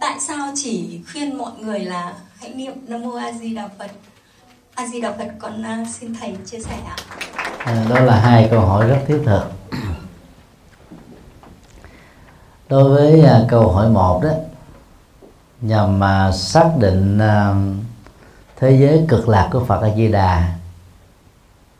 tại 0.00 0.20
sao 0.20 0.50
chỉ 0.54 1.00
khuyên 1.12 1.38
mọi 1.38 1.52
người 1.58 1.80
là 1.80 2.14
hãy 2.40 2.54
niệm 2.54 2.72
nam 2.86 3.02
mô 3.02 3.14
a 3.14 3.32
di 3.32 3.54
đà 3.54 3.68
phật? 3.78 3.90
A 4.74 4.86
di 4.86 5.00
đà 5.00 5.12
phật 5.12 5.28
con 5.38 5.62
à, 5.62 5.84
xin 5.92 6.14
thầy 6.20 6.36
chia 6.46 6.58
sẻ 6.58 6.76
ạ. 6.86 6.96
À, 7.58 7.84
đó 7.88 8.00
là 8.00 8.20
hai 8.20 8.48
câu 8.50 8.60
hỏi 8.60 8.88
rất 8.88 8.98
thiết 9.06 9.22
thực. 9.26 9.42
Đối 12.68 12.90
với 12.90 13.20
uh, 13.20 13.48
câu 13.48 13.72
hỏi 13.72 13.88
một 13.88 14.20
đó 14.22 14.30
nhằm 15.60 15.98
mà 15.98 16.28
uh, 16.28 16.34
xác 16.34 16.70
định 16.78 17.18
uh, 17.18 17.56
thế 18.56 18.78
giới 18.80 19.04
cực 19.08 19.28
lạc 19.28 19.48
của 19.52 19.64
Phật 19.64 19.82
A 19.82 19.94
Di 19.96 20.08
Đà 20.08 20.54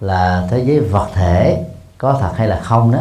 là 0.01 0.47
thế 0.51 0.64
giới 0.66 0.80
vật 0.80 1.11
thể 1.14 1.64
có 1.99 2.18
thật 2.20 2.32
hay 2.37 2.49
là 2.49 2.61
không 2.61 2.93
đó 2.93 2.99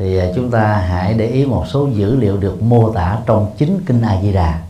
thì 0.00 0.18
à, 0.18 0.26
chúng 0.34 0.50
ta 0.50 0.76
hãy 0.76 1.14
để 1.14 1.26
ý 1.26 1.46
một 1.46 1.64
số 1.66 1.86
dữ 1.86 2.16
liệu 2.16 2.36
được 2.36 2.62
mô 2.62 2.92
tả 2.92 3.18
trong 3.26 3.52
chính 3.58 3.80
kinh 3.86 4.02
A 4.02 4.20
Di 4.22 4.32
Đà 4.32 4.60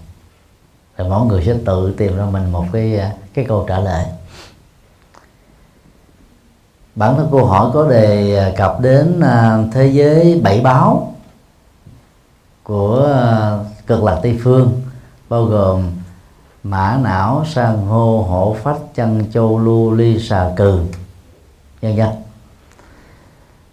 rồi 0.97 1.09
mỗi 1.09 1.27
người 1.27 1.43
sẽ 1.47 1.55
tự 1.65 1.95
tìm 1.97 2.17
ra 2.17 2.25
mình 2.25 2.53
một 2.53 2.65
cái 2.73 2.99
à, 2.99 3.13
cái 3.35 3.45
câu 3.49 3.65
trả 3.69 3.79
lời. 3.79 4.05
Bản 6.95 7.17
thân 7.17 7.29
câu 7.31 7.47
hỏi 7.47 7.71
có 7.75 7.89
đề 7.91 8.37
à, 8.37 8.53
cập 8.57 8.81
đến 8.81 9.23
thế 9.73 9.87
giới 9.87 10.41
bảy 10.45 10.61
báo 10.61 11.15
của 12.63 13.19
cực 13.87 14.03
lạc 14.03 14.21
tây 14.23 14.39
phương, 14.43 14.81
bao 15.29 15.45
gồm 15.45 15.91
mã 16.63 16.99
não, 17.03 17.45
san 17.55 17.77
hô, 17.77 18.23
hổ 18.23 18.57
phách 18.63 18.79
chân 18.95 19.25
châu 19.33 19.59
lưu 19.59 19.93
ly, 19.93 20.19
xà 20.21 20.51
cừ 20.57 20.81
nhân 21.83 21.97
dân 21.97 22.11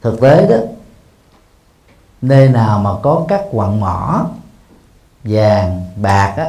thực 0.01 0.22
tế 0.22 0.47
đó 0.47 0.58
nơi 2.22 2.49
nào 2.49 2.80
mà 2.80 2.89
có 3.01 3.26
các 3.28 3.41
quặng 3.51 3.80
mỏ 3.80 4.26
vàng 5.24 5.86
bạc 5.95 6.34
á, 6.38 6.45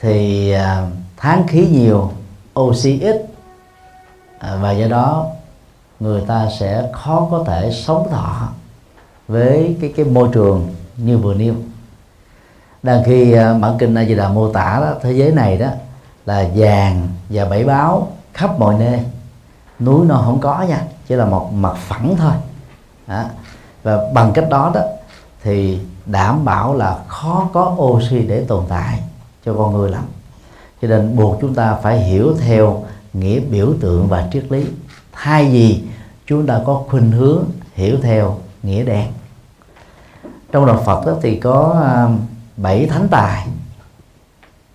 thì 0.00 0.50
à, 0.50 0.86
tháng 1.16 1.46
khí 1.46 1.66
nhiều 1.66 2.12
oxy 2.60 3.00
ít. 3.00 3.26
À, 4.38 4.56
và 4.62 4.72
do 4.72 4.88
đó 4.88 5.26
người 6.00 6.22
ta 6.26 6.48
sẽ 6.60 6.90
khó 6.92 7.28
có 7.30 7.44
thể 7.46 7.70
sống 7.72 8.08
thọ 8.10 8.48
với 9.28 9.76
cái 9.80 9.92
cái 9.96 10.04
môi 10.04 10.28
trường 10.32 10.74
như 10.96 11.18
vừa 11.18 11.34
nêu. 11.34 11.54
Đang 12.82 13.02
khi 13.04 13.32
à, 13.32 13.54
bản 13.54 13.78
kinh 13.78 13.94
A 13.94 14.04
Di 14.04 14.14
Đà 14.14 14.28
mô 14.28 14.52
tả 14.52 14.80
đó, 14.80 14.94
thế 15.02 15.12
giới 15.12 15.32
này 15.32 15.56
đó 15.56 15.68
là 16.26 16.48
vàng 16.54 17.08
và 17.28 17.44
bảy 17.44 17.64
báo 17.64 18.08
khắp 18.34 18.58
mọi 18.58 18.74
nơi. 18.78 19.00
Núi 19.80 20.06
non 20.06 20.22
không 20.24 20.40
có 20.40 20.62
nha 20.62 20.82
chỉ 21.08 21.14
là 21.14 21.24
một 21.24 21.52
mặt 21.52 21.76
phẳng 21.76 22.14
thôi. 22.18 22.32
Đó 23.06 23.24
và 23.88 24.10
bằng 24.12 24.32
cách 24.32 24.48
đó 24.50 24.70
đó 24.74 24.80
thì 25.42 25.78
đảm 26.06 26.44
bảo 26.44 26.74
là 26.74 26.98
khó 27.06 27.48
có 27.52 27.76
oxy 27.78 28.18
để 28.18 28.44
tồn 28.48 28.64
tại 28.68 29.02
cho 29.44 29.54
con 29.54 29.72
người 29.72 29.90
lắm. 29.90 30.04
Cho 30.82 30.88
nên 30.88 31.16
buộc 31.16 31.40
chúng 31.40 31.54
ta 31.54 31.74
phải 31.82 31.98
hiểu 32.00 32.34
theo 32.40 32.84
nghĩa 33.12 33.40
biểu 33.40 33.72
tượng 33.80 34.08
và 34.08 34.28
triết 34.32 34.52
lý. 34.52 34.66
Thay 35.12 35.44
vì 35.44 35.82
chúng 36.26 36.46
ta 36.46 36.60
có 36.66 36.82
khuynh 36.88 37.10
hướng 37.10 37.44
hiểu 37.74 37.96
theo 38.02 38.36
nghĩa 38.62 38.84
đen. 38.84 39.06
Trong 40.52 40.66
đạo 40.66 40.82
Phật 40.84 41.06
đó 41.06 41.12
thì 41.22 41.36
có 41.36 41.80
à, 41.84 42.08
bảy 42.56 42.86
thánh 42.86 43.08
tài. 43.10 43.46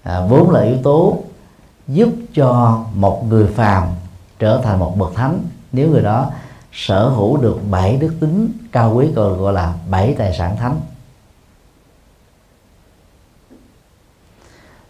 À, 0.03 0.25
vốn 0.29 0.49
là 0.51 0.61
yếu 0.61 0.77
tố 0.83 1.17
giúp 1.87 2.09
cho 2.33 2.83
một 2.93 3.25
người 3.29 3.47
phàm 3.47 3.83
trở 4.39 4.61
thành 4.63 4.79
một 4.79 4.97
bậc 4.97 5.15
thánh. 5.15 5.39
Nếu 5.71 5.89
người 5.89 6.01
đó 6.01 6.31
sở 6.73 7.09
hữu 7.09 7.37
được 7.37 7.59
bảy 7.71 7.97
đức 7.97 8.13
tính 8.19 8.51
cao 8.73 8.93
quý 8.93 9.07
gọi 9.07 9.33
gọi 9.33 9.53
là 9.53 9.73
bảy 9.89 10.15
tài 10.17 10.33
sản 10.33 10.57
thánh. 10.57 10.79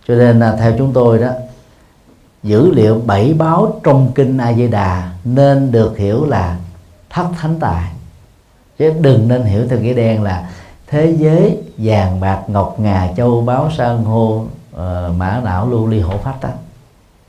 Cho 0.08 0.16
nên 0.16 0.40
là 0.40 0.56
theo 0.56 0.74
chúng 0.78 0.94
tôi 0.94 1.20
đó 1.20 1.30
dữ 2.44 2.72
liệu 2.72 3.02
bảy 3.06 3.34
báo 3.34 3.80
trong 3.84 4.12
kinh 4.16 4.38
A 4.38 4.54
Di 4.54 4.68
Đà 4.68 5.12
nên 5.24 5.72
được 5.72 5.98
hiểu 5.98 6.26
là 6.26 6.58
thất 7.10 7.28
thánh 7.40 7.60
tài. 7.60 7.92
Chứ 8.78 8.94
đừng 9.02 9.28
nên 9.28 9.44
hiểu 9.44 9.68
theo 9.68 9.80
nghĩa 9.80 9.94
đen 9.94 10.24
là 10.24 10.50
thế 10.88 11.16
giới 11.20 11.58
vàng 11.78 12.20
bạc 12.20 12.44
ngọc 12.48 12.80
ngà 12.80 13.14
châu 13.18 13.42
báu 13.42 13.72
san 13.78 14.04
hô 14.04 14.46
uh, 14.76 15.16
mã 15.18 15.42
não 15.44 15.70
lưu 15.70 15.88
ly 15.88 16.00
hổ 16.00 16.18
phách 16.18 16.42
đó 16.42 16.50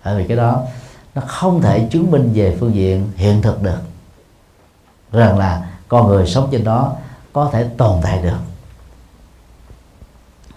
bởi 0.04 0.16
vì 0.16 0.28
cái 0.28 0.36
đó 0.36 0.62
nó 1.14 1.22
không 1.26 1.62
thể 1.62 1.88
chứng 1.90 2.10
minh 2.10 2.30
về 2.34 2.56
phương 2.60 2.74
diện 2.74 3.10
hiện 3.16 3.42
thực 3.42 3.62
được. 3.62 3.78
Rằng 5.12 5.38
là 5.38 5.73
con 5.88 6.08
người 6.08 6.26
sống 6.26 6.48
trên 6.52 6.64
đó 6.64 6.92
có 7.32 7.50
thể 7.52 7.68
tồn 7.76 8.00
tại 8.02 8.22
được. 8.22 8.38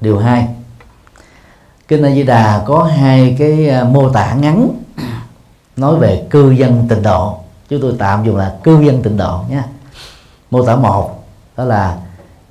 Điều 0.02 0.18
hai, 0.18 0.48
kinh 1.88 2.04
A 2.04 2.12
Di 2.12 2.24
Đà 2.24 2.64
có 2.66 2.84
hai 2.84 3.36
cái 3.40 3.70
à, 3.70 3.84
mô 3.84 4.10
tả 4.10 4.34
ngắn 4.34 4.70
nói 5.76 5.96
về 5.96 6.28
cư 6.30 6.52
dân 6.52 6.88
tịnh 6.90 7.04
độ. 7.04 7.38
Chúng 7.70 7.82
tôi 7.82 7.96
tạm 8.00 8.26
dùng 8.26 8.36
là 8.36 8.56
cư 8.64 8.82
dân 8.82 9.04
tịnh 9.04 9.18
độ 9.18 9.44
nhé 9.50 9.64
mô 10.52 10.66
tả 10.66 10.76
một, 10.76 11.24
đó 11.58 11.64
là 11.64 11.98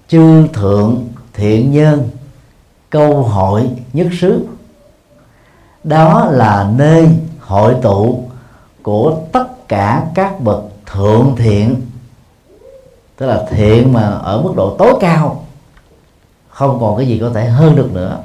chư 0.09 0.47
thượng, 0.49 1.09
thiện 1.35 1.73
nhân, 1.73 2.11
câu 2.91 3.23
hội 3.23 3.71
nhất 3.93 4.07
xứ. 4.21 4.47
Đó 5.85 6.29
là 6.31 6.71
nơi 6.77 7.09
hội 7.41 7.75
tụ 7.83 8.25
của 8.83 9.17
tất 9.33 9.69
cả 9.69 10.07
các 10.15 10.41
bậc 10.41 10.63
thượng 10.87 11.35
thiện 11.37 11.86
tức 13.17 13.27
là 13.27 13.45
thiện 13.51 13.93
mà 13.93 14.03
ở 14.03 14.43
mức 14.43 14.53
độ 14.57 14.77
tối 14.79 14.95
cao, 15.01 15.45
không 16.49 16.79
còn 16.81 16.97
cái 16.97 17.09
gì 17.09 17.19
có 17.19 17.31
thể 17.35 17.45
hơn 17.45 17.77
được 17.77 17.93
nữa. 17.93 18.19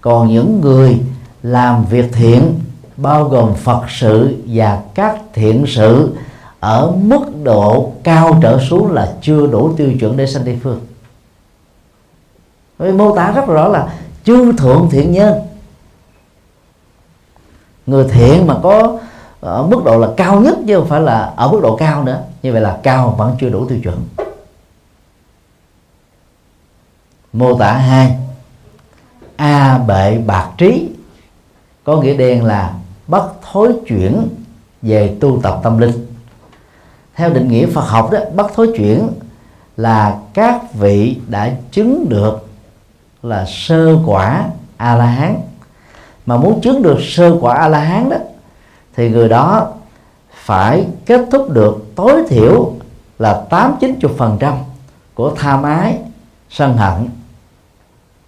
Còn 0.00 0.28
những 0.28 0.60
người 0.60 1.00
làm 1.42 1.84
việc 1.84 2.12
thiện, 2.12 2.60
bao 2.96 3.24
gồm 3.24 3.54
phật 3.54 3.82
sự 3.88 4.36
và 4.46 4.82
các 4.94 5.18
thiện 5.34 5.64
sự, 5.68 6.16
ở 6.60 6.92
mức 7.02 7.20
độ 7.42 7.92
cao 8.02 8.38
trở 8.42 8.58
xuống 8.70 8.92
là 8.92 9.12
chưa 9.22 9.46
đủ 9.46 9.74
tiêu 9.76 9.92
chuẩn 10.00 10.16
để 10.16 10.26
sanh 10.26 10.44
tây 10.44 10.58
phương. 10.62 10.80
Vì 12.78 12.92
mô 12.92 13.16
tả 13.16 13.32
rất 13.32 13.46
rõ 13.46 13.68
là 13.68 13.94
chư 14.24 14.52
thượng 14.52 14.88
thiện 14.90 15.12
nhân. 15.12 15.34
Người 17.86 18.08
thiện 18.08 18.46
mà 18.46 18.54
có 18.62 18.98
ở 19.40 19.66
mức 19.66 19.82
độ 19.84 19.98
là 19.98 20.08
cao 20.16 20.40
nhất 20.40 20.58
chứ 20.66 20.78
không 20.78 20.88
phải 20.88 21.00
là 21.00 21.32
ở 21.36 21.48
mức 21.48 21.60
độ 21.62 21.76
cao 21.76 22.04
nữa. 22.04 22.22
Như 22.42 22.52
vậy 22.52 22.60
là 22.60 22.78
cao 22.82 23.14
vẫn 23.18 23.36
chưa 23.40 23.48
đủ 23.48 23.66
tiêu 23.68 23.78
chuẩn. 23.82 24.04
Mô 27.32 27.58
tả 27.58 27.72
hai. 27.72 28.16
A 29.36 29.78
bệ 29.78 30.18
bạc 30.18 30.50
trí. 30.58 30.88
Có 31.84 31.96
nghĩa 31.96 32.14
đen 32.14 32.44
là 32.44 32.74
bất 33.06 33.32
thối 33.52 33.72
chuyển 33.86 34.28
về 34.82 35.16
tu 35.20 35.40
tập 35.42 35.60
tâm 35.62 35.78
linh. 35.78 36.06
Theo 37.14 37.30
định 37.30 37.48
nghĩa 37.48 37.66
Phật 37.66 37.84
học 37.88 38.10
đó, 38.10 38.18
bất 38.34 38.54
thối 38.54 38.72
chuyển 38.76 39.08
là 39.76 40.18
các 40.34 40.74
vị 40.74 41.16
đã 41.28 41.54
chứng 41.70 42.08
được 42.08 42.48
là 43.22 43.44
sơ 43.48 43.98
quả 44.06 44.44
a 44.76 44.94
la 44.94 45.06
hán. 45.06 45.40
Mà 46.26 46.36
muốn 46.36 46.60
chứng 46.60 46.82
được 46.82 46.98
sơ 47.02 47.38
quả 47.40 47.54
a 47.54 47.68
la 47.68 47.78
hán 47.78 48.10
đó 48.10 48.16
thì 48.98 49.10
người 49.10 49.28
đó 49.28 49.68
phải 50.32 50.86
kết 51.06 51.20
thúc 51.32 51.50
được 51.50 51.86
tối 51.94 52.12
thiểu 52.28 52.72
là 53.18 53.44
tám 53.50 53.76
chín 53.80 53.94
chục 54.00 54.12
phần 54.16 54.36
trăm 54.40 54.54
của 55.14 55.32
tham 55.36 55.62
ái 55.62 55.98
sân 56.50 56.76
hận. 56.76 57.08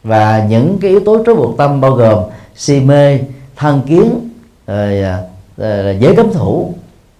Và 0.02 0.46
những 0.48 0.78
cái 0.80 0.90
yếu 0.90 1.00
tố 1.00 1.24
trói 1.26 1.34
buộc 1.34 1.58
tâm 1.58 1.80
bao 1.80 1.90
gồm 1.90 2.24
si 2.56 2.80
mê 2.80 3.20
thân 3.56 3.82
kiến 3.86 4.28
rồi, 4.66 5.02
à, 5.02 5.22
rồi 5.56 5.98
giới 6.00 6.16
cấm 6.16 6.32
thủ 6.32 6.74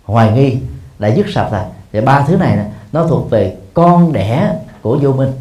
hoài 0.04 0.32
nghi 0.32 0.56
đã 0.98 1.08
dứt 1.08 1.26
sạch 1.28 1.48
rồi. 1.52 1.64
Và 1.92 2.00
ba 2.00 2.24
thứ 2.28 2.36
này 2.36 2.58
nó 2.92 3.06
thuộc 3.06 3.30
về 3.30 3.56
con 3.74 4.12
đẻ 4.12 4.54
của 4.82 4.98
vô 5.02 5.12
minh. 5.12 5.32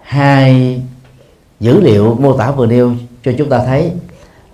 Hai 0.00 0.82
dữ 1.60 1.80
liệu 1.80 2.16
mô 2.20 2.36
tả 2.36 2.50
vừa 2.50 2.66
nêu 2.66 2.92
cho 3.24 3.32
chúng 3.38 3.48
ta 3.48 3.58
thấy 3.66 3.92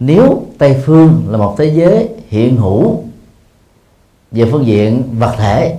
nếu 0.01 0.43
tây 0.59 0.83
phương 0.85 1.25
là 1.29 1.39
một 1.39 1.55
thế 1.59 1.65
giới 1.65 2.09
hiện 2.29 2.57
hữu 2.57 3.05
về 4.31 4.49
phương 4.53 4.67
diện 4.67 5.03
vật 5.19 5.35
thể 5.39 5.77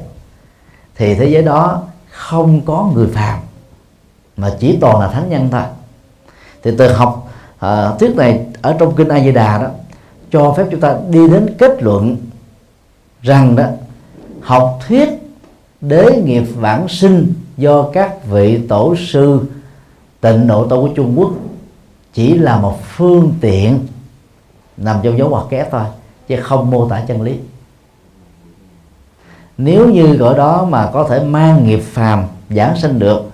thì 0.95 1.15
thế 1.15 1.29
giới 1.29 1.43
đó 1.43 1.83
không 2.09 2.61
có 2.65 2.91
người 2.93 3.07
phàm 3.07 3.39
mà 4.37 4.55
chỉ 4.59 4.77
toàn 4.81 4.99
là 4.99 5.07
thánh 5.07 5.29
nhân 5.29 5.47
thôi. 5.51 5.61
Thì 6.63 6.71
từ 6.77 6.93
học 6.93 7.31
uh, 7.65 7.99
thuyết 7.99 8.15
này 8.15 8.45
ở 8.61 8.75
trong 8.79 8.95
kinh 8.95 9.07
A 9.07 9.19
Di 9.19 9.31
Đà 9.31 9.57
đó 9.57 9.67
cho 10.31 10.53
phép 10.57 10.65
chúng 10.71 10.79
ta 10.79 10.97
đi 11.09 11.27
đến 11.27 11.55
kết 11.57 11.83
luận 11.83 12.17
rằng 13.21 13.55
đó 13.55 13.65
học 14.41 14.79
thuyết 14.87 15.09
đế 15.81 16.21
nghiệp 16.25 16.43
vãng 16.55 16.87
sinh 16.87 17.33
do 17.57 17.83
các 17.93 18.25
vị 18.25 18.67
tổ 18.67 18.95
sư 19.07 19.41
tịnh 20.21 20.47
độ 20.47 20.67
tông 20.67 20.81
của 20.81 20.93
Trung 20.95 21.19
Quốc 21.19 21.31
chỉ 22.13 22.33
là 22.33 22.57
một 22.57 22.79
phương 22.83 23.33
tiện 23.41 23.79
nằm 24.83 24.99
trong 25.03 25.17
dấu 25.17 25.29
ngoặc 25.29 25.45
kép 25.49 25.71
thôi 25.71 25.83
chứ 26.27 26.35
không 26.41 26.71
mô 26.71 26.89
tả 26.89 27.01
chân 27.07 27.21
lý. 27.21 27.35
Nếu 29.57 29.89
như 29.89 30.15
gọi 30.15 30.37
đó 30.37 30.67
mà 30.69 30.89
có 30.93 31.07
thể 31.09 31.23
mang 31.23 31.67
nghiệp 31.67 31.83
phàm 31.93 32.23
giảng 32.49 32.77
sinh 32.77 32.99
được 32.99 33.31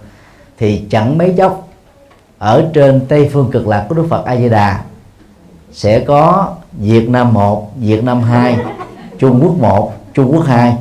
thì 0.58 0.84
chẳng 0.90 1.18
mấy 1.18 1.34
chốc 1.38 1.68
ở 2.38 2.70
trên 2.74 3.06
tây 3.08 3.30
phương 3.34 3.52
cực 3.52 3.68
lạc 3.68 3.86
của 3.90 3.96
Đức 3.96 4.06
Phật 4.10 4.26
A 4.26 4.38
Di 4.38 4.50
Đà 4.50 4.82
sẽ 5.72 6.00
có 6.00 6.54
Việt 6.72 7.10
Nam 7.10 7.34
1, 7.34 7.72
Việt 7.76 8.04
Nam 8.04 8.22
2, 8.22 8.58
Trung 9.20 9.40
Quốc 9.44 9.58
1, 9.60 9.94
Trung 10.14 10.32
Quốc 10.34 10.46
2 10.46 10.76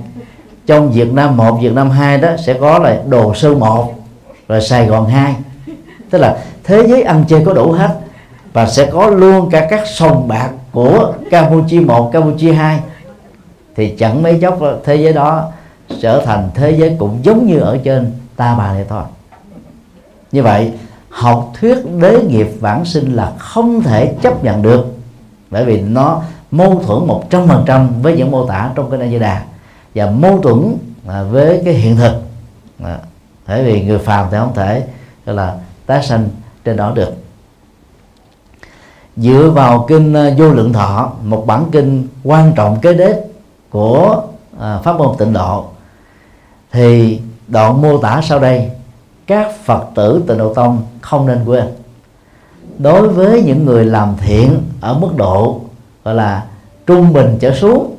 trong 0.66 0.90
Việt 0.90 1.12
Nam 1.12 1.36
1, 1.36 1.58
Việt 1.62 1.72
Nam 1.72 1.90
2 1.90 2.18
đó 2.18 2.36
sẽ 2.36 2.54
có 2.60 2.78
là 2.78 3.02
Đồ 3.08 3.34
Sơn 3.34 3.60
1 3.60 3.94
rồi 4.48 4.60
Sài 4.60 4.86
Gòn 4.86 5.08
2 5.08 5.34
tức 6.10 6.18
là 6.18 6.38
thế 6.64 6.86
giới 6.88 7.02
ăn 7.02 7.24
chơi 7.28 7.42
có 7.44 7.54
đủ 7.54 7.72
hết 7.72 8.00
và 8.56 8.66
sẽ 8.66 8.90
có 8.92 9.06
luôn 9.06 9.50
cả 9.50 9.66
các 9.70 9.86
sòng 9.86 10.28
bạc 10.28 10.50
của 10.72 11.14
Campuchia 11.30 11.80
1, 11.80 12.10
Campuchia 12.12 12.52
2 12.52 12.80
thì 13.74 13.96
chẳng 13.98 14.22
mấy 14.22 14.38
chốc 14.40 14.58
thế 14.84 14.96
giới 14.96 15.12
đó 15.12 15.52
trở 16.00 16.22
thành 16.26 16.50
thế 16.54 16.70
giới 16.70 16.96
cũng 16.98 17.18
giống 17.22 17.46
như 17.46 17.58
ở 17.58 17.78
trên 17.84 18.12
ta 18.36 18.54
bà 18.58 18.72
này 18.72 18.84
thôi. 18.88 19.02
Như 20.32 20.42
vậy 20.42 20.72
học 21.08 21.52
thuyết 21.60 21.78
đế 22.00 22.22
nghiệp 22.22 22.48
vãng 22.60 22.84
sinh 22.84 23.12
là 23.12 23.32
không 23.38 23.82
thể 23.82 24.14
chấp 24.22 24.44
nhận 24.44 24.62
được. 24.62 24.86
Bởi 25.50 25.64
vì 25.64 25.80
nó 25.80 26.22
mâu 26.50 26.82
thuẫn 26.86 27.06
một 27.06 27.24
trăm 27.30 27.48
phần 27.48 27.64
trăm 27.66 28.02
với 28.02 28.16
những 28.16 28.30
mô 28.30 28.46
tả 28.46 28.70
trong 28.74 28.90
cái 28.90 29.00
A 29.00 29.06
Di 29.06 29.18
Đà. 29.18 29.42
Và 29.94 30.10
mâu 30.10 30.40
thuẫn 30.42 30.76
à, 31.08 31.22
với 31.22 31.62
cái 31.64 31.74
hiện 31.74 31.96
thực. 31.96 32.12
À, 32.84 32.98
Bởi 33.48 33.64
vì 33.64 33.82
người 33.82 33.98
phàm 33.98 34.26
thì 34.30 34.36
không 34.38 34.54
thể 34.54 34.82
gọi 35.26 35.36
là 35.36 35.54
tái 35.86 36.02
sanh 36.02 36.28
trên 36.64 36.76
đó 36.76 36.92
được 36.94 37.25
dựa 39.16 39.50
vào 39.54 39.84
kinh 39.88 40.14
à, 40.14 40.34
vô 40.38 40.48
lượng 40.48 40.72
thọ 40.72 41.10
một 41.24 41.46
bản 41.46 41.64
kinh 41.72 42.06
quan 42.24 42.52
trọng 42.56 42.80
kế 42.80 42.94
đế 42.94 43.22
của 43.70 44.22
à, 44.60 44.78
pháp 44.84 44.98
môn 44.98 45.16
tịnh 45.18 45.32
độ 45.32 45.64
thì 46.72 47.20
đoạn 47.48 47.82
mô 47.82 47.98
tả 47.98 48.20
sau 48.22 48.38
đây 48.38 48.70
các 49.26 49.52
phật 49.64 49.84
tử 49.94 50.22
tịnh 50.26 50.38
độ 50.38 50.54
tông 50.54 50.82
không 51.00 51.26
nên 51.26 51.44
quên. 51.44 51.64
Đối 52.78 53.08
với 53.08 53.42
những 53.42 53.64
người 53.64 53.84
làm 53.84 54.14
thiện 54.18 54.62
ở 54.80 54.94
mức 54.94 55.16
độ 55.16 55.60
gọi 56.04 56.14
là 56.14 56.44
trung 56.86 57.12
bình 57.12 57.36
trở 57.40 57.54
xuống 57.54 57.96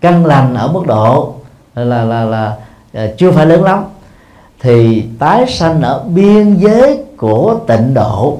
căn 0.00 0.26
lành 0.26 0.54
ở 0.54 0.72
mức 0.72 0.86
độ 0.86 1.34
là 1.74 2.04
là 2.04 2.24
là, 2.24 2.56
là 2.92 3.12
chưa 3.18 3.30
phải 3.32 3.46
lớn 3.46 3.62
lắm 3.62 3.84
thì 4.60 5.04
tái 5.18 5.46
sanh 5.48 5.82
ở 5.82 6.04
biên 6.08 6.54
giới 6.54 7.04
của 7.16 7.58
tịnh 7.66 7.94
độ 7.94 8.38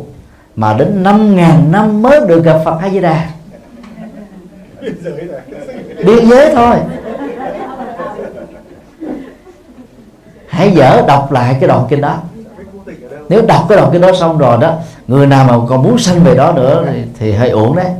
mà 0.57 0.75
đến 0.75 1.03
năm 1.03 1.37
ngàn 1.37 1.73
năm 1.73 2.03
mới 2.03 2.21
được 2.29 2.45
gặp 2.45 2.61
Phật 2.65 2.79
A 2.81 2.89
Di 2.89 3.01
Đà 3.01 3.29
biên 6.05 6.29
giới 6.29 6.55
thôi. 6.55 6.77
Hãy 10.49 10.71
dở 10.71 11.03
đọc 11.09 11.33
lại 11.33 11.57
cái 11.61 11.69
đoạn 11.69 11.87
kinh 11.89 12.01
đó. 12.01 12.19
Nếu 13.29 13.43
đọc 13.47 13.67
cái 13.69 13.79
đoạn 13.79 13.91
kinh 13.93 14.01
đó 14.01 14.13
xong 14.21 14.39
rồi 14.39 14.59
đó 14.61 14.77
người 15.07 15.27
nào 15.27 15.45
mà 15.45 15.67
còn 15.69 15.83
muốn 15.83 15.99
sanh 15.99 16.25
về 16.25 16.35
đó 16.35 16.53
nữa 16.53 16.85
thì, 16.93 17.03
thì 17.19 17.33
hơi 17.33 17.51
uổng 17.51 17.77
đấy. 17.77 17.91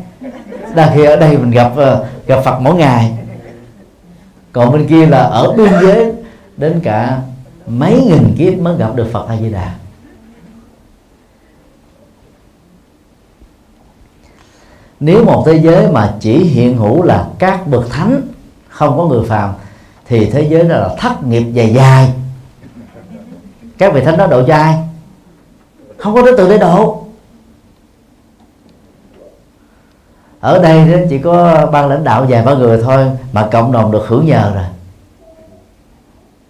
Đang 0.75 0.91
khi 0.95 1.05
ở 1.05 1.17
đây 1.17 1.39
mình 1.39 1.51
gặp 1.51 1.73
ờ, 1.77 2.05
gặp 2.27 2.41
Phật 2.45 2.61
mỗi 2.61 2.75
ngày. 2.75 3.19
Còn 4.53 4.73
bên 4.73 4.87
kia 4.87 5.07
là 5.07 5.19
ở 5.19 5.53
biên 5.53 5.73
giới 5.83 6.13
đến 6.57 6.81
cả 6.85 7.19
mấy 7.67 8.03
nghìn 8.07 8.35
kiếp 8.39 8.59
mới 8.59 8.77
gặp 8.77 8.95
được 8.95 9.07
Phật 9.13 9.29
A 9.29 9.37
Di 9.37 9.51
Đà 9.51 9.71
nếu 15.05 15.25
một 15.25 15.43
thế 15.47 15.55
giới 15.55 15.89
mà 15.89 16.15
chỉ 16.21 16.39
hiện 16.39 16.77
hữu 16.77 17.03
là 17.03 17.27
các 17.39 17.67
bậc 17.67 17.91
thánh 17.91 18.21
không 18.69 18.99
có 18.99 19.05
người 19.05 19.29
phàm 19.29 19.51
thì 20.07 20.31
thế 20.31 20.43
giới 20.43 20.63
đó 20.63 20.77
là 20.77 20.89
thất 20.99 21.25
nghiệp 21.25 21.45
dài 21.53 21.75
dài. 21.75 22.13
Các 23.79 23.95
vị 23.95 24.01
thánh 24.01 24.17
đó 24.17 24.27
độ 24.27 24.43
cho 24.47 24.55
ai? 24.55 24.79
Không 25.97 26.15
có 26.15 26.23
đối 26.23 26.37
tượng 26.37 26.51
để 26.51 26.59
độ. 26.59 27.05
Ở 30.41 30.63
đây 30.63 31.07
chỉ 31.11 31.19
có 31.19 31.67
ban 31.73 31.89
lãnh 31.89 32.05
đạo 32.05 32.27
vài 32.29 32.43
ba 32.43 32.55
người 32.55 32.83
thôi 32.83 33.07
mà 33.33 33.49
cộng 33.53 33.73
đồng 33.73 33.93
được 33.93 34.05
hưởng 34.09 34.27
nhờ 34.27 34.53
rồi. 34.55 34.65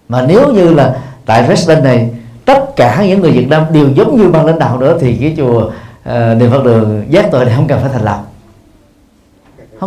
Mà 0.09 0.23
nếu 0.23 0.53
như 0.53 0.75
là 0.75 1.01
tại 1.27 1.49
Western 1.49 1.83
này 1.83 2.11
tất 2.45 2.77
cả 2.77 3.05
những 3.07 3.21
người 3.21 3.33
Việt 3.33 3.49
Nam 3.49 3.65
đều 3.71 3.89
giống 3.89 4.17
như 4.17 4.29
ban 4.29 4.47
lãnh 4.47 4.59
đạo 4.59 4.79
nữa 4.79 4.99
thì 5.01 5.17
cái 5.17 5.35
chùa 5.37 5.67
uh, 6.09 6.37
niệm 6.37 6.51
Phật 6.51 6.65
đường 6.65 7.05
giác 7.09 7.29
tội 7.31 7.45
này 7.45 7.55
không 7.57 7.67
cần 7.67 7.81
phải 7.81 7.91
thành 7.93 8.05
lập 8.05 8.23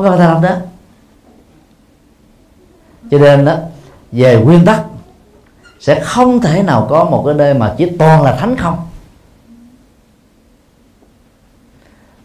không 0.04 0.12
có 0.12 0.18
tham 0.18 0.41
đó. 0.41 0.50
Cho 3.12 3.18
nên 3.18 3.45
đó, 3.45 3.56
về 4.12 4.41
nguyên 4.41 4.66
tắc, 4.66 4.84
sẽ 5.80 6.00
không 6.00 6.41
thể 6.41 6.64
nào 6.64 6.88
có 6.89 7.04
một 7.04 7.24
cái 7.26 7.36
nơi 7.36 7.54
mà 7.54 7.74
chỉ 7.78 7.89
toàn 8.00 8.24
là 8.24 8.36
thánh 8.36 8.56
không. 8.58 8.78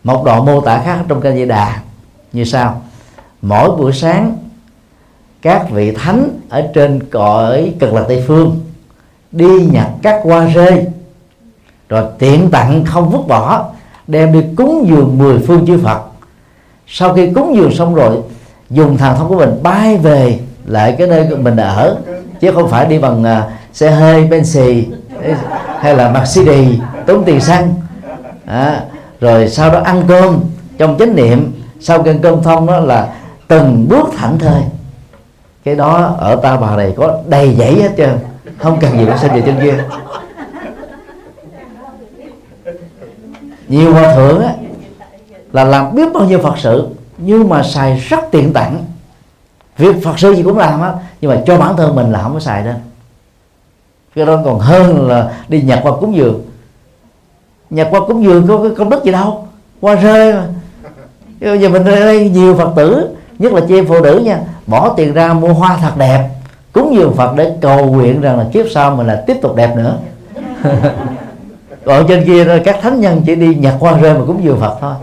Một 0.04 0.24
đoạn 0.24 0.44
mô 0.44 0.60
tả 0.60 0.82
khác 0.84 1.04
trong 1.08 1.20
kinh 1.20 1.34
Di 1.34 1.46
Đà, 1.46 1.80
như 2.32 2.44
sau. 2.44 2.82
Mỗi 3.42 3.76
buổi 3.76 3.92
sáng, 3.92 4.36
các 5.42 5.70
vị 5.70 5.92
thánh 5.92 6.40
ở 6.48 6.70
trên 6.74 7.10
cõi 7.10 7.74
cực 7.80 7.94
lạc 7.94 8.04
tây 8.08 8.24
phương 8.26 8.60
đi 9.32 9.66
nhặt 9.72 9.90
các 10.02 10.20
hoa 10.24 10.44
rơi 10.44 10.86
rồi 11.88 12.04
tiện 12.18 12.50
tặng 12.50 12.84
không 12.84 13.10
vứt 13.10 13.22
bỏ, 13.28 13.70
đem 14.06 14.32
đi 14.32 14.44
cúng 14.56 14.86
dường 14.88 15.18
mười 15.18 15.38
phương 15.38 15.66
chư 15.66 15.78
Phật 15.78 16.11
sau 16.86 17.14
khi 17.14 17.30
cúng 17.34 17.56
dường 17.56 17.74
xong 17.74 17.94
rồi 17.94 18.16
dùng 18.70 18.96
thần 18.96 19.16
thông 19.16 19.28
của 19.28 19.36
mình 19.36 19.62
bay 19.62 19.96
về 19.96 20.38
lại 20.66 20.94
cái 20.98 21.06
nơi 21.06 21.28
mình 21.36 21.56
ở. 21.56 21.96
Chứ 22.40 22.52
không 22.52 22.68
phải 22.68 22.86
đi 22.86 22.98
bằng 22.98 23.22
uh, 23.22 23.52
xe 23.72 23.90
hơi 23.90 24.24
Bentley 24.24 24.86
hay 25.80 25.96
là 25.96 26.10
Mercedes 26.10 26.68
tốn 27.06 27.24
tiền 27.24 27.40
xăng. 27.40 27.74
À, 28.46 28.80
rồi 29.20 29.48
sau 29.48 29.70
đó 29.70 29.80
ăn 29.84 30.02
cơm. 30.08 30.40
Trong 30.78 30.98
chánh 30.98 31.16
niệm 31.16 31.52
sau 31.80 32.02
cơn 32.02 32.18
cơm 32.18 32.42
thông 32.42 32.66
đó 32.66 32.80
là 32.80 33.12
từng 33.48 33.86
bước 33.88 34.08
thẳng 34.16 34.38
thơi. 34.38 34.62
Cái 35.64 35.74
đó 35.74 36.14
ở 36.18 36.36
ta 36.36 36.56
bà 36.56 36.76
này 36.76 36.92
có 36.96 37.18
đầy 37.26 37.56
dãy 37.58 37.74
hết 37.74 37.90
trơn. 37.96 38.18
Không 38.58 38.78
cần 38.80 38.98
gì 38.98 39.04
cũng 39.06 39.18
xin 39.18 39.32
về 39.32 39.42
trên 39.46 39.56
kia. 39.62 39.84
Nhiều 43.68 43.92
hòa 43.92 44.14
thượng 44.14 44.42
á, 44.42 44.52
là 45.52 45.64
làm 45.64 45.94
biết 45.94 46.12
bao 46.14 46.24
nhiêu 46.24 46.38
phật 46.38 46.58
sự, 46.58 46.88
nhưng 47.18 47.48
mà 47.48 47.62
xài 47.62 47.98
rất 47.98 48.20
tiện 48.30 48.52
tặng 48.52 48.84
việc 49.78 50.04
phật 50.04 50.18
sự 50.18 50.32
gì 50.32 50.42
cũng 50.42 50.58
làm 50.58 50.80
á, 50.82 50.92
nhưng 51.20 51.30
mà 51.30 51.42
cho 51.46 51.58
bản 51.58 51.76
thân 51.76 51.94
mình 51.94 52.12
là 52.12 52.22
không 52.22 52.34
có 52.34 52.40
xài 52.40 52.64
đâu 52.64 52.74
cái 54.14 54.26
đó 54.26 54.40
còn 54.44 54.58
hơn 54.58 55.08
là 55.08 55.32
đi 55.48 55.62
nhặt 55.62 55.80
qua 55.82 55.92
cúng 56.00 56.16
dường. 56.16 56.42
Nhặt 57.70 57.88
qua 57.90 58.00
cúng 58.08 58.24
dường 58.24 58.46
có 58.46 58.58
cái 58.62 58.72
công 58.76 58.90
đức 58.90 59.04
gì 59.04 59.12
đâu, 59.12 59.48
qua 59.80 59.94
rơi 59.94 60.32
mà. 60.32 60.44
Bây 61.40 61.60
giờ 61.60 61.68
mình 61.68 61.84
đây 61.84 62.30
nhiều 62.30 62.56
phật 62.56 62.72
tử, 62.76 63.16
nhất 63.38 63.52
là 63.52 63.60
chị 63.68 63.78
em 63.78 63.86
phụ 63.86 64.00
nữ 64.00 64.22
nha, 64.24 64.40
bỏ 64.66 64.94
tiền 64.96 65.14
ra 65.14 65.32
mua 65.32 65.52
hoa 65.52 65.76
thật 65.76 65.92
đẹp, 65.96 66.28
cúng 66.72 66.94
dường 66.94 67.14
phật 67.14 67.36
để 67.36 67.52
cầu 67.60 67.86
nguyện 67.86 68.20
rằng 68.20 68.38
là 68.38 68.46
kiếp 68.52 68.66
sau 68.74 68.96
mình 68.96 69.06
là 69.06 69.24
tiếp 69.26 69.36
tục 69.42 69.56
đẹp 69.56 69.76
nữa. 69.76 69.96
Còn 71.84 72.06
trên 72.08 72.24
kia 72.26 72.58
các 72.64 72.78
thánh 72.82 73.00
nhân 73.00 73.22
chỉ 73.26 73.34
đi 73.34 73.54
nhặt 73.54 73.74
hoa 73.80 73.98
rơi 73.98 74.14
mà 74.14 74.20
cúng 74.26 74.44
dường 74.44 74.60
phật 74.60 74.76
thôi. 74.80 74.94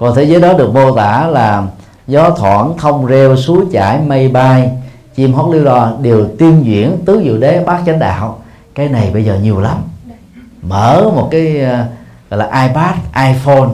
Còn 0.00 0.14
thế 0.14 0.24
giới 0.24 0.40
đó 0.40 0.52
được 0.52 0.74
mô 0.74 0.96
tả 0.96 1.26
là 1.26 1.62
gió 2.06 2.30
thoảng 2.30 2.74
thông 2.78 3.06
reo 3.06 3.36
suối 3.36 3.64
chảy 3.72 4.00
mây 4.06 4.28
bay. 4.28 4.70
Chim 5.14 5.32
hót 5.32 5.54
liêu 5.54 5.64
đò 5.64 5.92
đều 6.02 6.28
tiên 6.38 6.62
duyển 6.66 6.96
tứ 7.06 7.20
diệu 7.24 7.38
đế 7.38 7.64
bát 7.64 7.82
chánh 7.86 7.98
đạo. 7.98 8.42
Cái 8.74 8.88
này 8.88 9.10
bây 9.12 9.24
giờ 9.24 9.38
nhiều 9.42 9.60
lắm. 9.60 9.76
Mở 10.62 11.10
một 11.14 11.28
cái 11.30 11.60
ờ, 11.60 11.84
gọi 12.30 12.38
là 12.38 12.66
ipad 12.66 12.94
iphone 13.28 13.68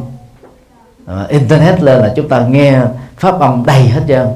uh, 1.04 1.28
internet 1.28 1.82
lên 1.82 2.00
là 2.00 2.12
chúng 2.16 2.28
ta 2.28 2.46
nghe 2.46 2.80
pháp 3.16 3.40
âm 3.40 3.62
đầy 3.66 3.82
hết 3.82 4.02
trơn. 4.08 4.26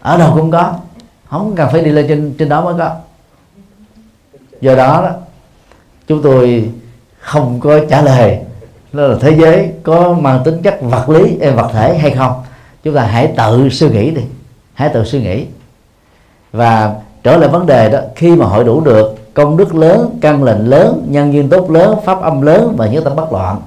Ở 0.00 0.18
đâu 0.18 0.32
cũng 0.34 0.50
có. 0.50 0.74
Không 1.24 1.54
cần 1.56 1.68
phải 1.72 1.82
đi 1.82 1.90
lên 1.90 2.08
trên 2.08 2.34
trên 2.38 2.48
đó 2.48 2.64
mới 2.64 2.74
có. 2.78 2.94
Do 4.60 4.74
đó, 4.74 5.02
đó 5.02 5.10
chúng 6.06 6.22
tôi 6.22 6.70
không 7.20 7.60
có 7.60 7.80
trả 7.90 8.02
lời 8.02 8.38
đó 8.94 9.02
là 9.02 9.16
thế 9.20 9.36
giới 9.40 9.72
có 9.82 10.12
mang 10.20 10.40
tính 10.44 10.62
chất 10.62 10.78
vật 10.82 11.08
lý 11.08 11.36
vật 11.36 11.70
thể 11.72 11.98
hay 11.98 12.10
không? 12.10 12.42
Chúng 12.82 12.94
ta 12.94 13.02
hãy 13.02 13.32
tự 13.36 13.68
suy 13.68 13.90
nghĩ 13.90 14.10
đi 14.10 14.22
hãy 14.74 14.88
tự 14.88 15.04
suy 15.04 15.20
nghĩ. 15.20 15.46
Và 16.52 16.94
trở 17.22 17.36
lại 17.36 17.48
vấn 17.48 17.66
đề 17.66 17.90
đó 17.90 17.98
khi 18.16 18.36
mà 18.36 18.46
hội 18.46 18.64
đủ 18.64 18.80
được 18.80 19.34
công 19.34 19.56
đức 19.56 19.74
lớn 19.74 20.18
căn 20.20 20.42
lệnh 20.42 20.70
lớn 20.70 21.06
nhân 21.08 21.32
duyên 21.32 21.48
tốt 21.48 21.70
lớn 21.70 21.98
pháp 22.04 22.20
âm 22.20 22.42
lớn 22.42 22.74
và 22.76 22.86
nhất 22.86 23.04
tâm 23.04 23.16
bất 23.16 23.32
loạn 23.32 23.60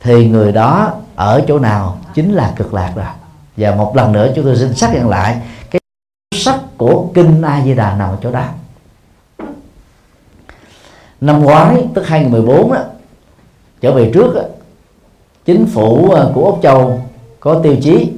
thì 0.00 0.28
người 0.28 0.52
đó 0.52 0.92
ở 1.16 1.42
chỗ 1.48 1.58
nào 1.58 1.98
chính 2.14 2.32
là 2.32 2.52
cực 2.56 2.74
lạc 2.74 2.92
rồi. 2.96 3.06
Và 3.56 3.74
một 3.74 3.96
lần 3.96 4.12
nữa 4.12 4.32
chúng 4.36 4.44
tôi 4.44 4.56
xin 4.56 4.74
xác 4.74 4.94
nhận 4.94 5.08
lại 5.08 5.40
cái 5.70 5.80
sắc 6.34 6.60
của 6.76 7.06
kinh 7.14 7.42
A 7.42 7.62
Di 7.64 7.74
Đà 7.74 7.96
nằm 7.96 8.10
ở 8.10 8.16
chỗ 8.22 8.30
đó? 8.30 8.44
Năm 11.20 11.42
ngoái 11.42 11.86
tức 11.94 12.06
2014 12.06 12.72
đó 12.72 12.80
trở 13.80 13.92
về 13.92 14.10
trước 14.14 14.34
đó, 14.34 14.42
chính 15.46 15.66
phủ 15.66 16.10
à, 16.10 16.24
của 16.34 16.44
Úc 16.44 16.58
Châu 16.62 17.00
có 17.40 17.60
tiêu 17.62 17.76
chí 17.82 18.12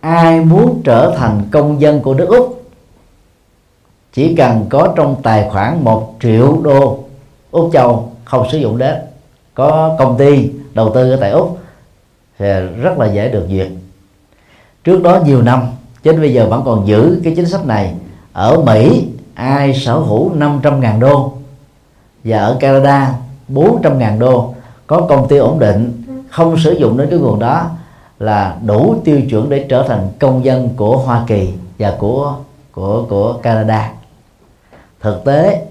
ai 0.00 0.40
muốn 0.40 0.80
trở 0.84 1.14
thành 1.16 1.42
công 1.50 1.80
dân 1.80 2.00
của 2.00 2.14
nước 2.14 2.28
Úc 2.28 2.64
chỉ 4.12 4.34
cần 4.34 4.66
có 4.68 4.92
trong 4.96 5.16
tài 5.22 5.48
khoản 5.50 5.84
một 5.84 6.14
triệu 6.22 6.58
đô 6.62 6.98
Úc 7.50 7.70
Châu 7.72 8.12
không 8.24 8.46
sử 8.52 8.58
dụng 8.58 8.78
đến. 8.78 8.94
Có 9.54 9.96
công 9.98 10.18
ty 10.18 10.50
đầu 10.74 10.94
tư 10.94 11.10
ở 11.10 11.16
tại 11.16 11.30
Úc 11.30 11.58
thì 12.38 12.46
rất 12.60 12.98
là 12.98 13.12
dễ 13.12 13.28
được 13.28 13.46
duyệt. 13.50 13.68
Trước 14.84 15.02
đó 15.02 15.20
nhiều 15.24 15.42
năm, 15.42 15.62
chính 16.02 16.20
bây 16.20 16.34
giờ 16.34 16.46
vẫn 16.46 16.62
còn 16.64 16.86
giữ 16.86 17.20
cái 17.24 17.32
chính 17.36 17.46
sách 17.46 17.66
này. 17.66 17.94
Ở 18.32 18.60
Mỹ, 18.60 19.08
ai 19.34 19.74
sở 19.74 19.94
hữu 19.94 20.34
500 20.34 20.80
ngàn 20.80 21.00
đô 21.00 21.32
và 22.24 22.38
ở 22.38 22.56
Canada 22.60 23.14
400 23.48 23.98
ngàn 23.98 24.18
đô. 24.18 24.54
Có 24.86 25.00
công 25.00 25.28
ty 25.28 25.36
ổn 25.36 25.58
định 25.58 26.01
không 26.32 26.58
sử 26.58 26.72
dụng 26.72 26.96
đến 26.96 27.10
cái 27.10 27.18
nguồn 27.18 27.38
đó 27.38 27.66
là 28.18 28.56
đủ 28.66 28.96
tiêu 29.04 29.20
chuẩn 29.30 29.50
để 29.50 29.66
trở 29.68 29.84
thành 29.88 30.08
công 30.20 30.44
dân 30.44 30.68
của 30.76 30.96
Hoa 30.96 31.24
Kỳ 31.26 31.52
và 31.78 31.96
của 31.98 32.34
của 32.72 33.04
của 33.08 33.32
Canada. 33.32 33.92
Thực 35.00 35.24
tế, 35.24 35.66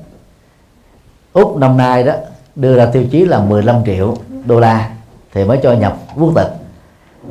Úc 1.33 1.57
năm 1.57 1.77
nay 1.77 2.03
đó 2.03 2.13
đưa 2.55 2.75
ra 2.75 2.85
tiêu 2.85 3.03
chí 3.11 3.25
là 3.25 3.39
15 3.39 3.75
triệu 3.85 4.15
đô 4.45 4.59
la 4.59 4.89
thì 5.33 5.43
mới 5.43 5.59
cho 5.63 5.73
nhập 5.73 5.97
quốc 6.19 6.31
tịch. 6.35 6.53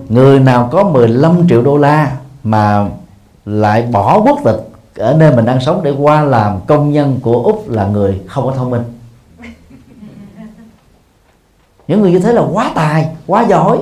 Người 0.08 0.38
nào 0.40 0.68
có 0.72 0.84
15 0.84 1.48
triệu 1.48 1.62
đô 1.62 1.76
la 1.76 2.12
mà 2.44 2.86
lại 3.44 3.82
bỏ 3.82 4.20
quốc 4.20 4.38
tịch 4.44 4.60
ở 4.96 5.16
nơi 5.18 5.36
mình 5.36 5.44
đang 5.44 5.60
sống 5.60 5.80
để 5.82 5.94
qua 5.98 6.22
làm 6.22 6.60
công 6.66 6.92
nhân 6.92 7.18
của 7.22 7.42
úc 7.42 7.68
là 7.68 7.86
người 7.86 8.20
không 8.28 8.46
có 8.46 8.52
thông 8.52 8.70
minh 8.70 8.82
những 11.90 12.02
người 12.02 12.10
như 12.10 12.18
thế 12.18 12.32
là 12.32 12.42
quá 12.52 12.72
tài, 12.74 13.08
quá 13.26 13.44
giỏi. 13.48 13.78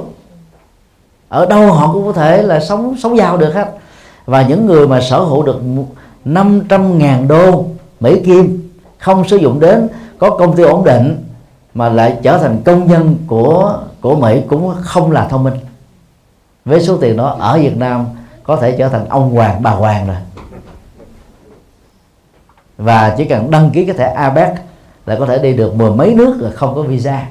Ở 1.28 1.46
đâu 1.46 1.72
họ 1.72 1.92
cũng 1.92 2.06
có 2.06 2.12
thể 2.12 2.42
là 2.42 2.60
sống 2.60 2.96
sống 2.98 3.16
giàu 3.16 3.36
được 3.36 3.54
hết. 3.54 3.74
Và 4.26 4.42
những 4.42 4.66
người 4.66 4.88
mà 4.88 5.00
sở 5.00 5.20
hữu 5.20 5.42
được 5.42 5.60
500 6.24 6.98
ngàn 6.98 7.28
đô 7.28 7.64
Mỹ 8.00 8.20
Kim 8.24 8.70
không 8.98 9.28
sử 9.28 9.36
dụng 9.36 9.60
đến 9.60 9.88
có 10.18 10.30
công 10.30 10.56
ty 10.56 10.62
ổn 10.62 10.84
định 10.84 11.24
mà 11.74 11.88
lại 11.88 12.16
trở 12.22 12.38
thành 12.38 12.62
công 12.64 12.86
nhân 12.86 13.16
của 13.26 13.78
của 14.00 14.16
Mỹ 14.16 14.42
cũng 14.48 14.74
không 14.80 15.12
là 15.12 15.26
thông 15.28 15.44
minh. 15.44 15.54
Với 16.64 16.82
số 16.82 16.96
tiền 16.96 17.16
đó, 17.16 17.36
ở 17.38 17.58
Việt 17.58 17.76
Nam 17.76 18.06
có 18.42 18.56
thể 18.56 18.76
trở 18.78 18.88
thành 18.88 19.08
ông 19.08 19.30
hoàng, 19.30 19.62
bà 19.62 19.70
hoàng 19.70 20.06
rồi. 20.06 20.16
Và 22.78 23.14
chỉ 23.18 23.24
cần 23.24 23.50
đăng 23.50 23.70
ký 23.70 23.84
cái 23.84 23.96
thẻ 23.96 24.12
APEC 24.12 24.54
là 25.06 25.16
có 25.18 25.26
thể 25.26 25.38
đi 25.38 25.52
được 25.52 25.74
mười 25.74 25.90
mấy 25.90 26.14
nước 26.14 26.38
rồi, 26.40 26.50
không 26.50 26.74
có 26.74 26.82
visa 26.82 27.26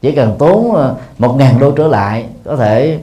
chỉ 0.00 0.12
cần 0.12 0.36
tốn 0.38 0.74
ờ, 0.74 0.94
một 1.18 1.36
ngàn 1.38 1.58
đô 1.58 1.70
trở 1.70 1.88
lại 1.88 2.26
có 2.44 2.56
thể 2.56 2.98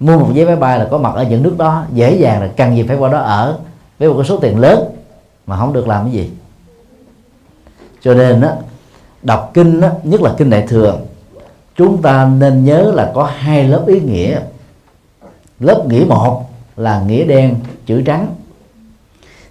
mua 0.00 0.18
một 0.18 0.30
vé 0.34 0.44
máy 0.44 0.56
bay 0.56 0.78
là 0.78 0.88
có 0.90 0.98
mặt 0.98 1.14
ở 1.14 1.24
những 1.24 1.42
nước 1.42 1.54
đó 1.58 1.84
dễ 1.92 2.16
dàng 2.16 2.42
là 2.42 2.50
cần 2.56 2.76
gì 2.76 2.82
phải 2.82 2.96
qua 2.96 3.10
đó 3.10 3.18
ở 3.18 3.58
với 3.98 4.08
một 4.08 4.14
cái 4.18 4.26
số 4.26 4.36
tiền 4.36 4.58
lớn 4.58 4.84
mà 5.46 5.56
không 5.56 5.72
được 5.72 5.88
làm 5.88 6.04
cái 6.04 6.12
gì. 6.12 6.30
Cho 8.00 8.14
nên 8.14 8.40
đó, 8.40 8.50
đọc 9.22 9.50
kinh 9.54 9.80
đó, 9.80 9.88
nhất 10.02 10.22
là 10.22 10.34
kinh 10.38 10.50
đại 10.50 10.66
thừa 10.68 10.98
chúng 11.76 12.02
ta 12.02 12.30
nên 12.38 12.64
nhớ 12.64 12.92
là 12.94 13.12
có 13.14 13.24
hai 13.24 13.64
lớp 13.64 13.84
ý 13.86 14.00
nghĩa. 14.00 14.40
Lớp 15.60 15.86
nghĩa 15.86 16.04
một 16.08 16.44
là 16.76 17.00
nghĩa 17.00 17.24
đen 17.24 17.54
chữ 17.86 18.02
trắng. 18.02 18.34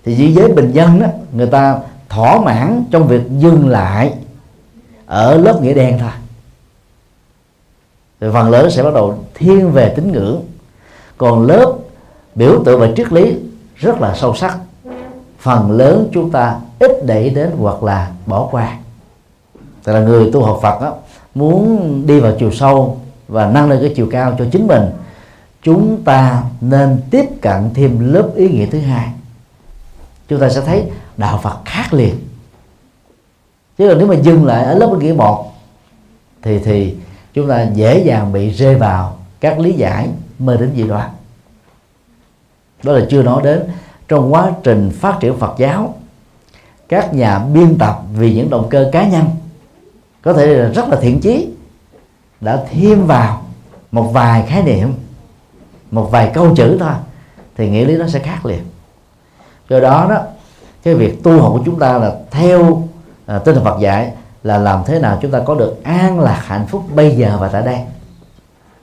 Thì 0.06 0.16
dưới 0.16 0.34
giới 0.34 0.48
bình 0.48 0.72
dân 0.72 1.00
đó 1.00 1.08
người 1.32 1.48
ta 1.48 1.80
thỏa 2.10 2.42
mãn 2.42 2.84
trong 2.92 3.08
việc 3.08 3.22
dừng 3.38 3.70
lại 3.70 4.14
ở 5.06 5.38
lớp 5.38 5.62
nghĩa 5.62 5.74
đen 5.74 6.00
thôi 6.00 6.10
thì 8.22 8.28
phần 8.34 8.50
lớn 8.50 8.72
sẽ 8.72 8.84
bắt 8.84 8.94
đầu 8.94 9.18
thiên 9.34 9.72
về 9.72 9.94
tín 9.96 10.12
ngưỡng. 10.12 10.42
Còn 11.18 11.46
lớp 11.46 11.74
biểu 12.36 12.64
tượng 12.64 12.80
và 12.80 12.90
triết 12.96 13.14
lý 13.14 13.36
rất 13.76 14.02
là 14.02 14.16
sâu 14.16 14.36
sắc. 14.36 14.58
Phần 15.40 15.72
lớn 15.72 16.10
chúng 16.14 16.32
ta 16.32 16.60
ít 16.80 16.92
để 17.06 17.30
đến 17.30 17.52
hoặc 17.60 17.84
là 17.84 18.12
bỏ 18.26 18.48
qua. 18.52 18.78
Tức 19.84 19.94
là 19.94 20.00
người 20.00 20.32
tu 20.32 20.44
học 20.44 20.60
Phật 20.62 20.82
đó, 20.82 20.96
muốn 21.36 22.04
đi 22.08 22.20
vào 22.20 22.34
chiều 22.40 22.52
sâu 22.52 22.98
và 23.28 23.52
nâng 23.52 23.70
lên 23.70 23.80
cái 23.82 23.94
chiều 23.96 24.08
cao 24.12 24.36
cho 24.40 24.46
chính 24.52 24.68
mình 24.68 24.84
chúng 25.64 26.04
ta 26.04 26.44
nên 26.62 27.02
tiếp 27.12 27.26
cận 27.42 27.70
thêm 27.74 28.14
lớp 28.14 28.30
ý 28.36 28.50
nghĩa 28.50 28.66
thứ 28.66 28.80
hai. 28.80 29.08
Chúng 30.28 30.40
ta 30.40 30.50
sẽ 30.50 30.62
thấy 30.62 30.84
đạo 31.18 31.40
Phật 31.44 31.58
khác 31.66 31.94
liền. 31.94 32.16
Chứ 33.78 33.88
là 33.88 33.96
nếu 33.96 34.08
mà 34.08 34.16
dừng 34.16 34.46
lại 34.46 34.66
ở 34.66 34.74
lớp 34.74 34.98
ý 35.00 35.08
nghĩa 35.08 35.14
một 35.14 35.52
thì 36.42 36.60
thì 36.60 36.96
chúng 37.34 37.50
ta 37.50 37.68
dễ 37.74 38.04
dàng 38.06 38.34
bị 38.34 38.50
rơi 38.50 38.76
vào 38.76 39.18
các 39.40 39.60
lý 39.60 39.74
giải 39.74 40.10
mơ 40.40 40.58
đến 40.58 40.72
dị 40.76 40.84
đoan 40.84 41.10
đó 42.84 42.94
là 42.94 43.06
chưa 43.10 43.24
nói 43.24 43.42
đến 43.44 43.64
trong 44.08 44.34
quá 44.34 44.52
trình 44.64 44.92
phát 45.00 45.18
triển 45.20 45.38
Phật 45.38 45.56
giáo 45.58 45.96
các 46.90 47.14
nhà 47.14 47.40
biên 47.40 47.78
tập 47.78 48.02
vì 48.14 48.36
những 48.36 48.50
động 48.50 48.68
cơ 48.70 48.90
cá 48.92 49.08
nhân 49.08 49.26
có 50.22 50.34
thể 50.34 50.46
là 50.46 50.70
rất 50.70 50.90
là 50.90 50.98
thiện 51.02 51.20
chí 51.20 51.50
đã 52.42 52.64
thêm 52.72 53.06
vào 53.06 53.42
một 53.92 54.10
vài 54.14 54.44
khái 54.48 54.64
niệm 54.64 54.94
một 55.92 56.10
vài 56.12 56.32
câu 56.34 56.56
chữ 56.56 56.78
thôi 56.80 56.94
thì 57.58 57.70
nghĩa 57.70 57.86
lý 57.86 57.98
nó 57.98 58.08
sẽ 58.08 58.20
khác 58.20 58.46
liền. 58.46 58.64
Do 59.70 59.80
đó 59.80 60.08
đó 60.10 60.22
cái 60.84 60.96
việc 60.96 61.24
tu 61.24 61.42
học 61.42 61.52
của 61.54 61.62
chúng 61.66 61.80
ta 61.80 61.98
là 61.98 62.16
theo 62.32 62.84
à, 63.26 63.40
tinh 63.40 63.56
thần 63.56 63.64
Phật 63.64 63.80
dạy 63.80 64.12
là 64.48 64.58
làm 64.58 64.84
thế 64.86 65.00
nào 65.00 65.20
chúng 65.22 65.32
ta 65.32 65.40
có 65.46 65.56
được 65.56 65.84
an 65.84 66.20
lạc 66.20 66.42
hạnh 66.46 66.68
phúc 66.68 66.84
bây 66.96 67.16
giờ 67.16 67.38
và 67.40 67.48
tại 67.48 67.62
đây. 67.62 67.80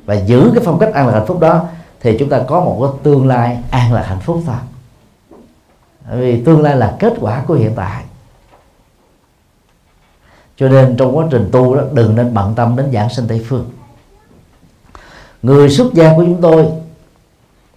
Và 0.05 0.15
giữ 0.15 0.51
cái 0.55 0.63
phong 0.65 0.79
cách 0.79 0.95
an 0.95 1.07
lạc 1.07 1.13
hạnh 1.13 1.27
phúc 1.27 1.41
đó 1.41 1.65
thì 2.01 2.17
chúng 2.19 2.29
ta 2.29 2.41
có 2.47 2.61
một 2.61 2.79
cái 2.81 3.01
tương 3.03 3.27
lai 3.27 3.59
an 3.71 3.93
lạc 3.93 4.03
hạnh 4.07 4.21
phúc 4.21 4.43
thôi. 4.47 4.57
Bởi 6.09 6.21
vì 6.21 6.45
tương 6.45 6.63
lai 6.63 6.77
là 6.77 6.97
kết 6.99 7.13
quả 7.21 7.45
của 7.47 7.55
hiện 7.55 7.73
tại. 7.77 8.05
Cho 10.57 10.69
nên 10.69 10.97
trong 10.97 11.17
quá 11.17 11.27
trình 11.31 11.49
tu 11.53 11.75
đó, 11.75 11.83
đừng 11.93 12.17
nên 12.17 12.35
bận 12.35 12.55
tâm 12.55 12.77
đến 12.77 12.91
giảng 12.93 13.11
sinh 13.11 13.29
tây 13.29 13.45
phương. 13.49 13.71
Người 15.43 15.71
xuất 15.71 15.95
gia 15.95 16.17
của 16.17 16.25
chúng 16.25 16.41
tôi, 16.41 16.67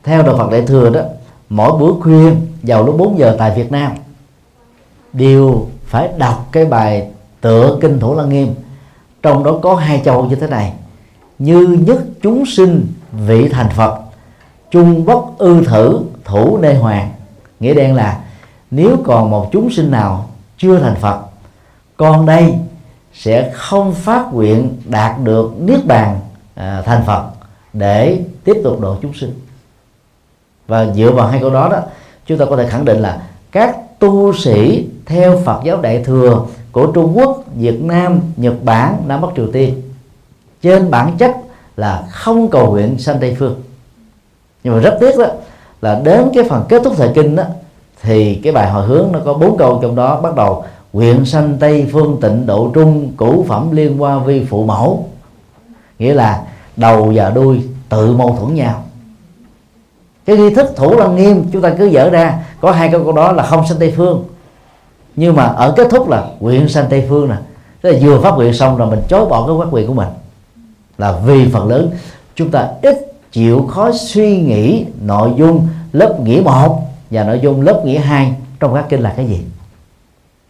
theo 0.04 0.24
đạo 0.24 0.38
Phật 0.38 0.52
đại 0.52 0.62
thừa 0.62 0.90
đó, 0.90 1.02
mỗi 1.50 1.80
bữa 1.80 2.02
khuya, 2.02 2.32
vào 2.64 2.84
lúc 2.84 2.98
4 2.98 3.20
giờ 3.20 3.36
tại 3.40 3.54
Việt 3.56 3.72
Nam, 3.72 3.92
đều 5.14 5.68
phải 5.86 6.10
đọc 6.18 6.48
cái 6.52 6.66
bài 6.66 7.12
tựa 7.48 7.78
kinh 7.82 8.00
thủ 8.00 8.16
lăng 8.16 8.30
nghiêm. 8.30 8.56
Trong 9.24 9.44
đó 9.44 9.60
có 9.62 9.76
hai 9.76 10.02
châu 10.06 10.26
như 10.26 10.36
thế 10.36 10.48
này. 10.48 10.74
Như 11.40 11.78
nhất 11.88 11.98
chúng 12.22 12.46
sinh 12.46 12.88
vị 13.12 13.50
thành 13.50 13.70
phật 13.70 14.00
trung 14.72 15.06
bất 15.06 15.20
ư 15.38 15.66
thử 15.66 16.00
thủ 16.24 16.58
nê 16.58 16.74
hoàng. 16.74 17.12
Nghĩa 17.60 17.74
đen 17.74 17.96
là 17.96 18.22
nếu 18.72 18.98
còn 19.06 19.30
một 19.30 19.50
chúng 19.52 19.70
sinh 19.70 19.92
nào 19.92 20.30
chưa 20.58 20.80
thành 20.80 20.96
phật 20.96 21.20
con 21.98 22.26
đây 22.26 22.56
sẽ 23.14 23.52
không 23.54 23.94
phát 23.94 24.34
nguyện 24.34 24.78
đạt 24.86 25.22
được 25.24 25.54
niết 25.60 25.86
bàn 25.86 26.20
à, 26.56 26.82
thành 26.86 27.04
phật 27.06 27.24
để 27.74 28.24
tiếp 28.44 28.58
tục 28.64 28.82
độ 28.82 28.96
chúng 29.02 29.14
sinh. 29.14 29.40
Và 30.68 30.86
dựa 30.96 31.12
vào 31.12 31.28
hai 31.28 31.40
câu 31.40 31.50
đó 31.50 31.70
đó 31.70 31.80
chúng 32.26 32.38
ta 32.38 32.46
có 32.46 32.58
thể 32.58 32.68
khẳng 32.68 32.86
định 32.86 32.98
là 32.98 33.22
các 33.52 34.00
tu 34.00 34.34
sĩ 34.34 34.88
theo 35.06 35.42
Phật 35.46 35.62
giáo 35.64 35.82
Đại 35.82 36.04
thừa 36.04 36.46
của 36.78 36.86
Trung 36.86 37.18
Quốc, 37.18 37.44
Việt 37.56 37.82
Nam, 37.82 38.20
Nhật 38.36 38.64
Bản, 38.64 39.04
Nam 39.08 39.22
Bắc 39.22 39.28
Triều 39.36 39.48
Tiên. 39.52 39.82
Trên 40.62 40.92
bản 40.92 41.18
chất 41.18 41.36
là 41.78 42.04
không 42.10 42.50
cầu 42.50 42.72
nguyện 42.72 43.00
sanh 43.00 43.18
Tây 43.20 43.36
phương. 43.40 43.56
Nhưng 44.64 44.74
mà 44.74 44.80
rất 44.80 44.98
tiếc 45.00 45.18
đó 45.18 45.26
là 45.82 46.02
đến 46.04 46.30
cái 46.34 46.44
phần 46.50 46.66
kết 46.70 46.82
thúc 46.84 46.94
thời 46.98 47.12
kinh 47.16 47.36
đó 47.36 47.44
thì 48.02 48.36
cái 48.36 48.54
bài 48.54 48.70
hồi 48.70 48.86
hướng 48.86 49.08
nó 49.12 49.20
có 49.26 49.34
bốn 49.34 49.58
câu 49.58 49.80
trong 49.82 49.96
đó. 49.96 50.22
Bắt 50.22 50.36
đầu 50.36 50.66
nguyện 50.94 51.26
sanh 51.26 51.58
Tây 51.60 51.88
phương 51.92 52.18
tịnh 52.22 52.46
độ 52.46 52.72
trung 52.74 53.12
Cũ 53.18 53.46
phẩm 53.48 53.72
liên 53.72 53.98
hoa 53.98 54.20
vi 54.20 54.46
phụ 54.46 54.66
mẫu. 54.66 55.08
Nghĩa 56.00 56.14
là 56.14 56.44
đầu 56.76 57.12
và 57.16 57.30
đuôi 57.30 57.62
tự 57.90 58.14
mâu 58.14 58.38
thuẫn 58.40 58.56
nhau. 58.56 58.84
Cái 60.26 60.38
nghi 60.38 60.54
thức 60.54 60.68
thủ 60.76 60.98
lăng 60.98 61.16
nghiêm 61.16 61.46
chúng 61.52 61.62
ta 61.62 61.74
cứ 61.78 61.86
dở 61.86 62.10
ra 62.10 62.40
có 62.62 62.72
hai 62.72 62.90
câu 62.92 63.04
câu 63.04 63.14
đó 63.14 63.32
là 63.32 63.44
không 63.44 63.68
sanh 63.68 63.80
tây 63.80 63.94
phương 63.98 64.24
nhưng 65.18 65.36
mà 65.36 65.44
ở 65.44 65.74
kết 65.78 65.88
thúc 65.92 66.10
là 66.10 66.28
nguyện 66.40 66.70
sanh 66.70 66.86
tây 66.90 67.06
phương 67.10 67.30
nè. 67.30 67.36
Tức 67.82 67.92
là 67.92 68.00
vừa 68.02 68.22
phát 68.22 68.32
nguyện 68.36 68.54
xong 68.54 68.78
rồi 68.78 68.90
mình 68.90 69.00
chối 69.10 69.26
bỏ 69.26 69.48
cái 69.48 69.56
phát 69.60 69.72
nguyện 69.72 69.88
của 69.88 69.94
mình. 69.94 70.08
Là 70.98 71.20
vì 71.26 71.50
phần 71.50 71.68
lớn, 71.68 71.92
chúng 72.36 72.52
ta 72.52 72.70
ít 72.82 72.98
chịu 73.32 73.68
khó 73.68 73.92
suy 73.92 74.42
nghĩ 74.42 74.86
nội 75.02 75.32
dung 75.38 75.68
lớp 75.94 76.20
nghĩa 76.20 76.42
một 76.46 76.82
và 77.12 77.24
nội 77.24 77.40
dung 77.44 77.62
lớp 77.62 77.82
nghĩa 77.86 78.00
hai 78.00 78.36
trong 78.60 78.74
các 78.74 78.86
kinh 78.90 79.02
là 79.02 79.14
cái 79.18 79.26
gì. 79.26 79.46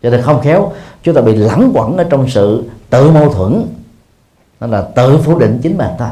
Cho 0.03 0.09
nên 0.09 0.21
không 0.21 0.41
khéo, 0.41 0.71
chúng 1.03 1.15
ta 1.15 1.21
bị 1.21 1.35
lẳng 1.35 1.71
quẩn 1.73 1.97
ở 1.97 2.03
trong 2.03 2.29
sự 2.29 2.69
tự 2.89 3.11
mâu 3.11 3.33
thuẫn. 3.33 3.67
Nó 4.59 4.67
là 4.67 4.81
tự 4.81 5.17
phủ 5.17 5.39
định 5.39 5.59
chính 5.63 5.77
mình 5.77 5.91
thôi 5.99 6.09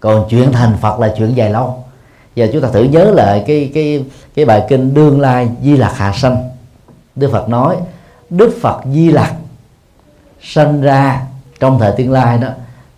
còn 0.00 0.26
chuyện 0.30 0.52
thành 0.52 0.76
phật 0.80 1.00
là 1.00 1.14
chuyện 1.18 1.34
dài 1.34 1.50
lâu 1.50 1.84
và 2.36 2.46
chúng 2.52 2.62
ta 2.62 2.68
thử 2.68 2.82
nhớ 2.82 3.04
lại 3.04 3.44
cái 3.46 3.70
cái 3.74 4.04
cái 4.34 4.44
bài 4.44 4.66
kinh 4.68 4.94
đương 4.94 5.20
lai 5.20 5.48
di 5.62 5.76
lạc 5.76 5.92
hạ 5.96 6.12
sanh. 6.16 6.50
Đức 7.16 7.32
phật 7.32 7.48
nói 7.48 7.76
đức 8.30 8.58
phật 8.62 8.80
di 8.92 9.10
lạc 9.10 9.34
sanh 10.42 10.80
ra 10.80 11.22
trong 11.60 11.78
thời 11.78 11.92
tương 11.96 12.12
lai 12.12 12.38
đó 12.38 12.48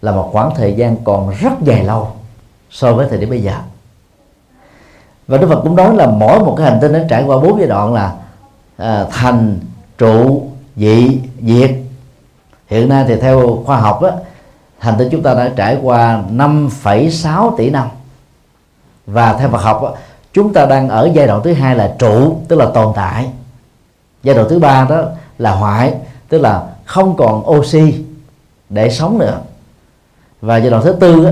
là 0.03 0.13
một 0.13 0.29
khoảng 0.33 0.55
thời 0.55 0.73
gian 0.73 0.97
còn 1.05 1.35
rất 1.41 1.53
dài 1.63 1.85
lâu 1.85 2.09
so 2.71 2.93
với 2.93 3.07
thời 3.11 3.19
điểm 3.19 3.31
bây 3.31 3.43
giờ. 3.43 3.55
Và 5.29 5.39
đức 5.39 5.49
phật 5.49 5.61
cũng 5.63 5.77
nói 5.77 5.97
là 5.97 6.07
mỗi 6.07 6.39
một 6.39 6.55
cái 6.59 6.71
hành 6.71 6.79
tinh 6.81 6.93
nó 6.93 6.99
trải 7.09 7.23
qua 7.23 7.39
bốn 7.39 7.59
giai 7.59 7.69
đoạn 7.69 7.95
là 7.95 8.15
à, 8.77 9.05
thành 9.11 9.59
trụ 9.99 10.43
dị 10.77 11.21
diệt. 11.41 11.71
Hiện 12.67 12.89
nay 12.89 13.05
thì 13.09 13.17
theo 13.17 13.63
khoa 13.67 13.77
học 13.77 14.03
á, 14.03 14.11
hành 14.79 14.95
tinh 14.99 15.09
chúng 15.11 15.23
ta 15.23 15.35
đã 15.35 15.51
trải 15.57 15.79
qua 15.83 16.23
5,6 16.33 17.57
tỷ 17.57 17.71
năm 17.71 17.89
và 19.07 19.33
theo 19.33 19.49
Phật 19.49 19.63
học 19.63 19.99
chúng 20.33 20.53
ta 20.53 20.67
đang 20.67 20.89
ở 20.89 21.11
giai 21.15 21.27
đoạn 21.27 21.41
thứ 21.45 21.53
hai 21.53 21.77
là 21.77 21.95
trụ 21.99 22.37
tức 22.49 22.57
là 22.57 22.67
tồn 22.75 22.93
tại. 22.97 23.31
Giai 24.23 24.35
đoạn 24.35 24.47
thứ 24.51 24.59
ba 24.59 24.87
đó 24.91 25.03
là 25.39 25.55
hoại 25.55 25.95
tức 26.29 26.39
là 26.39 26.63
không 26.85 27.17
còn 27.17 27.51
oxy 27.51 27.95
để 28.69 28.91
sống 28.91 29.19
nữa. 29.19 29.39
Và 30.41 30.57
giai 30.57 30.71
đoạn 30.71 30.83
thứ 30.85 30.93
tư 30.93 31.25
đó, 31.25 31.31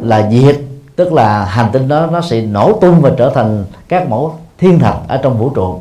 là 0.00 0.30
diệt 0.30 0.60
tức 0.96 1.12
là 1.12 1.44
hành 1.44 1.70
tinh 1.72 1.88
đó 1.88 2.06
nó 2.06 2.20
sẽ 2.20 2.40
nổ 2.40 2.78
tung 2.80 3.00
và 3.00 3.10
trở 3.16 3.30
thành 3.30 3.64
các 3.88 4.08
mẫu 4.08 4.34
thiên 4.58 4.78
thạch 4.78 4.96
ở 5.08 5.16
trong 5.16 5.38
vũ 5.38 5.50
trụ. 5.50 5.80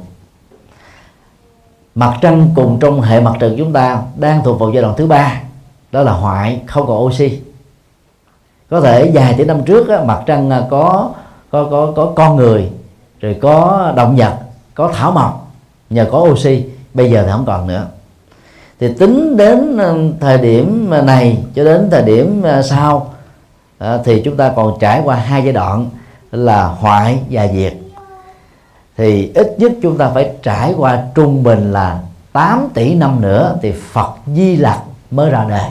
Mặt 1.96 2.18
trăng 2.22 2.50
cùng 2.56 2.78
trong 2.80 3.02
hệ 3.02 3.20
mặt 3.20 3.34
trời 3.40 3.56
chúng 3.58 3.74
ta 3.74 4.02
đang 4.16 4.44
thuộc 4.44 4.60
vào 4.60 4.72
giai 4.72 4.82
đoạn 4.82 4.94
thứ 4.98 5.08
ba 5.08 5.42
đó 5.92 6.02
là 6.02 6.12
hoại 6.12 6.62
không 6.68 6.88
còn 6.88 7.06
oxy. 7.06 7.40
Có 8.70 8.82
thể 8.82 9.12
vài 9.14 9.34
tỷ 9.38 9.44
năm 9.44 9.64
trước 9.64 9.88
mặt 10.06 10.24
trăng 10.26 10.50
à, 10.50 10.64
có 10.70 11.10
có 11.52 11.68
có 11.72 11.94
có 11.96 12.14
con 12.16 12.36
người, 12.36 12.70
rồi 13.20 13.38
có 13.42 13.94
động 13.96 14.16
vật, 14.16 14.38
có 14.76 14.92
thảo 14.94 15.12
mộc, 15.12 15.52
nhờ 15.90 16.08
có 16.12 16.20
oxy, 16.20 16.66
bây 16.94 17.12
giờ 17.12 17.24
thì 17.26 17.32
không 17.32 17.46
còn 17.46 17.68
nữa. 17.68 17.88
Thì 18.80 18.94
tính 18.94 19.38
đến 19.38 19.78
ờ, 19.78 19.98
thời 20.20 20.38
điểm 20.38 20.90
này 21.06 21.44
cho 21.56 21.64
đến 21.64 21.88
thời 21.92 22.02
điểm 22.02 22.42
ờ, 22.44 22.62
sau 22.62 23.14
ờ, 23.78 24.02
thì 24.06 24.22
chúng 24.26 24.38
ta 24.38 24.54
còn 24.56 24.78
trải 24.80 25.02
qua 25.04 25.16
hai 25.16 25.44
giai 25.44 25.54
đoạn 25.54 25.90
là 26.32 26.66
hoại 26.66 27.20
và 27.30 27.48
diệt. 27.48 27.74
Thì 28.98 29.32
ít 29.36 29.56
nhất 29.58 29.72
chúng 29.82 29.98
ta 29.98 30.10
phải 30.14 30.32
trải 30.44 30.74
qua 30.78 31.04
trung 31.16 31.44
bình 31.44 31.74
là 31.74 32.00
8 32.34 32.70
tỷ 32.74 32.94
năm 32.96 33.22
nữa 33.22 33.56
thì 33.62 33.72
Phật 33.72 34.14
Di 34.36 34.56
Lặc 34.56 34.80
mới 35.12 35.30
ra 35.30 35.46
đời. 35.50 35.70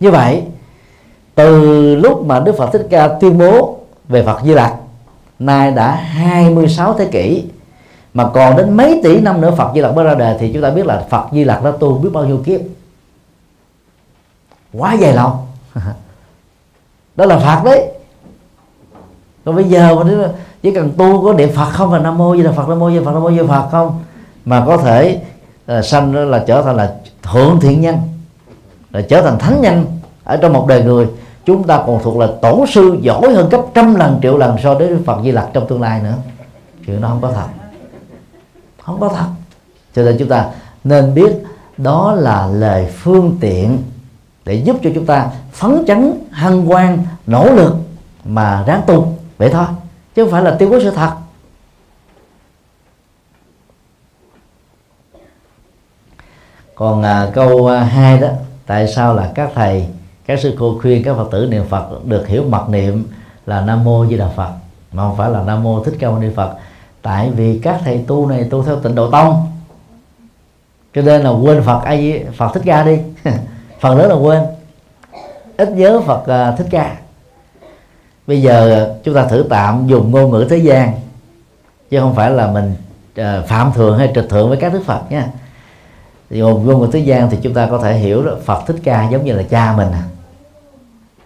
Như 0.00 0.10
vậy 0.10 0.42
từ 1.34 1.96
lúc 1.96 2.26
mà 2.26 2.40
Đức 2.40 2.54
Phật 2.58 2.70
Thích 2.72 2.86
Ca 2.90 3.08
tuyên 3.08 3.38
bố 3.38 3.78
về 4.08 4.22
Phật 4.22 4.40
Di 4.44 4.52
Lặc 4.52 4.74
nay 5.38 5.70
đã 5.70 5.94
26 5.94 6.94
thế 6.94 7.08
kỷ 7.12 7.44
mà 8.14 8.28
còn 8.34 8.56
đến 8.56 8.76
mấy 8.76 9.00
tỷ 9.04 9.20
năm 9.20 9.40
nữa 9.40 9.54
Phật 9.56 9.70
Di 9.74 9.80
Lặc 9.80 9.94
mới 9.94 10.04
ra 10.04 10.14
đời 10.14 10.36
thì 10.40 10.52
chúng 10.52 10.62
ta 10.62 10.70
biết 10.70 10.86
là 10.86 11.06
Phật 11.10 11.26
Di 11.32 11.44
Lặc 11.44 11.64
đã 11.64 11.70
tu 11.80 11.98
biết 11.98 12.10
bao 12.12 12.24
nhiêu 12.24 12.42
kiếp? 12.46 12.60
Quá 14.72 14.94
dài 14.94 15.12
lâu. 15.12 15.38
Đó 17.16 17.26
là 17.26 17.38
Phật 17.38 17.64
đấy. 17.64 17.90
Còn 19.44 19.56
bây 19.56 19.64
giờ 19.64 20.04
mà 20.04 20.28
chỉ 20.62 20.70
cần 20.70 20.92
tu 20.96 21.24
có 21.24 21.32
niệm 21.32 21.52
Phật 21.54 21.70
không 21.70 21.92
là 21.92 21.98
Nam 21.98 22.18
Mô 22.18 22.36
Di 22.36 22.42
Đà 22.42 22.52
Phật 22.52 22.68
Nam 22.68 22.78
Mô 22.78 22.90
Di 22.90 22.96
Đà 22.96 23.04
Phật 23.04 23.12
Nam 23.12 23.22
Mô 23.22 23.30
Di 23.30 23.38
Đà 23.38 23.44
Phật 23.46 23.68
không 23.70 24.02
mà 24.44 24.64
có 24.66 24.76
thể 24.76 25.20
uh, 25.78 25.84
sanh 25.84 26.30
là 26.30 26.44
trở 26.46 26.62
thành 26.62 26.76
là 26.76 26.94
thượng 27.22 27.60
thiện 27.60 27.80
nhân 27.80 27.96
là 28.90 29.02
trở 29.08 29.22
thành 29.22 29.38
thánh 29.38 29.60
nhân 29.60 29.86
ở 30.24 30.36
trong 30.36 30.52
một 30.52 30.66
đời 30.68 30.84
người 30.84 31.08
chúng 31.44 31.64
ta 31.64 31.82
còn 31.86 32.00
thuộc 32.02 32.16
là 32.16 32.28
tổ 32.42 32.66
sư 32.68 32.98
giỏi 33.00 33.34
hơn 33.34 33.48
gấp 33.48 33.62
trăm 33.74 33.94
lần 33.94 34.18
triệu 34.22 34.38
lần 34.38 34.56
so 34.62 34.74
với 34.74 34.96
Phật 35.06 35.20
Di 35.24 35.32
Lặc 35.32 35.48
trong 35.52 35.68
tương 35.68 35.82
lai 35.82 36.02
nữa. 36.02 36.14
Chuyện 36.86 37.00
đó 37.00 37.08
không 37.08 37.20
có 37.20 37.32
thật. 37.32 37.46
Không 38.82 39.00
có 39.00 39.08
thật. 39.08 39.26
Cho 39.94 40.02
nên 40.02 40.16
chúng 40.18 40.28
ta 40.28 40.50
nên 40.84 41.14
biết 41.14 41.32
đó 41.76 42.12
là 42.12 42.46
lời 42.46 42.86
phương 42.92 43.36
tiện 43.40 43.78
để 44.44 44.54
giúp 44.54 44.76
cho 44.82 44.90
chúng 44.94 45.06
ta 45.06 45.30
phấn 45.52 45.84
chấn 45.86 46.12
hăng 46.30 46.70
quan 46.70 46.98
nỗ 47.26 47.52
lực 47.52 47.74
mà 48.24 48.64
ráng 48.66 48.82
tu. 48.86 49.12
Vậy 49.38 49.50
thôi 49.50 49.66
chứ 50.14 50.24
không 50.24 50.32
phải 50.32 50.42
là 50.42 50.56
tiêu 50.58 50.70
bố 50.70 50.80
sự 50.80 50.90
thật. 50.90 51.10
Còn 56.74 57.02
à, 57.02 57.30
câu 57.34 57.66
à, 57.66 58.18
đó 58.20 58.28
tại 58.66 58.88
sao 58.88 59.14
là 59.14 59.32
các 59.34 59.50
thầy 59.54 59.86
các 60.26 60.40
sư 60.40 60.56
cô 60.58 60.78
khuyên 60.82 61.02
các 61.04 61.16
phật 61.16 61.28
tử 61.30 61.46
niệm 61.50 61.64
phật 61.68 62.04
được 62.04 62.28
hiểu 62.28 62.44
mật 62.48 62.68
niệm 62.68 63.06
là 63.46 63.60
nam 63.60 63.84
mô 63.84 64.06
di 64.06 64.16
đà 64.16 64.28
phật 64.28 64.50
mà 64.92 65.02
không 65.02 65.16
phải 65.16 65.30
là 65.30 65.42
nam 65.42 65.62
mô 65.62 65.84
thích 65.84 65.94
ca 65.98 66.10
mâu 66.10 66.18
ni 66.18 66.28
phật. 66.36 66.54
Tại 67.02 67.30
vì 67.30 67.58
các 67.62 67.80
thầy 67.84 68.04
tu 68.06 68.26
này 68.26 68.46
tu 68.50 68.62
theo 68.62 68.76
tịnh 68.76 68.94
độ 68.94 69.10
tông 69.10 69.46
cho 70.94 71.02
nên 71.02 71.22
là 71.22 71.30
quên 71.30 71.62
phật 71.62 71.80
ai 71.84 72.24
phật 72.36 72.50
thích 72.54 72.62
ca 72.66 72.84
đi. 72.84 72.98
Phần 73.80 73.98
lớn 73.98 74.08
là 74.08 74.14
quên. 74.14 74.42
Ít 75.56 75.70
nhớ 75.70 76.00
phật 76.06 76.26
à, 76.26 76.50
thích 76.50 76.66
ca. 76.70 76.96
Bây 78.26 78.42
giờ 78.42 78.88
chúng 79.04 79.14
ta 79.14 79.26
thử 79.26 79.46
tạm 79.50 79.86
dùng 79.86 80.10
ngôn 80.10 80.30
ngữ 80.30 80.46
thế 80.50 80.56
gian 80.56 80.92
chứ 81.90 82.00
không 82.00 82.14
phải 82.14 82.30
là 82.30 82.46
mình 82.46 82.74
à, 83.16 83.42
phạm 83.48 83.72
thường 83.72 83.98
hay 83.98 84.12
trịch 84.14 84.28
thượng 84.30 84.48
với 84.48 84.58
các 84.58 84.72
đức 84.72 84.82
phật 84.86 85.00
nha. 85.10 85.28
Dùng 86.30 86.66
ngôn 86.66 86.80
ngữ 86.80 86.88
thế 86.92 86.98
gian 86.98 87.30
thì 87.30 87.38
chúng 87.42 87.54
ta 87.54 87.66
có 87.70 87.78
thể 87.78 87.94
hiểu 87.94 88.24
đó, 88.24 88.32
phật 88.44 88.62
thích 88.66 88.76
ca 88.84 89.08
giống 89.08 89.24
như 89.24 89.32
là 89.32 89.42
cha 89.42 89.74
mình 89.76 89.92
à 89.92 90.02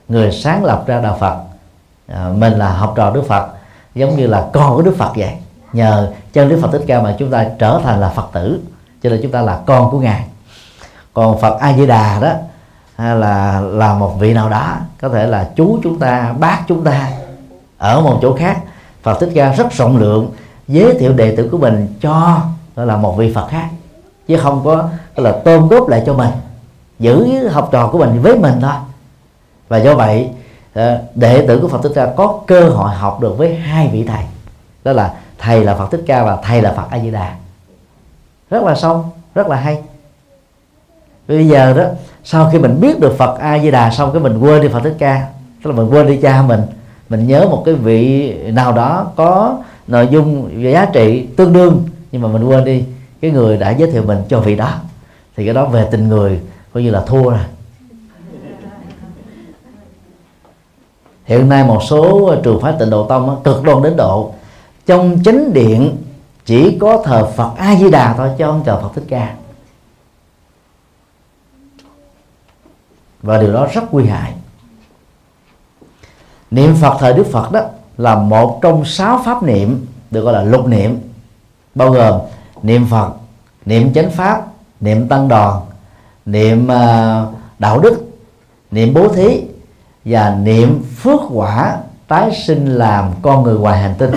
người 0.09 0.33
sáng 0.33 0.65
lập 0.65 0.85
ra 0.87 1.01
đạo 1.01 1.17
phật. 1.21 1.37
À, 2.07 2.29
mình 2.37 2.53
là 2.53 2.73
học 2.73 2.93
trò 2.97 3.11
đức 3.11 3.23
phật 3.29 3.49
giống 3.95 4.17
như 4.17 4.27
là 4.27 4.47
con 4.53 4.77
của 4.77 4.83
đức 4.83 4.95
phật 4.99 5.13
vậy. 5.17 5.33
Nhờ 5.73 6.13
chân 6.33 6.49
đức 6.49 6.59
phật 6.63 6.73
thích 6.73 6.85
ca 6.87 7.03
mà 7.03 7.17
chúng 7.19 7.31
ta 7.31 7.47
trở 7.59 7.81
thành 7.85 8.01
là 8.01 8.09
phật 8.09 8.29
tử 8.33 8.61
cho 9.03 9.11
nên 9.11 9.21
chúng 9.23 9.33
ta 9.33 9.43
là 9.43 9.61
con 9.67 9.91
của 9.91 9.99
ngài. 9.99 10.25
Còn 11.15 11.41
phật 11.41 11.59
a 11.61 11.73
di 11.77 11.87
đà 11.87 12.21
đó 12.21 12.33
hay 12.97 13.17
là 13.17 13.61
là 13.61 13.95
một 13.95 14.15
vị 14.19 14.35
nào 14.35 14.51
đó 14.51 14.77
có 15.01 15.09
thể 15.09 15.27
là 15.27 15.51
chú 15.57 15.79
chúng 15.83 15.99
ta 15.99 16.35
bác 16.39 16.59
chúng 16.69 16.85
ta 16.85 17.11
ở 17.79 18.01
một 18.01 18.19
chỗ 18.23 18.37
khác. 18.37 18.59
Phật 19.03 19.21
thích 19.21 19.31
ca 19.35 19.53
rất 19.53 19.73
rộng 19.73 19.97
lượng 19.97 20.31
giới 20.69 20.95
thiệu 20.99 21.13
đệ 21.13 21.37
tử 21.37 21.49
của 21.53 21.59
mình 21.59 21.95
cho 22.01 22.41
đó 22.77 22.85
là 22.85 22.97
một 22.97 23.17
vị 23.17 23.33
Phật 23.35 23.49
khác 23.49 23.69
chứ 24.29 24.37
không 24.37 24.65
có 24.65 24.89
là 25.17 25.33
tôn 25.45 25.69
góp 25.69 25.89
lại 25.89 26.03
cho 26.07 26.15
mình 26.15 26.31
giữ 26.99 27.49
học 27.49 27.69
trò 27.73 27.89
của 27.93 27.99
mình 27.99 28.23
với 28.23 28.39
mình 28.39 28.55
thôi 28.61 28.73
và 29.69 29.77
do 29.79 29.95
vậy 29.95 30.29
ờ, 30.75 31.03
đệ 31.15 31.47
tử 31.47 31.59
của 31.59 31.69
Phật 31.69 31.83
thích 31.83 31.93
ca 31.95 32.07
có 32.17 32.41
cơ 32.47 32.69
hội 32.69 32.95
học 32.95 33.21
được 33.21 33.39
với 33.39 33.55
hai 33.55 33.89
vị 33.93 34.05
thầy. 34.05 34.23
Đó 34.85 34.93
là 34.93 35.15
thầy 35.39 35.65
là 35.65 35.75
Phật 35.75 35.91
thích 35.91 36.05
ca 36.07 36.25
và 36.25 36.37
thầy 36.43 36.63
là 36.63 36.73
Phật 36.73 36.91
A 36.91 36.99
Di 36.99 37.11
Đà 37.11 37.35
rất 38.51 38.63
là 38.63 38.75
sâu, 38.75 39.05
rất 39.35 39.47
là 39.47 39.57
hay. 39.57 39.79
Bây 41.29 41.49
giờ 41.49 41.73
đó, 41.73 41.85
sau 42.25 42.51
khi 42.53 42.59
mình 42.59 42.81
biết 42.81 43.01
được 43.01 43.15
Phật 43.19 43.39
A 43.39 43.59
Di 43.59 43.71
Đà 43.71 43.91
xong 43.91 44.13
cái 44.13 44.23
mình 44.23 44.39
quên 44.39 44.63
đi 44.63 44.69
Phật 44.69 44.81
Thích 44.81 44.97
Ca, 44.99 45.27
tức 45.65 45.71
là 45.71 45.77
mình 45.77 45.89
quên 45.91 46.07
đi 46.07 46.17
cha 46.17 46.43
mình 46.43 46.61
mình 47.09 47.27
nhớ 47.27 47.47
một 47.51 47.63
cái 47.67 47.75
vị 47.75 48.35
nào 48.51 48.73
đó 48.73 49.07
có 49.17 49.59
nội 49.87 50.09
dung 50.11 50.51
và 50.63 50.71
giá 50.71 50.87
trị 50.93 51.27
tương 51.37 51.53
đương, 51.53 51.85
nhưng 52.13 52.23
mà 52.23 52.29
mình 52.29 52.45
quên 52.45 52.65
đi, 52.65 52.85
cái 53.21 53.31
người 53.31 53.57
đã 53.57 53.71
giới 53.71 53.91
thiệu 53.91 54.03
mình 54.03 54.19
cho 54.29 54.41
vị 54.41 54.57
đó. 54.57 54.71
Thì 55.37 55.45
cái 55.45 55.55
đó 55.55 55.65
về 55.65 55.87
tình 55.91 56.09
người, 56.09 56.41
coi 56.75 56.83
như 56.83 56.91
là 56.91 57.03
thua 57.07 57.31
rồi. 57.31 57.39
Hiện 61.29 61.49
nay 61.49 61.65
một 61.65 61.83
số 61.83 62.35
trường 62.43 62.61
phái 62.61 62.73
tịnh 62.79 62.91
độ 62.91 63.07
tông 63.07 63.41
cực 63.45 63.63
đoan 63.63 63.83
đến 63.83 63.97
độ. 63.97 64.35
Trong 64.87 65.19
chánh 65.25 65.53
điện 65.53 65.97
chỉ 66.45 66.79
có 66.81 67.03
thờ 67.05 67.27
Phật 67.37 67.51
A 67.57 67.77
Di 67.77 67.91
Đà 67.91 68.15
thôi, 68.17 68.31
chứ 68.39 68.45
không 68.45 68.63
thờ 68.65 68.79
Phật 68.83 68.89
Thích 68.95 69.05
Ca. 69.09 69.35
Và 73.23 73.41
điều 73.41 73.53
đó 73.53 73.67
rất 73.73 73.95
nguy 73.95 74.07
hại. 74.07 74.35
Niệm 76.51 76.75
phật 76.81 76.97
thời 77.01 77.13
đức 77.13 77.27
phật 77.33 77.53
đó 77.53 77.61
là 77.99 78.15
một 78.15 78.59
trong 78.63 78.85
sáu 78.85 79.23
pháp 79.25 79.43
niệm 79.43 79.87
được 80.11 80.23
gọi 80.23 80.33
là 80.33 80.43
lục 80.43 80.67
niệm. 80.67 81.01
Bao 81.75 81.91
gồm 81.91 82.21
niệm 82.63 82.87
phật, 82.91 83.11
niệm 83.65 83.93
chánh 83.95 84.11
pháp, 84.11 84.47
niệm 84.81 85.09
tăng 85.09 85.29
đoàn, 85.29 85.61
niệm 86.27 86.69
ờ, 86.69 87.27
đạo 87.59 87.79
đức, 87.79 88.05
niệm 88.71 88.95
bố 88.95 89.09
thí 89.09 89.43
và 90.09 90.37
niệm 90.43 90.83
phước 90.97 91.21
quả 91.33 91.77
tái 92.09 92.31
sinh 92.47 92.67
làm 92.67 93.13
con 93.23 93.43
người 93.43 93.59
ngoài 93.59 93.79
hành 93.79 93.95
tinh. 93.99 94.11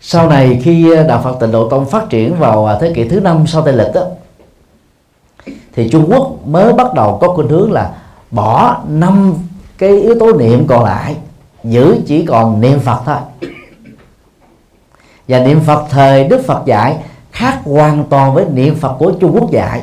Sau 0.00 0.28
này 0.28 0.60
khi 0.62 0.96
ờ, 0.96 1.02
đạo 1.02 1.20
Phật 1.24 1.36
Tịnh 1.40 1.52
Độ 1.52 1.68
Tông 1.68 1.86
phát 1.86 2.10
triển 2.10 2.38
vào 2.38 2.66
ờ, 2.66 2.78
thế 2.80 2.92
kỷ 2.94 3.08
thứ 3.08 3.20
năm 3.20 3.46
sau 3.46 3.62
Tây 3.62 3.74
lịch 3.74 3.94
đó, 3.94 4.02
thì 5.74 5.88
Trung 5.88 6.06
Quốc 6.08 6.46
mới 6.46 6.72
bắt 6.72 6.94
đầu 6.94 7.18
có 7.20 7.28
khuynh 7.28 7.48
hướng 7.48 7.72
là 7.72 7.92
bỏ 8.30 8.76
năm 8.88 9.34
cái 9.78 9.90
yếu 9.90 10.18
tố 10.20 10.32
niệm 10.32 10.66
còn 10.66 10.84
lại 10.84 11.16
giữ 11.64 11.96
chỉ 12.06 12.26
còn 12.26 12.60
niệm 12.60 12.80
Phật 12.80 13.00
thôi. 13.04 13.16
Và 15.28 15.40
niệm 15.40 15.60
Phật 15.60 15.84
thời 15.90 16.24
Đức 16.24 16.42
Phật 16.46 16.62
dạy 16.66 16.96
khác 17.32 17.58
hoàn 17.64 18.04
toàn 18.04 18.34
với 18.34 18.44
niệm 18.52 18.74
Phật 18.74 18.94
của 18.98 19.12
Trung 19.20 19.32
Quốc 19.34 19.50
dạy. 19.50 19.82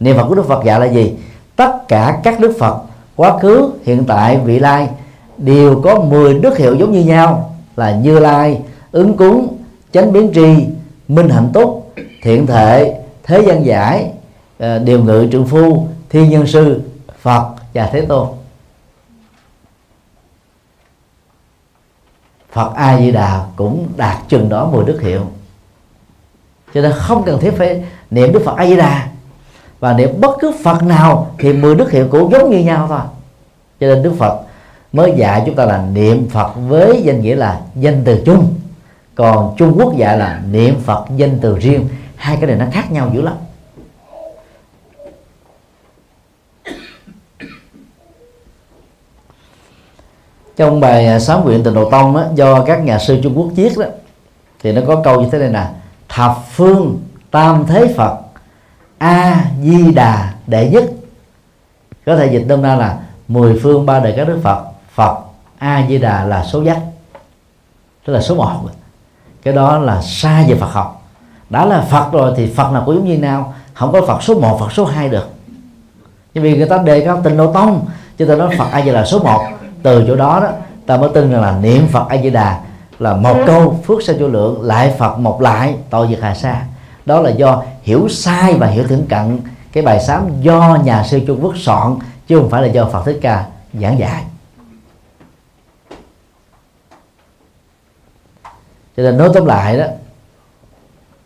Niệm 0.00 0.16
Phật 0.16 0.26
của 0.28 0.34
Đức 0.34 0.46
Phật 0.48 0.64
dạy 0.64 0.80
là 0.80 0.86
gì? 0.86 1.14
Tất 1.56 1.88
cả 1.88 2.20
các 2.22 2.40
Đức 2.40 2.56
Phật, 2.58 2.82
quá 3.16 3.38
khứ, 3.38 3.70
hiện 3.84 4.04
tại, 4.04 4.38
vị 4.44 4.58
lai, 4.58 4.88
đều 5.38 5.80
có 5.84 6.00
10 6.00 6.34
đức 6.34 6.58
hiệu 6.58 6.74
giống 6.74 6.92
như 6.92 7.04
nhau, 7.04 7.56
là 7.76 7.96
Như 7.96 8.18
Lai, 8.18 8.60
ứng 8.92 9.16
cúng, 9.16 9.56
chánh 9.92 10.12
biến 10.12 10.30
tri, 10.34 10.66
minh 11.08 11.28
hạnh 11.28 11.50
túc, 11.52 11.92
thiện 12.22 12.46
thệ 12.46 13.00
thế 13.22 13.42
gian 13.46 13.66
giải 13.66 14.12
ờ, 14.58 14.78
điều 14.78 15.04
ngự 15.04 15.28
trượng 15.32 15.46
phu 15.46 15.86
thiên 16.10 16.30
nhân 16.30 16.46
sư, 16.46 16.80
phật 17.20 17.54
và 17.74 17.90
thế 17.92 18.00
tôn. 18.00 18.28
Phật 22.52 22.72
a 22.74 22.98
di 22.98 23.10
đà 23.10 23.46
cũng 23.56 23.88
đạt 23.96 24.16
chừng 24.28 24.48
đó 24.48 24.68
mười 24.72 24.84
đức 24.84 25.00
hiệu. 25.02 25.22
Cho 26.74 26.80
nên 26.80 26.92
không 26.92 27.22
cần 27.24 27.40
thiết 27.40 27.50
phải 27.58 27.84
niệm 28.10 28.32
đức 28.32 28.42
phật 28.44 28.56
a 28.56 28.66
di 28.66 28.76
đà 28.76 29.08
và 29.80 29.92
niệm 29.92 30.20
bất 30.20 30.36
cứ 30.40 30.52
phật 30.64 30.82
nào 30.82 31.30
thì 31.38 31.52
mười 31.52 31.74
đức 31.74 31.90
hiệu 31.90 32.08
cũng 32.10 32.32
giống 32.32 32.50
như 32.50 32.58
nhau 32.58 32.86
thôi. 32.88 33.00
Cho 33.80 33.86
nên 33.86 34.02
đức 34.02 34.12
phật 34.18 34.40
mới 34.92 35.12
dạy 35.16 35.42
chúng 35.46 35.54
ta 35.54 35.64
là 35.64 35.86
niệm 35.92 36.28
phật 36.28 36.52
với 36.68 37.02
danh 37.04 37.20
nghĩa 37.20 37.34
là 37.34 37.60
danh 37.74 38.02
từ 38.04 38.22
chung. 38.26 38.54
Còn 39.14 39.54
Trung 39.58 39.74
Quốc 39.78 39.96
dạy 39.96 40.18
là 40.18 40.40
niệm 40.50 40.80
Phật 40.84 41.04
danh 41.16 41.38
từ 41.40 41.58
riêng. 41.58 41.88
Hai 42.16 42.36
cái 42.36 42.46
này 42.46 42.56
nó 42.56 42.66
khác 42.72 42.92
nhau 42.92 43.10
dữ 43.14 43.22
lắm. 43.22 43.34
Trong 50.56 50.80
bài 50.80 51.20
sám 51.20 51.44
nguyện 51.44 51.64
tịnh 51.64 51.74
độ 51.74 51.90
tông 51.90 52.16
á, 52.16 52.24
do 52.34 52.64
các 52.64 52.84
nhà 52.84 52.98
sư 52.98 53.20
Trung 53.22 53.38
Quốc 53.38 53.48
viết 53.54 53.78
đó 53.78 53.86
thì 54.62 54.72
nó 54.72 54.80
có 54.86 55.00
câu 55.04 55.20
như 55.20 55.28
thế 55.32 55.38
này 55.38 55.50
nè. 55.50 55.66
Thập 56.08 56.36
phương 56.50 57.00
tam 57.30 57.64
thế 57.68 57.94
Phật 57.96 58.18
a 58.98 59.44
di 59.62 59.92
đà 59.92 60.34
đệ 60.46 60.70
nhất. 60.70 60.84
Có 62.06 62.16
thể 62.16 62.26
dịch 62.26 62.44
đông 62.48 62.62
ra 62.62 62.74
là 62.74 62.98
mười 63.28 63.60
phương 63.62 63.86
ba 63.86 64.00
đời 64.00 64.14
các 64.16 64.28
đức 64.28 64.40
Phật. 64.42 64.64
Phật, 64.94 65.18
a 65.58 65.86
di 65.88 65.98
đà 65.98 66.24
là 66.24 66.44
số 66.44 66.62
nhất 66.62 66.78
tức 68.06 68.12
là 68.12 68.20
số 68.20 68.34
một. 68.34 68.60
Cái 69.42 69.54
đó 69.54 69.78
là 69.78 70.02
xa 70.02 70.44
về 70.48 70.54
Phật 70.54 70.72
học. 70.72 71.02
Đã 71.50 71.64
là 71.64 71.80
Phật 71.80 72.12
rồi 72.12 72.34
thì 72.36 72.46
Phật 72.46 72.72
nào 72.72 72.82
cũng 72.86 72.94
giống 72.94 73.08
như 73.08 73.18
nào? 73.18 73.54
Không 73.74 73.92
có 73.92 74.06
Phật 74.06 74.22
số 74.22 74.40
1 74.40 74.60
Phật 74.60 74.72
số 74.72 74.84
2 74.84 75.08
được. 75.08 75.28
Nhưng 76.34 76.44
vì 76.44 76.56
người 76.56 76.68
ta 76.68 76.78
đề 76.78 77.00
cao 77.00 77.20
tình 77.24 77.36
độ 77.36 77.52
tông, 77.52 77.86
cho 78.18 78.24
nên 78.26 78.38
nói 78.38 78.56
Phật 78.58 78.66
A 78.72 78.82
Di 78.82 78.92
Đà 78.92 79.04
số 79.04 79.18
1 79.18 79.42
từ 79.82 80.04
chỗ 80.08 80.16
đó 80.16 80.40
đó, 80.40 80.48
ta 80.86 80.96
mới 80.96 81.10
tin 81.14 81.32
rằng 81.32 81.42
là 81.42 81.58
niệm 81.58 81.88
Phật 81.88 82.08
A 82.08 82.16
Di 82.22 82.30
Đà 82.30 82.60
là 82.98 83.14
một 83.14 83.36
câu 83.46 83.80
phước 83.86 84.02
sa 84.02 84.12
vô 84.18 84.28
lượng, 84.28 84.62
lại 84.62 84.94
Phật 84.98 85.18
một 85.18 85.40
lại, 85.40 85.74
tội 85.90 86.06
diệt 86.10 86.18
hà 86.22 86.34
sa 86.34 86.62
đó 87.06 87.20
là 87.20 87.30
do 87.30 87.62
hiểu 87.82 88.08
sai 88.08 88.54
và 88.54 88.66
hiểu 88.66 88.86
thiển 88.86 89.06
cận. 89.08 89.40
Cái 89.72 89.82
bài 89.82 90.04
sám 90.06 90.40
do 90.40 90.78
nhà 90.84 91.04
sư 91.04 91.20
Trung 91.26 91.38
Quốc 91.42 91.54
soạn, 91.56 91.96
chứ 92.26 92.38
không 92.38 92.50
phải 92.50 92.62
là 92.62 92.68
do 92.68 92.88
Phật 92.92 93.02
Thích 93.04 93.18
Ca 93.22 93.46
giảng 93.74 93.98
dạy. 93.98 94.24
Cho 98.96 99.02
nên 99.02 99.16
nói 99.16 99.30
tóm 99.34 99.46
lại 99.46 99.78
đó, 99.78 99.84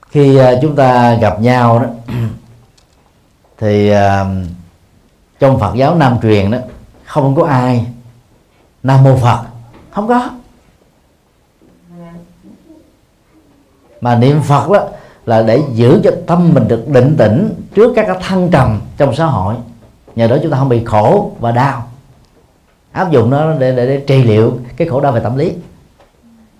khi 0.08 0.36
à, 0.36 0.52
chúng 0.62 0.76
ta 0.76 1.14
gặp 1.14 1.40
nhau 1.40 1.78
đó, 1.78 1.86
thì 3.58 3.90
à, 3.90 4.24
trong 5.38 5.60
Phật 5.60 5.74
giáo 5.74 5.94
Nam 5.94 6.18
truyền 6.22 6.50
đó, 6.50 6.58
không 7.04 7.34
có 7.34 7.46
ai 7.46 7.86
Nam 8.82 9.02
mô 9.04 9.16
Phật. 9.16 9.44
Không 9.90 10.08
có. 10.08 10.30
Mà 14.00 14.16
niệm 14.16 14.42
Phật 14.42 14.70
đó 14.70 14.88
là 15.26 15.42
để 15.42 15.62
giữ 15.72 16.00
cho 16.04 16.10
tâm 16.26 16.54
mình 16.54 16.68
được 16.68 16.88
định 16.88 17.16
tĩnh 17.18 17.54
trước 17.74 17.92
các 17.96 18.04
cái 18.06 18.16
thăng 18.20 18.48
trầm 18.50 18.80
trong 18.96 19.14
xã 19.14 19.24
hội. 19.24 19.54
Nhờ 20.16 20.28
đó 20.28 20.36
chúng 20.42 20.50
ta 20.50 20.58
không 20.58 20.68
bị 20.68 20.84
khổ 20.84 21.30
và 21.40 21.52
đau. 21.52 21.84
Áp 22.92 23.10
dụng 23.10 23.30
nó 23.30 23.52
để, 23.52 23.76
để, 23.76 23.86
để 23.86 24.02
trị 24.06 24.22
liệu 24.22 24.52
cái 24.76 24.88
khổ 24.88 25.00
đau 25.00 25.12
về 25.12 25.20
tâm 25.20 25.36
lý. 25.36 25.52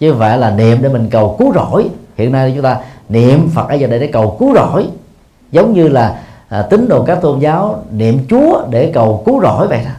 Chứ 0.01 0.11
không 0.11 0.21
phải 0.21 0.39
là 0.39 0.51
niệm 0.51 0.79
để 0.83 0.89
mình 0.89 1.09
cầu 1.11 1.37
cứu 1.39 1.53
rỗi. 1.55 1.91
Hiện 2.17 2.33
nay 2.33 2.53
chúng 2.55 2.65
ta 2.65 2.79
niệm 3.09 3.49
phật 3.55 3.69
ở 3.69 3.75
giờ 3.75 3.87
để 3.87 3.99
để 3.99 4.07
cầu 4.07 4.37
cứu 4.39 4.55
rỗi. 4.55 4.87
Giống 5.53 5.73
như 5.73 5.89
là 5.89 6.21
à, 6.49 6.63
tín 6.63 6.89
đồ 6.89 7.05
các 7.05 7.19
tôn 7.23 7.39
giáo 7.39 7.83
niệm 7.91 8.19
chúa 8.31 8.67
để 8.71 8.91
cầu 8.95 9.23
cứu 9.27 9.41
rỗi 9.43 9.69
vậy 9.69 9.81
đó. 9.85 9.91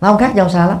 Nó 0.00 0.08
không 0.08 0.18
khác 0.18 0.34
nhau 0.34 0.48
xa 0.48 0.66
lắm. 0.66 0.78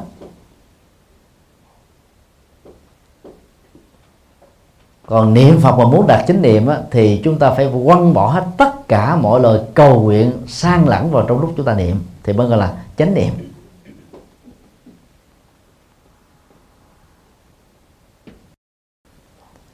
Còn 5.10 5.34
niệm 5.34 5.60
phật 5.60 5.76
mà 5.78 5.84
muốn 5.84 6.06
đạt 6.06 6.24
chính 6.26 6.42
niệm 6.42 6.66
á, 6.66 6.78
thì 6.90 7.20
chúng 7.24 7.38
ta 7.38 7.50
phải 7.50 7.70
quăng 7.84 8.14
bỏ 8.14 8.30
hết 8.30 8.46
tất 8.56 8.88
cả 8.88 9.16
mọi 9.16 9.40
lời 9.40 9.60
cầu 9.74 10.00
nguyện 10.00 10.32
sang 10.46 10.88
lẳng 10.88 11.10
vào 11.10 11.24
trong 11.28 11.40
lúc 11.40 11.54
chúng 11.56 11.66
ta 11.66 11.74
niệm 11.74 11.96
thì 12.22 12.32
mới 12.32 12.46
gọi 12.46 12.58
là 12.58 12.74
chánh 12.96 13.14
niệm. 13.14 13.32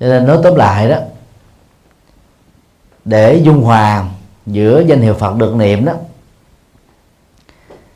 Cho 0.01 0.07
nên 0.07 0.26
nói 0.26 0.39
tóm 0.43 0.55
lại 0.55 0.89
đó 0.89 0.97
để 3.05 3.34
dung 3.45 3.62
hòa 3.62 4.05
giữa 4.47 4.80
danh 4.80 5.01
hiệu 5.01 5.14
Phật 5.14 5.37
được 5.37 5.55
niệm 5.55 5.84
đó 5.84 5.93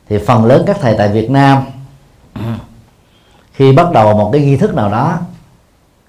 thì 0.07 0.17
phần 0.17 0.45
lớn 0.45 0.63
các 0.67 0.77
thầy 0.81 0.95
tại 0.97 1.09
Việt 1.09 1.31
Nam 1.31 1.63
khi 3.53 3.71
bắt 3.73 3.91
đầu 3.91 4.17
một 4.17 4.29
cái 4.33 4.41
nghi 4.41 4.57
thức 4.57 4.75
nào 4.75 4.91
đó 4.91 5.19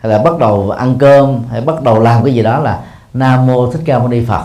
hay 0.02 0.12
là 0.12 0.18
bắt 0.18 0.38
đầu 0.38 0.70
ăn 0.70 0.98
cơm 0.98 1.42
hay 1.50 1.60
bắt 1.60 1.82
đầu 1.82 2.00
làm 2.00 2.24
cái 2.24 2.34
gì 2.34 2.42
đó 2.42 2.58
là 2.58 2.80
Nam 3.14 3.46
mô 3.46 3.72
Thích 3.72 3.82
Ca 3.84 3.98
Mâu 3.98 4.08
Ni 4.08 4.24
Phật. 4.24 4.44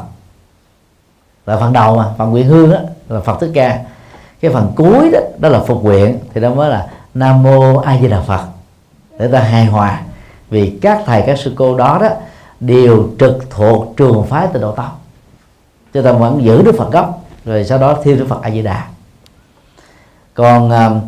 Là 1.45 1.57
phần 1.57 1.73
đầu 1.73 1.97
mà 1.97 2.05
phần 2.17 2.31
nguyện 2.31 2.47
hương 2.47 2.71
đó 2.71 2.77
là 3.09 3.19
Phật 3.19 3.39
Thích 3.39 3.51
Ca. 3.53 3.79
Cái 4.41 4.51
phần 4.51 4.71
cuối 4.75 5.09
đó 5.13 5.19
đó 5.37 5.49
là 5.49 5.59
phục 5.59 5.83
nguyện 5.83 6.19
thì 6.33 6.41
đó 6.41 6.49
mới 6.49 6.69
là 6.69 6.87
Nam 7.13 7.43
mô 7.43 7.77
A 7.77 7.97
Di 8.01 8.07
Đà 8.07 8.21
Phật. 8.21 8.41
Để 9.19 9.27
ta 9.27 9.39
hài 9.39 9.65
hòa 9.65 10.01
vì 10.49 10.79
các 10.81 11.01
thầy 11.05 11.23
các 11.27 11.39
sư 11.39 11.53
cô 11.55 11.77
đó 11.77 11.99
đó 12.01 12.09
đều 12.59 13.09
trực 13.19 13.49
thuộc 13.49 13.93
trường 13.97 14.25
phái 14.25 14.47
tịnh 14.47 14.61
độ 14.61 14.71
tông. 14.71 14.89
Cho 15.93 16.01
ta 16.01 16.11
vẫn 16.11 16.43
giữ 16.43 16.61
đức 16.61 16.75
phật 16.77 16.91
gốc 16.91 17.23
rồi 17.45 17.65
sau 17.65 17.77
đó 17.77 17.97
thiêu 18.03 18.15
đức 18.15 18.25
phật 18.29 18.41
a 18.41 18.51
di 18.51 18.61
đà. 18.61 18.87
Còn 20.33 20.67
uh, 20.67 21.03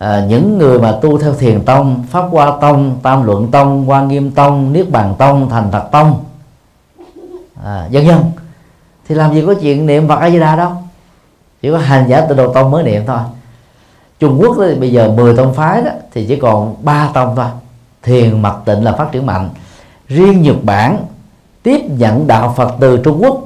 à, 0.00 0.24
những 0.28 0.58
người 0.58 0.78
mà 0.78 0.98
tu 1.02 1.18
theo 1.18 1.34
thiền 1.34 1.64
tông 1.64 2.04
pháp 2.10 2.22
hoa 2.30 2.52
tông 2.60 2.98
tam 3.02 3.22
luận 3.22 3.50
tông 3.50 3.84
hoa 3.84 4.02
nghiêm 4.02 4.30
tông 4.30 4.72
niết 4.72 4.90
bàn 4.90 5.14
tông 5.18 5.48
thành 5.48 5.70
thật 5.72 5.88
tông. 5.92 6.24
À, 7.64 7.86
dân 7.90 8.06
dân 8.06 8.24
thì 9.08 9.14
làm 9.14 9.34
gì 9.34 9.44
có 9.46 9.54
chuyện 9.54 9.86
niệm 9.86 10.08
phật 10.08 10.16
a 10.16 10.30
di 10.30 10.38
đà 10.38 10.56
đâu. 10.56 10.70
Chỉ 11.62 11.70
có 11.70 11.78
hành 11.78 12.08
giả 12.08 12.26
từ 12.28 12.34
đầu 12.34 12.52
tông 12.54 12.70
mới 12.70 12.82
niệm 12.82 13.02
thôi. 13.06 13.18
Trung 14.18 14.38
quốc 14.40 14.56
thì 14.58 14.74
bây 14.74 14.92
giờ 14.92 15.12
10 15.16 15.36
tông 15.36 15.54
phái 15.54 15.82
đó 15.82 15.90
thì 16.12 16.26
chỉ 16.26 16.36
còn 16.36 16.76
ba 16.82 17.08
tông 17.14 17.36
thôi. 17.36 17.46
Thiền 18.02 18.42
mật 18.42 18.56
tịnh 18.64 18.84
là 18.84 18.92
phát 18.92 19.12
triển 19.12 19.26
mạnh. 19.26 19.48
Riêng 20.08 20.42
Nhật 20.42 20.56
Bản 20.62 21.04
tiếp 21.62 21.80
nhận 21.88 22.26
đạo 22.26 22.54
Phật 22.56 22.74
từ 22.80 22.96
Trung 23.04 23.22
Quốc 23.22 23.40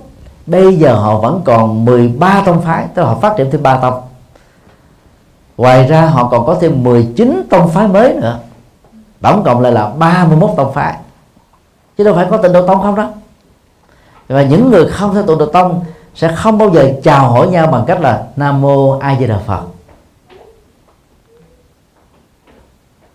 bây 0.47 0.77
giờ 0.77 0.95
họ 0.95 1.19
vẫn 1.19 1.41
còn 1.45 1.85
13 1.85 2.43
tông 2.47 2.63
phái 2.63 2.87
tức 2.95 3.03
là 3.03 3.09
họ 3.09 3.15
phát 3.15 3.35
triển 3.37 3.51
thêm 3.51 3.63
ba 3.63 3.77
tông 3.77 4.03
ngoài 5.57 5.87
ra 5.87 6.07
họ 6.07 6.29
còn 6.29 6.47
có 6.47 6.59
thêm 6.61 6.83
19 6.83 7.43
tông 7.51 7.69
phái 7.69 7.89
mới 7.89 8.15
nữa. 8.15 8.39
Tổng 9.21 9.43
cộng 9.45 9.61
lại 9.61 9.73
là 9.73 9.89
31 9.89 10.51
tông 10.57 10.73
phái. 10.73 10.97
Chứ 11.99 12.05
đâu 12.05 12.15
phải 12.15 12.27
có 12.31 12.37
tịnh 12.37 12.53
độ 12.53 12.67
tông 12.67 12.83
không 12.83 12.95
đó 12.95 13.09
và 14.29 14.43
những 14.43 14.71
người 14.71 14.91
không 14.91 15.15
theo 15.15 15.27
tịnh 15.27 15.39
độ 15.39 15.47
tông 15.47 15.85
sẽ 16.15 16.35
không 16.37 16.59
bao 16.59 16.71
giờ 16.71 16.93
chào 17.03 17.31
hỏi 17.31 17.47
nhau 17.47 17.67
bằng 17.67 17.85
cách 17.87 18.01
là 18.01 18.27
nam 18.37 18.61
mô 18.61 18.99
a 18.99 19.17
di 19.21 19.27
đà 19.27 19.39
phật. 19.39 19.63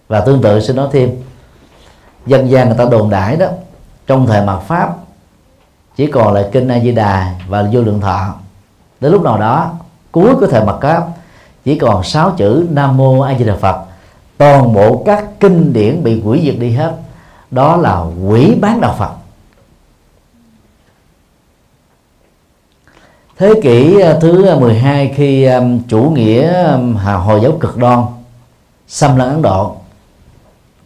Và 0.08 0.20
tương 0.20 0.42
tự 0.42 0.60
xin 0.60 0.76
nói 0.76 0.88
thêm, 0.92 1.24
dân 2.26 2.50
gian 2.50 2.68
người 2.68 2.78
ta 2.78 2.86
đồn 2.86 3.10
đại 3.10 3.36
đó, 3.36 3.48
trong 4.08 4.28
thời 4.28 4.46
mạt 4.46 4.60
pháp, 4.62 4.96
chỉ 5.96 6.08
còn 6.08 6.34
lại 6.34 6.50
kinh 6.52 6.68
a 6.68 6.80
di 6.80 6.92
đà 6.92 7.36
và 7.48 7.70
vô 7.72 7.82
lượng 7.82 8.02
thọ. 8.02 8.34
Đến 9.00 9.12
lúc 9.12 9.24
nào 9.24 9.38
đó, 9.38 9.72
cuối 10.12 10.36
của 10.36 10.48
thời 10.48 10.66
mạt 10.66 10.76
pháp 10.82 11.08
chỉ 11.70 11.76
còn 11.76 12.04
sáu 12.04 12.32
chữ 12.38 12.68
nam 12.72 12.98
mô 12.98 13.22
a 13.22 13.38
di 13.38 13.46
đà 13.46 13.56
phật. 13.56 13.86
Toàn 14.38 14.74
bộ 14.74 15.04
các 15.06 15.26
kinh 15.40 15.74
điển 15.74 16.04
bị 16.04 16.22
hủy 16.22 16.42
diệt 16.44 16.56
đi 16.60 16.72
hết. 16.72 16.94
Đó 17.52 17.78
là 17.78 18.04
quỷ 18.28 18.56
bán 18.62 18.82
đạo 18.82 18.96
phật. 18.98 19.10
Thế 23.38 23.54
kỷ 23.64 24.02
à, 24.02 24.18
thứ 24.22 24.60
12 24.60 25.14
khi 25.16 25.44
à, 25.44 25.62
chủ 25.88 26.02
nghĩa 26.02 26.54
à, 26.54 26.78
hà 27.04 27.14
hồi 27.14 27.40
giáo 27.44 27.52
cực 27.60 27.78
đoan 27.78 28.04
xâm 28.88 29.18
lấn 29.18 29.30
Ấn 29.30 29.42
Độ, 29.42 29.76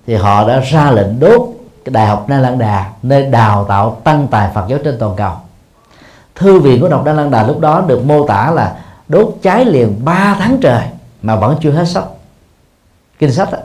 thì 0.08 0.16
họ 0.16 0.48
đã 0.48 0.60
ra 0.60 0.92
lệnh 0.92 1.20
đốt 1.20 1.50
cái 1.86 1.94
đại 1.94 2.08
học 2.08 2.26
Nalanda 2.30 2.92
nơi 3.04 3.26
đào 3.26 3.66
tạo 3.66 4.02
tăng 4.04 4.28
tài 4.28 4.50
Phật 4.54 4.66
giáo 4.68 4.80
trên 4.84 4.98
toàn 5.00 5.16
cầu. 5.16 5.34
Thư 6.36 6.60
viện 6.60 6.82
của 6.82 6.90
đọc 6.90 7.06
Đà 7.32 7.44
lúc 7.48 7.60
đó 7.60 7.84
được 7.88 8.06
mô 8.06 8.28
tả 8.28 8.52
là 8.52 8.83
đốt 9.08 9.36
cháy 9.42 9.66
liền 9.66 10.06
3 10.06 10.36
tháng 10.40 10.58
trời 10.62 10.84
mà 11.22 11.36
vẫn 11.36 11.58
chưa 11.62 11.72
hết 11.72 11.86
sách 11.86 12.06
kinh 13.20 13.32
sách 13.32 13.52
đó. 13.52 13.58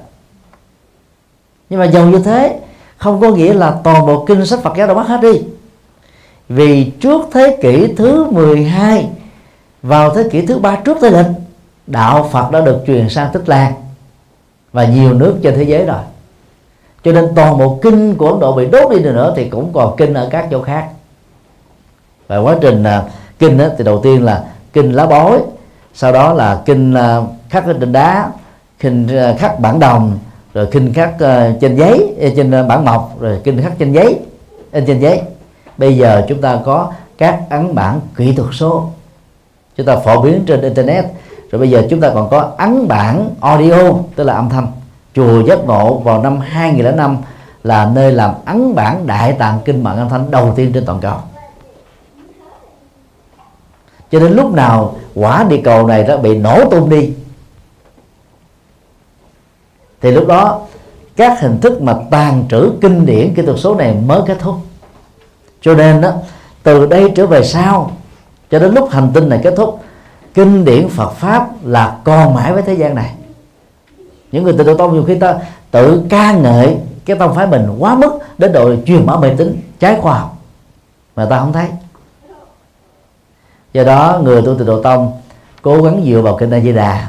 nhưng 1.70 1.80
mà 1.80 1.84
dầu 1.84 2.06
như 2.06 2.18
thế 2.18 2.60
không 2.96 3.20
có 3.20 3.30
nghĩa 3.30 3.54
là 3.54 3.76
toàn 3.84 4.06
bộ 4.06 4.24
kinh 4.24 4.46
sách 4.46 4.60
Phật 4.62 4.76
giáo 4.76 4.86
đã 4.86 4.94
mất 4.94 5.06
hết 5.06 5.20
đi. 5.22 5.42
Vì 6.48 6.90
trước 7.00 7.22
thế 7.32 7.58
kỷ 7.62 7.94
thứ 7.94 8.24
12 8.30 9.08
vào 9.82 10.14
thế 10.14 10.28
kỷ 10.30 10.46
thứ 10.46 10.58
ba 10.58 10.76
trước 10.84 10.98
thế 11.00 11.10
lịch 11.10 11.26
đạo 11.86 12.28
Phật 12.32 12.50
đã 12.50 12.60
được 12.60 12.84
truyền 12.86 13.08
sang 13.08 13.32
Tích 13.32 13.48
Lan 13.48 13.72
và 14.72 14.84
nhiều 14.84 15.14
nước 15.14 15.36
trên 15.42 15.54
thế 15.54 15.62
giới 15.62 15.84
rồi. 15.84 16.02
Cho 17.04 17.12
nên 17.12 17.28
toàn 17.34 17.58
bộ 17.58 17.78
kinh 17.82 18.14
của 18.14 18.28
Ấn 18.28 18.40
Độ 18.40 18.52
bị 18.52 18.66
đốt 18.66 18.92
đi 18.92 19.00
nữa 19.00 19.32
thì 19.36 19.48
cũng 19.48 19.72
còn 19.72 19.96
kinh 19.96 20.14
ở 20.14 20.28
các 20.30 20.48
chỗ 20.50 20.62
khác. 20.62 20.88
Và 22.26 22.38
quá 22.38 22.56
trình 22.60 22.82
uh, 22.82 23.10
kinh 23.38 23.58
đó, 23.58 23.66
thì 23.78 23.84
đầu 23.84 24.00
tiên 24.02 24.24
là 24.24 24.44
kinh 24.78 24.92
lá 24.92 25.06
bói, 25.06 25.40
sau 25.94 26.12
đó 26.12 26.32
là 26.32 26.62
kinh 26.64 26.94
à, 26.94 27.18
khắc 27.48 27.64
trên 27.80 27.92
đá 27.92 28.30
kinh 28.80 29.08
à, 29.08 29.34
khắc 29.38 29.60
bản 29.60 29.80
đồng 29.80 30.18
rồi 30.54 30.68
kinh 30.72 30.92
khắc 30.94 31.20
à, 31.20 31.52
trên 31.60 31.76
giấy 31.76 32.14
trên 32.36 32.50
bản 32.68 32.84
mộc 32.84 33.20
rồi 33.20 33.40
kinh 33.44 33.62
khắc 33.62 33.78
trên 33.78 33.92
giấy 33.92 34.18
in 34.72 34.86
trên 34.86 35.00
giấy. 35.00 35.20
Bây 35.78 35.96
giờ 35.96 36.24
chúng 36.28 36.40
ta 36.40 36.58
có 36.64 36.92
các 37.18 37.40
ấn 37.50 37.74
bản 37.74 38.00
kỹ 38.16 38.34
thuật 38.34 38.48
số. 38.52 38.90
Chúng 39.76 39.86
ta 39.86 39.96
phổ 39.96 40.22
biến 40.22 40.44
trên 40.46 40.60
internet. 40.60 41.04
Rồi 41.50 41.60
bây 41.60 41.70
giờ 41.70 41.86
chúng 41.90 42.00
ta 42.00 42.10
còn 42.14 42.30
có 42.30 42.52
ấn 42.58 42.88
bản 42.88 43.30
audio 43.40 43.92
tức 44.16 44.24
là 44.24 44.34
âm 44.34 44.48
thanh. 44.48 44.66
Chùa 45.14 45.42
giác 45.46 45.58
ngộ 45.66 45.94
vào 45.94 46.22
năm 46.22 46.40
2005 46.40 47.16
là 47.64 47.90
nơi 47.94 48.12
làm 48.12 48.34
ấn 48.44 48.74
bản 48.74 49.06
đại 49.06 49.32
tạng 49.32 49.58
kinh 49.64 49.84
bản 49.84 49.96
âm 49.96 50.08
thanh 50.08 50.30
đầu 50.30 50.52
tiên 50.56 50.72
trên 50.72 50.84
toàn 50.84 51.00
cầu 51.00 51.16
cho 54.10 54.20
đến 54.20 54.32
lúc 54.32 54.54
nào 54.54 54.96
quả 55.14 55.44
địa 55.48 55.60
cầu 55.64 55.86
này 55.86 56.02
đã 56.02 56.16
bị 56.16 56.38
nổ 56.38 56.70
tung 56.70 56.88
đi, 56.88 57.12
thì 60.00 60.10
lúc 60.10 60.26
đó 60.26 60.60
các 61.16 61.40
hình 61.40 61.60
thức 61.60 61.82
mà 61.82 61.94
tàn 62.10 62.44
trữ 62.50 62.72
kinh 62.80 63.06
điển 63.06 63.34
kỹ 63.34 63.42
thuật 63.42 63.58
số 63.58 63.74
này 63.74 63.94
mới 64.06 64.20
kết 64.26 64.38
thúc. 64.38 64.54
Cho 65.60 65.74
nên 65.74 66.00
đó, 66.00 66.12
từ 66.62 66.86
đây 66.86 67.12
trở 67.16 67.26
về 67.26 67.44
sau, 67.44 67.90
cho 68.50 68.58
đến 68.58 68.74
lúc 68.74 68.90
hành 68.90 69.10
tinh 69.14 69.28
này 69.28 69.40
kết 69.42 69.54
thúc, 69.56 69.80
kinh 70.34 70.64
điển 70.64 70.88
Phật 70.88 71.10
pháp 71.10 71.48
là 71.64 71.98
còn 72.04 72.34
mãi 72.34 72.52
với 72.52 72.62
thế 72.62 72.74
gian 72.74 72.94
này. 72.94 73.14
Những 74.32 74.44
người 74.44 74.54
tự 74.58 74.64
độ 74.64 74.74
tông 74.74 74.92
nhiều 74.92 75.04
khi 75.04 75.14
ta 75.14 75.38
tự 75.70 76.02
ca 76.08 76.32
ngợi 76.32 76.76
cái 77.04 77.16
tông 77.18 77.34
phái 77.34 77.46
mình 77.46 77.76
quá 77.78 77.94
mức 77.94 78.18
đến 78.38 78.52
độ 78.52 78.74
truyền 78.86 79.06
bá 79.06 79.16
mê 79.16 79.34
tín, 79.36 79.60
trái 79.78 79.98
khoa 80.00 80.18
học, 80.18 80.36
mà 81.16 81.24
ta 81.24 81.38
không 81.38 81.52
thấy 81.52 81.66
do 83.78 83.84
đó, 83.84 84.20
người 84.22 84.42
tu 84.42 84.58
tịnh 84.58 84.66
độ 84.66 84.82
tông 84.82 85.12
cố 85.62 85.82
gắng 85.82 86.02
dựa 86.06 86.20
vào 86.20 86.36
kinh 86.36 86.50
A 86.50 86.60
Di 86.60 86.72
Đà 86.72 87.08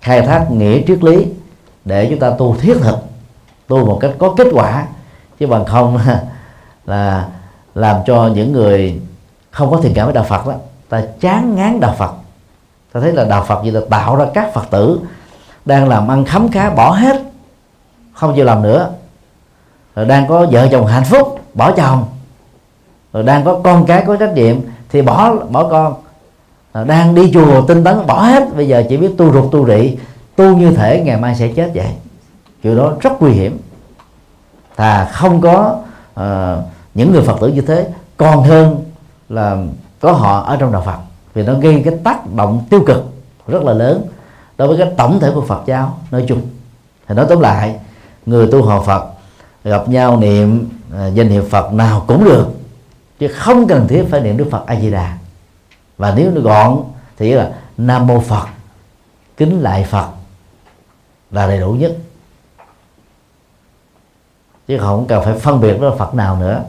khai 0.00 0.22
thác 0.22 0.50
nghĩa 0.50 0.82
triết 0.86 1.04
lý 1.04 1.26
để 1.84 2.06
chúng 2.10 2.18
ta 2.18 2.30
tu 2.30 2.56
thiết 2.56 2.76
thực, 2.80 2.98
tu 3.66 3.86
một 3.86 3.98
cách 4.00 4.10
có 4.18 4.34
kết 4.36 4.46
quả. 4.52 4.86
Chứ 5.38 5.46
bằng 5.46 5.64
không 5.64 5.98
là 6.86 7.28
làm 7.74 7.96
cho 8.06 8.26
những 8.34 8.52
người 8.52 9.00
không 9.50 9.70
có 9.70 9.80
thiện 9.82 9.92
cảm 9.94 10.06
với 10.06 10.14
đạo 10.14 10.24
Phật 10.24 10.46
đó, 10.46 10.52
ta 10.88 11.02
chán 11.20 11.54
ngán 11.54 11.80
đạo 11.80 11.94
Phật. 11.98 12.12
Ta 12.92 13.00
thấy 13.00 13.12
là 13.12 13.24
đạo 13.24 13.44
Phật 13.44 13.64
gì 13.64 13.70
là 13.70 13.80
tạo 13.90 14.16
ra 14.16 14.26
các 14.34 14.54
Phật 14.54 14.64
tử 14.70 15.00
đang 15.64 15.88
làm 15.88 16.08
ăn 16.08 16.24
khấm 16.24 16.48
khá, 16.50 16.70
bỏ 16.70 16.90
hết, 16.90 17.22
không 18.12 18.36
chịu 18.36 18.44
làm 18.44 18.62
nữa. 18.62 18.90
Rồi 19.96 20.06
đang 20.06 20.28
có 20.28 20.46
vợ 20.50 20.68
chồng 20.72 20.86
hạnh 20.86 21.04
phúc, 21.04 21.40
bỏ 21.54 21.72
chồng. 21.72 22.04
Rồi 23.12 23.22
đang 23.22 23.44
có 23.44 23.60
con 23.64 23.86
cái 23.86 24.04
có 24.06 24.16
trách 24.16 24.32
nhiệm 24.34 24.56
thì 24.90 25.02
bỏ 25.02 25.34
bỏ 25.34 25.68
con. 25.68 25.94
À, 26.72 26.84
đang 26.84 27.14
đi 27.14 27.32
chùa 27.32 27.66
tinh 27.66 27.84
tấn 27.84 28.06
bỏ 28.06 28.22
hết. 28.22 28.56
Bây 28.56 28.68
giờ 28.68 28.82
chỉ 28.88 28.96
biết 28.96 29.10
tu 29.18 29.32
ruột 29.32 29.52
tu 29.52 29.66
rị 29.66 29.96
tu 30.36 30.56
như 30.56 30.70
thể 30.70 31.02
ngày 31.04 31.16
mai 31.16 31.34
sẽ 31.34 31.48
chết 31.48 31.70
vậy. 31.74 31.92
Kiểu 32.62 32.76
đó 32.76 32.92
rất 33.00 33.22
nguy 33.22 33.32
hiểm. 33.32 33.58
Thà 34.76 35.04
không 35.04 35.40
có 35.40 35.76
uh, 36.20 36.24
những 36.94 37.12
người 37.12 37.22
phật 37.22 37.40
tử 37.40 37.48
như 37.48 37.60
thế 37.60 37.88
còn 38.16 38.42
hơn 38.42 38.84
là 39.28 39.56
có 40.00 40.12
họ 40.12 40.40
ở 40.40 40.56
trong 40.56 40.72
đạo 40.72 40.82
phật. 40.86 40.98
Vì 41.34 41.42
nó 41.42 41.54
gây 41.54 41.82
cái 41.84 41.94
tác 42.04 42.34
động 42.34 42.64
tiêu 42.70 42.80
cực 42.86 43.04
rất 43.46 43.62
là 43.62 43.72
lớn 43.72 44.02
đối 44.58 44.68
với 44.68 44.76
cái 44.78 44.88
tổng 44.96 45.20
thể 45.20 45.30
của 45.34 45.40
phật 45.40 45.62
giáo 45.66 45.98
nói 46.10 46.24
chung. 46.28 46.40
Thì 47.08 47.14
nói 47.14 47.26
tóm 47.28 47.40
lại 47.40 47.74
người 48.26 48.48
tu 48.52 48.62
họ 48.62 48.82
phật 48.82 49.04
gặp 49.64 49.88
nhau 49.88 50.16
niệm 50.16 50.68
uh, 50.88 51.14
danh 51.14 51.28
hiệu 51.28 51.42
phật 51.50 51.72
nào 51.72 52.04
cũng 52.06 52.24
được 52.24 52.46
chứ 53.18 53.28
không 53.28 53.68
cần 53.68 53.88
thiết 53.88 54.06
phải 54.10 54.20
niệm 54.20 54.36
đức 54.36 54.48
phật 54.50 54.66
a 54.66 54.80
di 54.80 54.90
đà 54.90 55.18
và 55.98 56.14
nếu 56.16 56.30
nó 56.30 56.40
gọn 56.40 56.82
thì 57.16 57.32
là 57.32 57.52
nam 57.76 58.06
mô 58.06 58.20
phật 58.20 58.46
kính 59.36 59.60
lại 59.60 59.84
phật 59.84 60.08
là 61.30 61.46
đầy 61.46 61.60
đủ 61.60 61.72
nhất. 61.72 61.96
Chứ 64.68 64.78
không 64.78 65.06
cần 65.06 65.24
phải 65.24 65.34
phân 65.34 65.60
biệt 65.60 65.80
đó 65.80 65.94
phật 65.98 66.14
nào 66.14 66.36
nữa. 66.36 66.62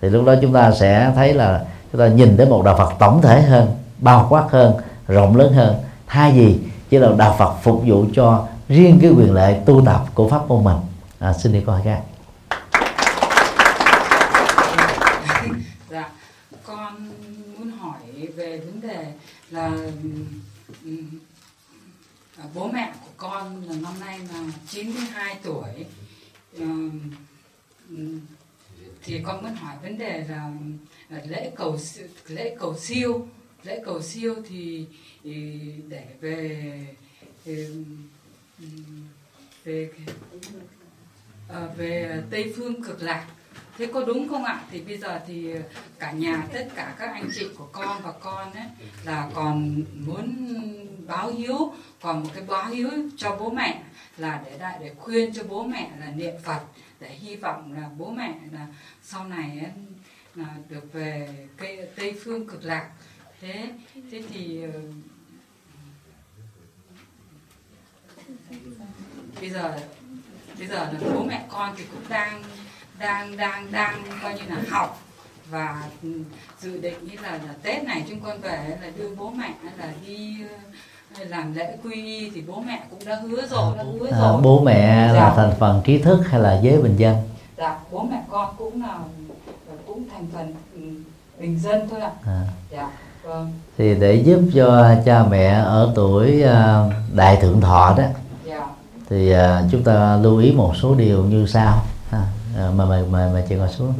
Thì 0.00 0.08
lúc 0.08 0.24
đó 0.24 0.34
chúng 0.42 0.52
ta 0.52 0.72
sẽ 0.72 1.12
thấy 1.14 1.34
là 1.34 1.64
chúng 1.92 2.00
ta 2.00 2.08
nhìn 2.08 2.36
đến 2.36 2.50
một 2.50 2.64
đạo 2.64 2.76
phật 2.78 2.92
tổng 2.98 3.22
thể 3.22 3.42
hơn 3.42 3.76
bao 3.98 4.26
quát 4.30 4.44
hơn 4.50 4.74
rộng 5.08 5.36
lớn 5.36 5.52
hơn. 5.52 5.76
Thay 6.06 6.32
vì 6.32 6.58
chỉ 6.90 6.98
là 6.98 7.08
đạo 7.18 7.34
phật 7.38 7.54
phục 7.62 7.82
vụ 7.86 8.04
cho 8.14 8.46
riêng 8.68 8.98
cái 9.02 9.10
quyền 9.10 9.34
lệ 9.34 9.60
tu 9.66 9.84
tập 9.86 10.04
của 10.14 10.28
pháp 10.28 10.48
môn 10.48 10.64
mình. 10.64 10.76
À, 11.18 11.32
xin 11.32 11.52
đi 11.52 11.60
câu 11.60 11.74
hỏi 11.74 11.84
khác 11.84 12.00
dạ 15.90 16.10
con 16.66 17.10
muốn 17.58 17.70
hỏi 17.70 17.98
về 18.36 18.58
vấn 18.58 18.80
đề 18.80 19.06
là 19.50 19.66
ừ, 19.66 20.10
ừ, 20.84 20.96
à, 22.36 22.44
bố 22.54 22.70
mẹ 22.72 22.92
của 23.00 23.10
con 23.16 23.64
là 23.68 23.74
năm 23.82 24.00
nay 24.00 24.18
là 24.18 24.44
92 24.68 25.38
tuổi. 25.42 25.86
Ờ, 26.58 26.66
ừ, 27.90 28.18
thì 29.02 29.20
con 29.24 29.42
muốn 29.42 29.54
hỏi 29.54 29.76
vấn 29.82 29.98
đề 29.98 30.26
là 30.28 30.52
lễ 31.26 31.52
cầu 31.56 31.78
lễ 32.28 32.56
cầu 32.60 32.78
siêu 32.78 33.28
lễ 33.64 33.82
cầu 33.84 34.02
siêu 34.02 34.34
thì 34.48 34.86
để 35.88 36.06
về 36.20 36.86
về 37.44 37.76
về, 39.64 39.90
về 41.76 42.22
tây 42.30 42.52
phương 42.56 42.82
cực 42.82 43.02
lạc 43.02 43.26
thế 43.78 43.86
có 43.86 44.04
đúng 44.04 44.28
không 44.28 44.44
ạ? 44.44 44.60
Thì 44.70 44.80
bây 44.80 44.98
giờ 44.98 45.20
thì 45.26 45.52
ờ, 45.52 45.60
cả 45.98 46.12
nhà 46.12 46.46
tất 46.52 46.68
cả 46.76 46.94
các 46.98 47.12
anh 47.12 47.30
chị 47.34 47.46
của 47.58 47.68
con 47.72 48.02
và 48.02 48.12
con 48.12 48.52
ấy 48.52 48.66
là 49.04 49.30
còn 49.34 49.84
muốn 49.94 50.36
báo 51.06 51.30
hiếu 51.30 51.72
còn 52.02 52.22
một 52.22 52.30
cái 52.34 52.44
báo 52.48 52.70
hiếu 52.70 52.90
cho 53.16 53.36
bố 53.36 53.50
mẹ 53.50 53.82
là 54.16 54.42
để 54.44 54.58
đại 54.58 54.78
để 54.80 54.94
khuyên 54.98 55.34
cho 55.34 55.42
bố 55.44 55.64
mẹ 55.64 55.90
là 56.00 56.10
niệm 56.10 56.34
phật 56.44 56.60
để 57.00 57.08
hy 57.08 57.36
vọng 57.36 57.72
là 57.72 57.88
bố 57.98 58.10
mẹ 58.10 58.34
là 58.52 58.66
sau 59.02 59.24
này 59.24 59.58
ấy, 59.58 59.72
là 60.34 60.54
được 60.68 60.92
về 60.92 61.34
cây 61.56 61.88
tây 61.96 62.14
phương 62.24 62.46
cực 62.46 62.64
lạc. 62.64 62.90
Thế 63.40 63.70
thế 64.10 64.22
thì 64.32 64.62
ờ, 64.62 64.80
bây 69.40 69.50
giờ 69.50 69.78
bây 70.58 70.66
giờ 70.66 70.92
là 70.92 71.00
bố 71.14 71.24
mẹ 71.24 71.46
con 71.48 71.74
thì 71.76 71.84
cũng 71.92 72.02
đang 72.08 72.42
đang 72.98 73.36
đang 73.36 73.72
đang 73.72 74.02
coi 74.22 74.34
như 74.34 74.40
là 74.48 74.56
học 74.70 75.00
và 75.50 75.82
dự 76.60 76.78
định 76.78 76.94
như 77.02 77.16
là, 77.22 77.30
là 77.30 77.54
tết 77.62 77.84
này 77.84 78.04
chúng 78.08 78.20
con 78.20 78.40
về 78.40 78.78
là 78.82 78.90
đưa 78.96 79.14
bố 79.14 79.30
mẹ 79.30 79.50
là 79.78 79.92
đi 80.06 80.36
làm 81.18 81.54
lễ 81.54 81.76
quy 81.84 81.92
y 81.94 82.30
thì 82.30 82.42
bố 82.46 82.62
mẹ 82.66 82.82
cũng 82.90 82.98
đã 83.06 83.16
hứa 83.16 83.46
rồi 83.46 83.76
đã 83.76 83.84
hứa 84.00 84.10
à, 84.10 84.18
rồi 84.18 84.40
bố 84.42 84.62
mẹ 84.64 85.10
dạ. 85.12 85.20
là 85.20 85.32
thành 85.36 85.52
phần 85.58 85.82
trí 85.84 85.98
thức 85.98 86.22
hay 86.26 86.40
là 86.40 86.60
giới 86.62 86.82
bình 86.82 86.96
dân 86.96 87.16
dạ 87.58 87.78
bố 87.90 88.02
mẹ 88.10 88.22
con 88.30 88.54
cũng 88.58 88.82
là 88.82 88.98
cũng 89.86 90.04
thành 90.12 90.26
phần 90.34 90.54
ừ, 90.74 90.80
bình 91.40 91.58
dân 91.58 91.88
thôi 91.90 92.00
ạ 92.00 92.10
à. 92.26 92.42
dạ 92.70 92.90
vâng 93.22 93.52
thì 93.78 93.94
để 93.94 94.14
giúp 94.14 94.40
cho 94.54 94.94
cha 95.04 95.24
mẹ 95.30 95.48
ở 95.48 95.92
tuổi 95.94 96.44
uh, 96.44 96.92
đại 97.14 97.36
thượng 97.36 97.60
thọ 97.60 97.94
đó 97.98 98.04
dạ 98.44 98.66
thì 99.10 99.34
uh, 99.34 99.38
chúng 99.72 99.84
ta 99.84 100.16
lưu 100.16 100.38
ý 100.38 100.52
một 100.52 100.72
số 100.82 100.94
điều 100.94 101.24
như 101.24 101.46
sau. 101.46 101.82
À, 102.58 102.70
mà 102.76 102.84
mà 102.84 103.02
mà 103.10 103.30
mà 103.34 103.42
chị 103.48 103.54
ngồi 103.54 103.68
xuống. 103.68 103.94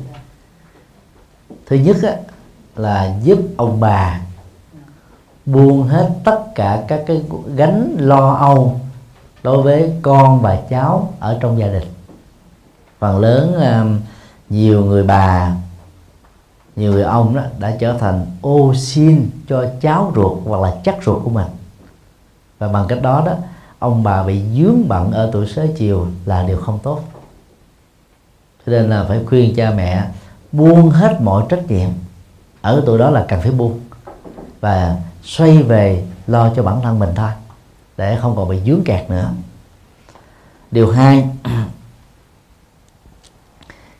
Thứ 1.66 1.76
nhất 1.76 1.96
á, 2.02 2.16
là 2.76 3.16
giúp 3.22 3.38
ông 3.56 3.80
bà 3.80 4.20
buông 5.46 5.88
hết 5.88 6.11
tất 6.24 6.44
cả 6.54 6.84
các 6.88 7.04
cái 7.06 7.22
gánh 7.54 7.96
lo 7.98 8.34
âu 8.34 8.80
đối 9.42 9.62
với 9.62 9.92
con 10.02 10.40
và 10.40 10.56
cháu 10.70 11.12
ở 11.20 11.38
trong 11.40 11.59
gia 11.59 11.66
đình. 11.66 11.88
Phần 12.98 13.18
lớn 13.18 14.00
nhiều 14.48 14.84
người 14.84 15.02
bà 15.02 15.56
nhiều 16.76 16.92
người 16.92 17.02
ông 17.02 17.36
đó 17.36 17.42
đã 17.59 17.76
trở 17.80 17.92
thành 17.98 18.26
ô 18.40 18.74
xin 18.74 19.30
cho 19.48 19.66
cháu 19.80 20.12
ruột 20.16 20.38
hoặc 20.44 20.61
là 20.61 20.76
chắc 20.84 20.96
ruột 21.04 21.24
của 21.24 21.30
mình. 21.30 21.46
Và 22.59 22.68
bằng 22.68 22.86
cách 22.88 23.02
đó 23.02 23.22
đó 23.26 23.32
ông 23.78 24.02
bà 24.02 24.22
bị 24.22 24.42
dướng 24.56 24.88
bận 24.88 25.12
ở 25.12 25.30
tuổi 25.32 25.46
xế 25.46 25.66
chiều 25.76 26.06
là 26.26 26.42
điều 26.42 26.61
không 26.61 26.78
tốt 26.82 27.00
cho 28.69 28.73
nên 28.73 28.91
là 28.91 29.05
phải 29.05 29.21
khuyên 29.27 29.55
cha 29.55 29.71
mẹ 29.77 30.05
buông 30.53 30.91
hết 30.91 31.21
mọi 31.21 31.45
trách 31.49 31.71
nhiệm. 31.71 31.91
Ở 32.61 32.83
tuổi 32.87 32.99
đó 32.99 33.11
là 33.11 33.25
cần 33.29 33.41
phải 33.41 33.51
buông 33.51 33.81
và 34.61 34.97
xoay 35.25 35.62
về 35.62 36.05
lo 36.27 36.55
cho 36.57 36.62
bản 36.62 36.81
thân 36.83 36.99
mình 36.99 37.09
thôi, 37.14 37.31
để 37.97 38.19
không 38.21 38.37
còn 38.37 38.49
bị 38.49 38.59
dướng 38.66 38.85
kẹt 38.85 39.11
nữa. 39.11 39.31
Điều 40.71 40.91
hai, 40.91 41.29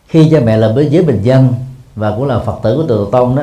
khi 0.09 0.29
cha 0.31 0.41
mẹ 0.41 0.57
là 0.57 0.73
với 0.73 0.89
giới 0.91 1.03
bình 1.03 1.23
dân 1.23 1.55
và 1.95 2.11
cũng 2.11 2.27
là 2.27 2.39
phật 2.39 2.59
tử 2.63 2.77
của 2.77 2.89
tự 2.89 3.09
tông 3.13 3.37
đó, 3.37 3.43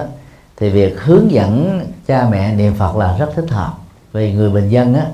thì 0.58 0.70
việc 0.70 1.02
hướng 1.02 1.32
dẫn 1.32 1.82
cha 2.08 2.28
mẹ 2.32 2.56
niệm 2.56 2.74
phật 2.74 2.96
là 2.96 3.18
rất 3.18 3.30
thích 3.36 3.50
hợp. 3.50 3.74
Vì 4.14 4.34
người 4.34 4.50
bình 4.50 4.70
dân 4.70 4.94
á, 4.94 5.08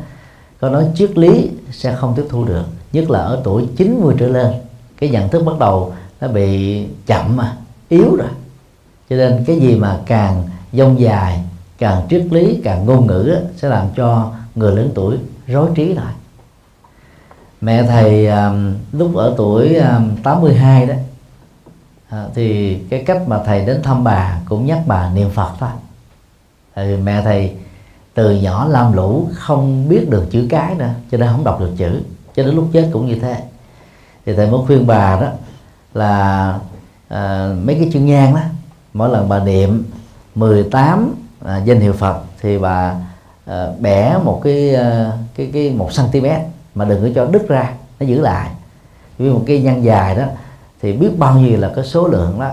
có 0.60 0.70
nói 0.70 0.86
triết 0.96 1.18
lý 1.18 1.50
sẽ 1.72 1.96
không 1.96 2.14
tiếp 2.16 2.26
thu 2.30 2.46
được, 2.46 2.66
nhất 2.94 3.10
là 3.10 3.20
ở 3.20 3.42
tuổi 3.44 3.68
90 3.78 4.16
trở 4.20 4.28
lên. 4.28 4.52
Cái 4.98 5.10
nhận 5.10 5.30
thức 5.30 5.44
bắt 5.46 5.60
đầu 5.60 5.94
nó 6.22 6.28
bị 6.28 6.84
chậm 7.06 7.36
mà 7.38 7.56
yếu 7.90 8.16
rồi. 8.16 8.30
Cho 9.10 9.16
nên 9.16 9.44
cái 9.48 9.60
gì 9.60 9.76
mà 9.76 10.00
càng 10.06 10.44
dông 10.74 11.00
dài 11.00 11.44
càng 11.78 12.02
triết 12.10 12.26
lý 12.32 12.62
càng 12.64 12.86
ngôn 12.86 13.08
ngữ 13.08 13.38
sẽ 13.58 13.70
làm 13.70 13.88
cho 13.96 14.32
người 14.56 14.76
lớn 14.76 14.92
tuổi 14.96 15.18
rối 15.48 15.70
trí 15.76 15.94
lại. 15.94 16.14
Mẹ 17.62 17.84
thầy 17.84 18.28
um, 18.28 18.74
lúc 18.92 19.16
ở 19.16 19.34
tuổi 19.38 19.76
um, 19.76 20.16
82 20.24 20.86
đó 20.86 20.96
à, 22.10 22.26
thì 22.36 22.76
cái 22.90 23.04
cách 23.04 23.22
mà 23.28 23.40
thầy 23.46 23.66
đến 23.66 23.84
thăm 23.84 24.04
bà 24.04 24.40
cũng 24.46 24.66
nhắc 24.66 24.80
bà 24.88 25.10
niệm 25.14 25.30
phật 25.30 25.52
thôi. 25.60 25.70
Thì 26.76 26.96
mẹ 26.96 27.22
thầy 27.24 27.56
từ 28.14 28.36
nhỏ 28.36 28.68
lam 28.68 28.94
lũ 28.94 29.28
không 29.34 29.90
biết 29.90 30.10
được 30.10 30.26
chữ 30.32 30.48
cái 30.50 30.76
nữa 30.76 30.90
cho 31.12 31.18
nên 31.18 31.30
không 31.30 31.44
đọc 31.44 31.60
được 31.60 31.72
chữ 31.78 32.02
cho 32.36 32.44
đến 32.44 32.56
lúc 32.56 32.70
chết 32.74 32.90
cũng 32.94 33.08
như 33.08 33.16
thế. 33.16 33.44
Thì 34.26 34.34
thầy 34.36 34.52
mới 34.52 34.60
khuyên 34.68 34.88
bà 34.88 35.22
đó 35.22 35.28
là 35.94 36.60
à, 37.08 37.54
mấy 37.64 37.76
cái 37.76 37.90
chân 37.94 38.06
nhang 38.06 38.36
đó. 38.36 38.42
Mỗi 38.94 39.10
lần 39.10 39.30
bà 39.30 39.40
niệm 39.40 39.84
18 40.36 41.16
à, 41.46 41.58
danh 41.58 41.80
hiệu 41.80 41.94
Phật 41.94 42.18
thì 42.42 42.58
bà 42.58 42.96
à, 43.46 43.68
bẻ 43.80 44.18
một 44.24 44.42
cái 44.44 44.76
à, 44.76 45.12
cái 45.36 45.50
cái 45.54 45.70
một 45.70 45.90
cm 45.98 46.26
mà 46.76 46.86
đừng 46.86 47.02
có 47.04 47.10
cho 47.16 47.26
đứt 47.32 47.48
ra 47.48 47.74
nó 48.00 48.06
giữ 48.06 48.22
lại. 48.22 48.50
Vì 49.18 49.30
một 49.30 49.44
cái 49.48 49.62
nhang 49.62 49.84
dài 49.84 50.16
đó 50.16 50.24
thì 50.82 50.94
biết 50.94 51.10
bao 51.18 51.36
nhiêu 51.36 51.60
là 51.60 51.72
cái 51.76 51.86
số 51.86 52.08
lượng 52.08 52.40
đó. 52.40 52.52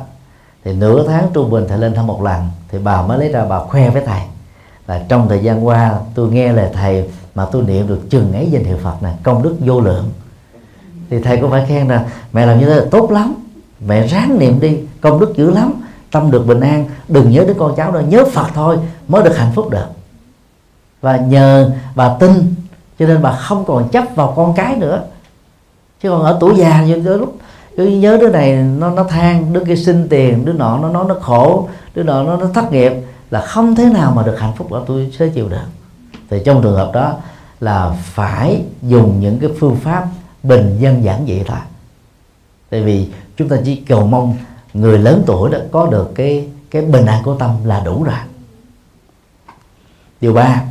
Thì 0.64 0.72
nửa 0.72 1.08
tháng 1.08 1.26
trung 1.34 1.50
bình 1.50 1.64
thầy 1.68 1.78
lên 1.78 1.94
thăm 1.94 2.06
một 2.06 2.22
lần 2.22 2.48
thì 2.68 2.78
bà 2.78 3.02
mới 3.02 3.18
lấy 3.18 3.28
ra 3.28 3.44
bà 3.44 3.58
khoe 3.58 3.90
với 3.90 4.02
thầy 4.06 4.22
là 4.86 5.04
trong 5.08 5.28
thời 5.28 5.38
gian 5.38 5.66
qua 5.66 5.98
tôi 6.14 6.30
nghe 6.30 6.52
lời 6.52 6.70
thầy 6.72 7.10
mà 7.34 7.46
tôi 7.52 7.62
niệm 7.62 7.88
được 7.88 8.00
chừng 8.10 8.32
ấy 8.32 8.50
danh 8.50 8.64
hiệu 8.64 8.76
Phật 8.82 9.02
này 9.02 9.14
công 9.22 9.42
đức 9.42 9.56
vô 9.60 9.80
lượng 9.80 10.10
thì 11.10 11.20
thầy 11.20 11.36
cũng 11.36 11.50
phải 11.50 11.66
khen 11.68 11.88
là, 11.88 12.04
mẹ 12.32 12.46
làm 12.46 12.60
như 12.60 12.66
thế 12.66 12.74
là 12.74 12.84
tốt 12.90 13.10
lắm, 13.10 13.34
mẹ 13.86 14.06
ráng 14.06 14.38
niệm 14.38 14.60
đi, 14.60 14.78
công 15.00 15.20
đức 15.20 15.36
dữ 15.36 15.50
lắm, 15.50 15.72
tâm 16.10 16.30
được 16.30 16.46
bình 16.46 16.60
an, 16.60 16.84
đừng 17.08 17.30
nhớ 17.30 17.44
đến 17.44 17.56
con 17.58 17.74
cháu 17.76 17.92
đâu 17.92 18.02
nhớ 18.02 18.24
Phật 18.32 18.46
thôi 18.54 18.78
mới 19.08 19.22
được 19.22 19.38
hạnh 19.38 19.52
phúc 19.54 19.70
được. 19.70 19.86
Và 21.00 21.16
nhờ 21.16 21.70
bà 21.94 22.16
tin, 22.20 22.54
cho 22.98 23.06
nên 23.06 23.22
bà 23.22 23.32
không 23.32 23.64
còn 23.64 23.88
chấp 23.88 24.04
vào 24.14 24.32
con 24.36 24.54
cái 24.54 24.76
nữa. 24.76 25.02
Chứ 26.02 26.10
còn 26.10 26.22
ở 26.22 26.36
tuổi 26.40 26.54
già 26.56 26.84
như 26.84 27.02
đôi 27.04 27.18
lúc 27.18 27.36
cứ 27.76 27.86
nhớ 27.86 28.18
đứa 28.20 28.28
này 28.28 28.52
nó 28.52 28.90
nó 28.90 29.04
than, 29.04 29.52
đứa 29.52 29.64
kia 29.64 29.76
xin 29.76 30.08
tiền, 30.08 30.44
đứa 30.44 30.52
nọ 30.52 30.78
nó 30.78 30.88
nói 30.88 31.04
nó 31.08 31.14
khổ, 31.20 31.68
đứa 31.94 32.02
nọ 32.02 32.22
nó 32.22 32.36
nó 32.36 32.46
thất 32.54 32.72
nghiệp, 32.72 32.92
là 33.30 33.40
không 33.40 33.74
thế 33.74 33.84
nào 33.84 34.12
mà 34.16 34.22
được 34.22 34.40
hạnh 34.40 34.52
phúc 34.56 34.70
ở 34.70 34.82
tôi 34.86 35.12
sẽ 35.18 35.28
chịu 35.28 35.48
được. 35.48 35.66
Thì 36.30 36.42
trong 36.44 36.62
trường 36.62 36.76
hợp 36.76 36.90
đó 36.94 37.14
là 37.60 37.90
phải 38.02 38.62
dùng 38.82 39.20
những 39.20 39.38
cái 39.38 39.50
phương 39.60 39.76
pháp 39.76 40.06
bình 40.48 40.76
dân 40.80 41.04
giản 41.04 41.26
dị 41.26 41.42
thôi. 41.46 41.58
Tại 42.70 42.82
vì 42.82 43.08
chúng 43.36 43.48
ta 43.48 43.56
chỉ 43.64 43.76
cầu 43.76 44.06
mong 44.06 44.36
người 44.74 44.98
lớn 44.98 45.22
tuổi 45.26 45.50
đó 45.50 45.58
có 45.72 45.86
được 45.86 46.12
cái 46.14 46.48
cái 46.70 46.82
bình 46.82 47.06
an 47.06 47.22
của 47.24 47.34
tâm 47.34 47.50
là 47.64 47.80
đủ 47.80 48.04
rồi. 48.04 48.18
Điều 50.20 50.32
ba, 50.32 50.62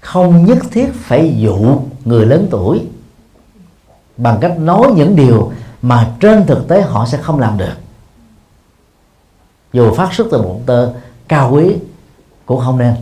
không 0.00 0.44
nhất 0.44 0.58
thiết 0.70 0.92
phải 0.94 1.34
dụ 1.36 1.80
người 2.04 2.26
lớn 2.26 2.48
tuổi 2.50 2.86
bằng 4.16 4.38
cách 4.40 4.58
nói 4.58 4.92
những 4.96 5.16
điều 5.16 5.52
mà 5.82 6.14
trên 6.20 6.46
thực 6.46 6.68
tế 6.68 6.82
họ 6.82 7.06
sẽ 7.06 7.18
không 7.18 7.40
làm 7.40 7.58
được. 7.58 7.74
Dù 9.72 9.94
phát 9.94 10.14
xuất 10.14 10.26
từ 10.30 10.42
một 10.42 10.60
tơ 10.66 10.92
cao 11.28 11.52
quý 11.52 11.76
cũng 12.46 12.60
không 12.60 12.78
nên. 12.78 12.94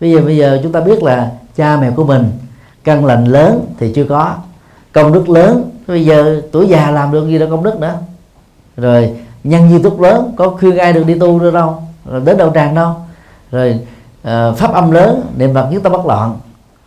Bây 0.00 0.12
giờ 0.12 0.20
bây 0.20 0.36
giờ 0.36 0.60
chúng 0.62 0.72
ta 0.72 0.80
biết 0.80 1.02
là 1.02 1.37
cha 1.58 1.76
mẹ 1.76 1.90
của 1.90 2.04
mình. 2.04 2.30
Căn 2.84 3.04
lành 3.04 3.24
lớn 3.24 3.74
thì 3.78 3.92
chưa 3.92 4.04
có. 4.04 4.34
Công 4.92 5.12
đức 5.12 5.28
lớn 5.28 5.70
bây 5.86 6.04
giờ 6.04 6.42
tuổi 6.52 6.68
già 6.68 6.90
làm 6.90 7.12
được 7.12 7.26
gì 7.28 7.38
đâu 7.38 7.48
công 7.50 7.62
đức 7.62 7.80
nữa. 7.80 7.94
Rồi 8.76 9.16
nhân 9.44 9.70
duy 9.70 9.82
túc 9.82 10.00
lớn 10.00 10.32
có 10.36 10.50
khuyên 10.50 10.78
ai 10.78 10.92
được 10.92 11.06
đi 11.06 11.18
tu 11.18 11.40
nữa 11.40 11.50
đâu. 11.50 11.82
Rồi 12.10 12.20
đến 12.24 12.36
đâu 12.36 12.50
tràng 12.54 12.74
đâu. 12.74 12.94
Rồi 13.50 13.80
uh, 14.28 14.56
pháp 14.56 14.72
âm 14.72 14.90
lớn 14.90 15.22
niệm 15.36 15.54
phật 15.54 15.70
nhất 15.70 15.82
tâm 15.82 15.92
bất 15.92 16.06
loạn 16.06 16.36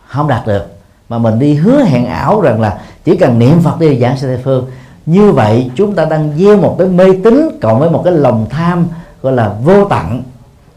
không 0.06 0.28
đạt 0.28 0.46
được. 0.46 0.66
Mà 1.08 1.18
mình 1.18 1.38
đi 1.38 1.54
hứa 1.54 1.82
hẹn 1.82 2.06
ảo 2.06 2.40
rằng 2.40 2.60
là 2.60 2.80
chỉ 3.04 3.16
cần 3.16 3.38
niệm 3.38 3.60
phật 3.62 3.80
đi 3.80 4.00
giảng 4.00 4.16
sanh 4.16 4.30
tây 4.30 4.40
phương. 4.44 4.66
Như 5.06 5.32
vậy 5.32 5.70
chúng 5.74 5.94
ta 5.94 6.04
đang 6.04 6.32
gieo 6.38 6.56
một 6.56 6.76
cái 6.78 6.88
mê 6.88 7.04
tín 7.24 7.58
cộng 7.62 7.78
với 7.78 7.90
một 7.90 8.02
cái 8.04 8.12
lòng 8.12 8.46
tham 8.50 8.86
gọi 9.22 9.32
là 9.32 9.54
vô 9.64 9.84
tặng 9.84 10.22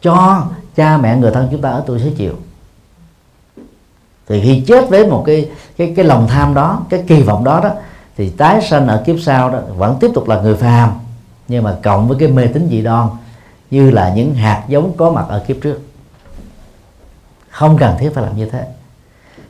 cho 0.01 0.43
cha 0.75 0.97
mẹ 0.97 1.17
người 1.17 1.31
thân 1.31 1.47
chúng 1.51 1.61
ta 1.61 1.69
ở 1.69 1.83
tuổi 1.85 1.99
xế 1.99 2.09
chiều 2.17 2.33
thì 4.27 4.41
khi 4.41 4.63
chết 4.67 4.89
với 4.89 5.07
một 5.07 5.23
cái 5.25 5.49
cái 5.77 5.93
cái 5.95 6.05
lòng 6.05 6.27
tham 6.27 6.53
đó, 6.53 6.81
cái 6.89 7.03
kỳ 7.07 7.21
vọng 7.21 7.43
đó 7.43 7.59
đó, 7.63 7.69
thì 8.17 8.29
tái 8.29 8.61
sanh 8.61 8.87
ở 8.87 9.03
kiếp 9.05 9.15
sau 9.21 9.49
đó 9.49 9.59
vẫn 9.77 9.97
tiếp 9.99 10.11
tục 10.13 10.27
là 10.27 10.41
người 10.41 10.55
phàm. 10.55 10.91
Nhưng 11.47 11.63
mà 11.63 11.75
cộng 11.83 12.07
với 12.07 12.17
cái 12.19 12.27
mê 12.27 12.47
tín 12.47 12.67
dị 12.69 12.81
đoan, 12.81 13.07
như 13.71 13.91
là 13.91 14.13
những 14.15 14.35
hạt 14.35 14.63
giống 14.67 14.97
có 14.97 15.11
mặt 15.11 15.25
ở 15.29 15.43
kiếp 15.47 15.57
trước. 15.63 15.79
Không 17.49 17.77
cần 17.77 17.95
thiết 17.99 18.09
phải 18.13 18.23
làm 18.23 18.37
như 18.37 18.49
thế. 18.49 18.65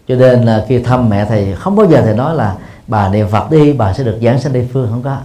Cho 0.07 0.15
nên 0.15 0.41
là 0.43 0.65
khi 0.67 0.83
thăm 0.83 1.09
mẹ 1.09 1.25
thầy, 1.25 1.55
không 1.55 1.75
bao 1.75 1.87
giờ 1.89 2.01
thầy 2.01 2.13
nói 2.13 2.35
là 2.35 2.55
bà 2.87 3.09
niệm 3.09 3.27
phật 3.31 3.51
đi, 3.51 3.73
bà 3.73 3.93
sẽ 3.93 4.03
được 4.03 4.19
giảng 4.23 4.41
sanh 4.41 4.53
địa 4.53 4.65
phương. 4.73 4.87
Không 4.89 5.03
có. 5.03 5.17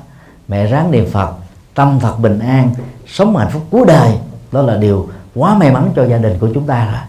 Mẹ 0.49 0.67
ráng 0.67 0.91
niệm 0.91 1.11
phật, 1.11 1.31
tâm 1.75 1.99
thật 2.01 2.15
bình 2.19 2.39
an, 2.39 2.75
sống 3.07 3.37
hạnh 3.37 3.51
phúc 3.51 3.63
cuối 3.71 3.85
đời. 3.87 4.13
Đó 4.53 4.63
là 4.63 4.77
điều 4.77 5.09
quá 5.35 5.55
may 5.55 5.73
mắn 5.73 5.91
cho 5.97 6.05
gia 6.05 6.19
đình 6.19 6.39
của 6.39 6.49
chúng 6.55 6.67
ta 6.67 6.85
rồi 6.85 7.01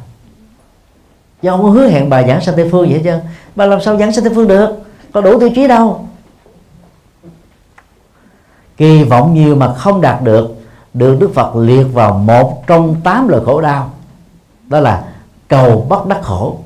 chứ 1.41 1.49
không 1.49 1.63
có 1.63 1.69
hứa 1.69 1.87
hẹn 1.87 2.09
bà 2.09 2.27
giảng 2.27 2.41
sanh 2.41 2.55
tây 2.55 2.69
phương 2.71 2.89
vậy 2.89 3.01
chứ 3.03 3.11
bà 3.55 3.65
làm 3.65 3.81
sao 3.81 3.97
giảng 3.97 4.11
sanh 4.11 4.23
tây 4.23 4.33
phương 4.35 4.47
được? 4.47 4.69
Có 5.11 5.21
đủ 5.21 5.39
tiêu 5.39 5.49
chí 5.55 5.67
đâu. 5.67 6.07
Kỳ 8.77 9.03
vọng 9.03 9.33
nhiều 9.33 9.55
mà 9.55 9.73
không 9.73 10.01
đạt 10.01 10.21
được 10.21 10.55
được 10.93 11.17
đức 11.19 11.31
phật 11.33 11.55
liệt 11.55 11.83
vào 11.83 12.13
một 12.13 12.67
trong 12.67 12.95
tám 13.03 13.27
lời 13.27 13.41
khổ 13.45 13.61
đau. 13.61 13.91
Đó 14.67 14.79
là 14.79 15.03
cầu 15.47 15.85
bất 15.89 16.07
đắc 16.07 16.19
khổ. 16.21 16.59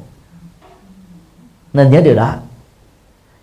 Nên 1.73 1.91
nhớ 1.91 2.01
điều 2.01 2.15
đó. 2.15 2.34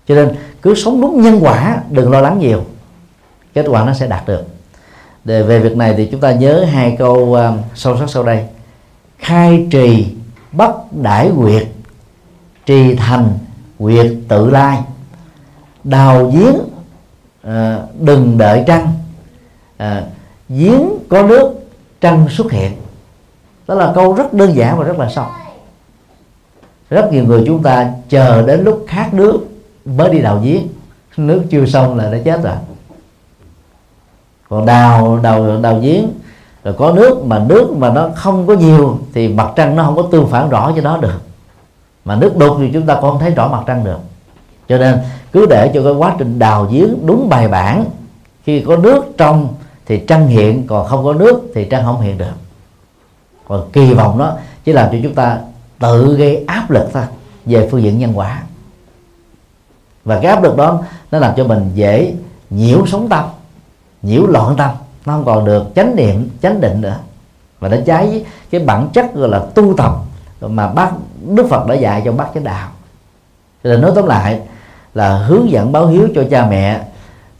Cho 0.08 0.14
nên 0.14 0.36
cứ 0.62 0.74
sống 0.74 1.00
đúng 1.00 1.22
nhân 1.22 1.38
quả 1.40 1.82
đừng 1.90 2.10
lo 2.10 2.20
lắng 2.20 2.38
nhiều. 2.38 2.64
Kết 3.54 3.66
quả 3.68 3.84
nó 3.84 3.94
sẽ 3.94 4.06
đạt 4.06 4.26
được. 4.26 4.46
Để 5.24 5.42
về 5.42 5.58
việc 5.58 5.76
này 5.76 5.94
thì 5.96 6.08
chúng 6.12 6.20
ta 6.20 6.32
nhớ 6.32 6.64
hai 6.64 6.96
câu 6.98 7.14
uh, 7.14 7.38
sâu 7.74 7.98
sắc 7.98 8.10
sau 8.10 8.22
đây. 8.22 8.46
Khai 9.18 9.66
trì 9.70 10.14
bất 10.52 10.92
đãi 10.92 11.32
quyệt 11.38 11.68
trì 12.66 12.94
thành 12.94 13.38
quyệt 13.78 14.12
tự 14.28 14.50
lai. 14.50 14.78
Đào 15.84 16.30
giếng 16.30 16.56
à, 17.42 17.78
đừng 17.98 18.38
đợi 18.38 18.64
trăng 18.66 18.92
à, 19.76 20.04
giếng 20.48 20.88
có 21.08 21.22
nước 21.22 21.52
trăng 22.00 22.26
xuất 22.28 22.52
hiện. 22.52 22.72
Đó 23.66 23.74
là 23.74 23.92
câu 23.94 24.14
rất 24.14 24.32
đơn 24.32 24.56
giản 24.56 24.78
và 24.78 24.84
rất 24.84 24.98
là 24.98 25.10
sâu. 25.10 25.26
Rất 26.90 27.12
nhiều 27.12 27.24
người 27.24 27.42
chúng 27.46 27.62
ta 27.62 27.92
chờ 28.08 28.46
đến 28.46 28.64
lúc 28.64 28.84
khát 28.88 29.14
nước 29.14 29.40
mới 29.84 30.10
đi 30.10 30.20
đào 30.20 30.40
giếng. 30.44 30.68
Nước 31.16 31.42
chưa 31.50 31.66
xong 31.66 31.96
là 31.96 32.12
đã 32.12 32.18
chết 32.24 32.42
rồi. 32.42 32.56
Còn 34.48 34.66
đào 34.66 35.18
đào 35.22 35.60
đào 35.62 35.80
giếng 35.80 36.08
rồi 36.64 36.74
có 36.78 36.92
nước 36.92 37.24
mà 37.26 37.38
nước 37.38 37.76
mà 37.76 37.90
nó 37.90 38.08
không 38.14 38.46
có 38.46 38.54
nhiều 38.54 38.98
thì 39.14 39.28
mặt 39.28 39.50
trăng 39.56 39.76
nó 39.76 39.84
không 39.84 39.96
có 39.96 40.02
tương 40.10 40.28
phản 40.28 40.48
rõ 40.48 40.72
cho 40.76 40.82
nó 40.82 40.96
được. 40.96 41.22
Mà 42.04 42.16
nước 42.16 42.36
đục 42.36 42.56
thì 42.58 42.70
chúng 42.72 42.86
ta 42.86 42.94
cũng 42.94 43.10
không 43.10 43.18
thấy 43.18 43.30
rõ 43.30 43.48
mặt 43.48 43.62
trăng 43.66 43.84
được. 43.84 43.98
Cho 44.68 44.78
nên 44.78 44.98
cứ 45.32 45.46
để 45.46 45.70
cho 45.74 45.82
cái 45.82 45.92
quá 45.92 46.14
trình 46.18 46.38
đào 46.38 46.68
giếng 46.70 47.06
đúng 47.06 47.28
bài 47.28 47.48
bản. 47.48 47.84
Khi 48.44 48.60
có 48.60 48.76
nước 48.76 49.04
trong 49.16 49.48
thì 49.86 49.98
trăng 50.08 50.26
hiện, 50.26 50.66
còn 50.66 50.86
không 50.86 51.04
có 51.04 51.12
nước 51.12 51.40
thì 51.54 51.64
trăng 51.64 51.84
không 51.84 52.00
hiện 52.00 52.18
được. 52.18 52.34
Còn 53.48 53.70
kỳ 53.72 53.94
vọng 53.94 54.18
đó 54.18 54.36
chỉ 54.64 54.72
làm 54.72 54.88
cho 54.92 54.98
chúng 55.02 55.14
ta 55.14 55.38
tự 55.78 56.16
gây 56.16 56.44
áp 56.46 56.70
lực 56.70 56.88
thôi, 56.92 57.02
về 57.44 57.68
phương 57.70 57.82
diện 57.82 57.98
nhân 57.98 58.12
quả. 58.14 58.42
Và 60.04 60.18
cái 60.22 60.32
áp 60.32 60.42
lực 60.42 60.56
đó 60.56 60.82
nó 61.10 61.18
làm 61.18 61.34
cho 61.36 61.44
mình 61.44 61.70
dễ 61.74 62.14
nhiễu 62.50 62.86
sống 62.86 63.08
tâm, 63.08 63.24
nhiễu 64.02 64.26
loạn 64.26 64.54
tâm 64.56 64.70
nó 65.06 65.12
không 65.12 65.24
còn 65.24 65.44
được 65.44 65.64
chánh 65.74 65.96
niệm, 65.96 66.28
chánh 66.42 66.60
định 66.60 66.80
nữa. 66.80 66.96
Và 67.60 67.68
nó 67.68 67.76
trái 67.86 68.06
với 68.06 68.24
cái 68.50 68.60
bản 68.60 68.88
chất 68.92 69.14
gọi 69.14 69.28
là 69.28 69.38
tu 69.54 69.74
tập 69.76 69.92
mà 70.40 70.68
bác, 70.68 70.90
đức 71.28 71.46
phật 71.50 71.66
đã 71.66 71.74
dạy 71.74 72.02
trong 72.04 72.16
bác 72.16 72.26
chánh 72.34 72.44
đạo. 72.44 72.68
Cho 73.64 73.70
nên 73.70 73.80
nói 73.80 73.92
tóm 73.94 74.06
lại 74.06 74.40
là 74.94 75.18
hướng 75.18 75.50
dẫn 75.50 75.72
báo 75.72 75.86
hiếu 75.86 76.08
cho 76.14 76.24
cha 76.30 76.46
mẹ 76.46 76.80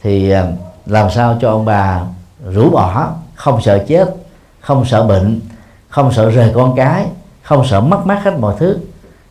thì 0.03 0.29
à, 0.29 0.47
làm 0.85 1.09
sao 1.11 1.37
cho 1.41 1.49
ông 1.49 1.65
bà 1.65 2.01
rũ 2.49 2.69
bỏ, 2.69 3.09
không 3.35 3.61
sợ 3.61 3.85
chết, 3.87 4.15
không 4.59 4.85
sợ 4.85 5.03
bệnh, 5.03 5.39
không 5.89 6.11
sợ 6.11 6.29
rời 6.29 6.51
con 6.55 6.75
cái, 6.75 7.05
không 7.43 7.65
sợ 7.67 7.81
mất 7.81 8.05
mát 8.05 8.23
hết 8.23 8.39
mọi 8.39 8.55
thứ 8.59 8.77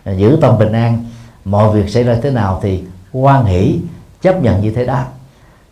à, 0.05 0.13
giữ 0.13 0.39
tâm 0.41 0.59
bình 0.59 0.73
an. 0.73 1.05
Mọi 1.45 1.71
việc 1.71 1.91
xảy 1.91 2.03
ra 2.03 2.17
thế 2.23 2.31
nào 2.31 2.61
thì 2.63 2.85
quan 3.13 3.45
hỷ, 3.45 3.79
chấp 4.23 4.43
nhận 4.43 4.61
như 4.61 4.71
thế 4.71 4.85
đó. 4.85 5.03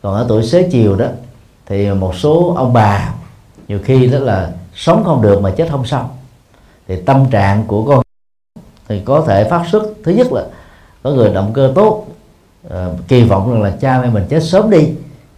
Còn 0.03 0.15
ở 0.15 0.27
tuổi 0.28 0.47
xế 0.47 0.69
chiều 0.73 0.97
đó 0.97 1.07
thì 1.70 1.90
một 1.90 2.14
số 2.14 2.55
ông 2.56 2.72
bà 2.72 3.14
nhiều 3.68 3.78
khi 3.84 4.06
đó 4.06 4.18
là 4.18 4.51
sống 4.74 5.05
không 5.05 5.22
được 5.22 5.42
mà 5.42 5.51
chết 5.51 5.68
không 5.70 5.86
xong. 5.86 6.09
Thì 6.88 6.97
tâm 7.06 7.26
trạng 7.30 7.64
của 7.66 7.84
con 7.84 8.02
thì 8.88 9.01
có 9.05 9.24
thể 9.26 9.51
phát 9.51 9.64
xuất. 9.72 9.82
Thứ 10.05 10.12
nhất 10.12 10.32
là 10.32 10.44
có 11.02 11.10
người 11.10 11.34
động 11.34 11.51
cơ 11.55 11.72
tốt 11.74 12.06
uh, 12.66 12.72
kỳ 13.09 13.22
vọng 13.22 13.52
rằng 13.52 13.62
là 13.62 13.70
cha 13.80 14.01
mẹ 14.02 14.10
mình 14.10 14.24
chết 14.28 14.42
sớm 14.42 14.70
đi. 14.70 14.88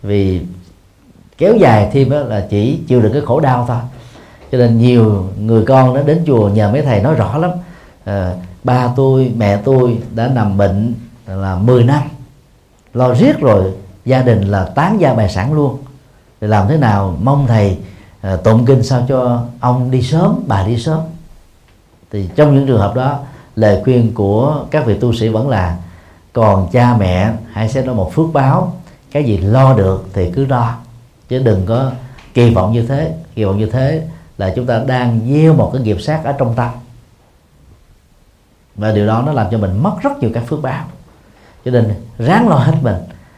Vì 0.02 0.40
kéo 1.38 1.56
dài 1.56 1.90
thêm 1.92 2.10
đó 2.10 2.18
là 2.18 2.46
chỉ 2.50 2.78
chịu 2.88 3.02
được 3.02 3.10
cái 3.12 3.22
khổ 3.22 3.40
đau 3.40 3.64
thôi. 3.68 3.78
Cho 4.52 4.58
nên 4.58 4.78
nhiều 4.78 5.26
người 5.38 5.64
con 5.66 5.94
nó 5.94 6.02
đến 6.02 6.22
chùa 6.26 6.48
nhờ 6.48 6.70
mấy 6.72 6.82
thầy 6.82 7.00
nói 7.02 7.14
rõ 7.14 7.38
lắm. 7.38 7.50
À, 8.04 8.34
ba 8.64 8.92
tôi 8.96 9.32
mẹ 9.36 9.60
tôi 9.64 9.98
đã 10.14 10.28
nằm 10.28 10.56
bệnh 10.56 10.94
là 11.26 11.56
10 11.56 11.84
năm. 11.84 12.02
Lo 12.94 13.14
riết 13.14 13.40
rồi 13.40 13.72
gia 14.04 14.22
đình 14.22 14.42
là 14.42 14.64
tán 14.64 15.00
gia 15.00 15.14
bài 15.14 15.28
sản 15.28 15.52
luôn 15.52 15.78
thì 16.42 16.48
làm 16.48 16.68
thế 16.68 16.76
nào? 16.76 17.16
Mong 17.22 17.46
thầy 17.46 17.78
à, 18.20 18.36
tụng 18.36 18.66
kinh 18.66 18.82
sao 18.82 19.06
cho 19.08 19.44
ông 19.60 19.90
đi 19.90 20.02
sớm 20.02 20.44
bà 20.46 20.66
đi 20.66 20.78
sớm. 20.78 21.00
Thì 22.10 22.28
trong 22.36 22.54
những 22.54 22.66
trường 22.66 22.80
hợp 22.80 22.94
đó 22.94 23.18
lời 23.56 23.80
khuyên 23.84 24.14
của 24.14 24.64
các 24.70 24.86
vị 24.86 24.94
tu 24.94 25.12
sĩ 25.12 25.28
vẫn 25.28 25.48
là 25.48 25.76
còn 26.32 26.68
cha 26.72 26.96
mẹ 26.98 27.32
hãy 27.52 27.68
xem 27.68 27.86
nó 27.86 27.92
một 27.92 28.14
phước 28.14 28.26
báo. 28.32 28.74
Cái 29.12 29.24
gì 29.24 29.38
lo 29.38 29.74
được 29.74 30.06
thì 30.12 30.30
cứ 30.30 30.46
lo. 30.46 30.74
Chứ 31.28 31.38
đừng 31.38 31.66
có 31.66 31.90
kỳ 32.34 32.50
vọng 32.50 32.72
như 32.72 32.86
thế. 32.86 33.14
Kỳ 33.34 33.44
vọng 33.44 33.58
như 33.58 33.66
thế 33.66 34.06
là 34.38 34.52
chúng 34.56 34.66
ta 34.66 34.78
đang 34.86 35.20
gieo 35.28 35.54
một 35.54 35.70
cái 35.72 35.82
nghiệp 35.82 36.00
sát 36.00 36.20
ở 36.24 36.32
trong 36.32 36.54
tâm. 36.54 36.70
Và 38.76 38.92
điều 38.92 39.06
đó 39.06 39.22
nó 39.26 39.32
làm 39.32 39.46
cho 39.50 39.58
mình 39.58 39.82
mất 39.82 39.94
rất 40.02 40.18
nhiều 40.18 40.30
các 40.34 40.44
phước 40.46 40.62
báo. 40.62 40.84
Cho 41.64 41.70
nên 41.70 41.94
ráng 42.18 42.48
lo 42.48 42.56
hết 42.56 42.74
mình. 42.82 42.96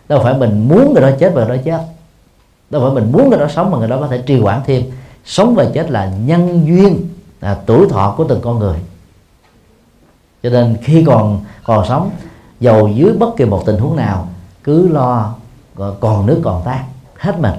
Đâu 0.08 0.20
phải 0.22 0.34
mình 0.34 0.68
muốn 0.68 0.92
người 0.92 1.02
đó 1.02 1.10
chết 1.18 1.32
và 1.34 1.44
người 1.44 1.56
đó 1.56 1.62
chết 1.64 1.93
đâu 2.70 2.82
phải 2.82 2.94
mình 2.94 3.12
muốn 3.12 3.30
người 3.30 3.38
đó 3.38 3.48
sống 3.48 3.70
mà 3.70 3.78
người 3.78 3.88
đó 3.88 3.96
có 4.00 4.08
thể 4.08 4.22
trì 4.26 4.40
quản 4.40 4.62
thêm. 4.66 4.82
Sống 5.24 5.54
và 5.54 5.66
chết 5.74 5.90
là 5.90 6.06
nhân 6.06 6.66
duyên, 6.66 7.08
là 7.40 7.58
tuổi 7.66 7.86
thọ 7.90 8.14
của 8.16 8.24
từng 8.24 8.40
con 8.40 8.58
người. 8.58 8.78
Cho 10.42 10.50
nên 10.50 10.76
khi 10.82 11.04
còn 11.06 11.44
còn 11.64 11.86
sống 11.88 12.10
giàu 12.60 12.88
dưới 12.88 13.12
bất 13.12 13.36
kỳ 13.36 13.44
một 13.44 13.62
tình 13.66 13.78
huống 13.78 13.96
nào, 13.96 14.28
cứ 14.64 14.88
lo 14.88 15.34
còn 16.00 16.26
nước 16.26 16.40
còn 16.44 16.62
tan 16.64 16.84
hết 17.18 17.40
mình 17.40 17.54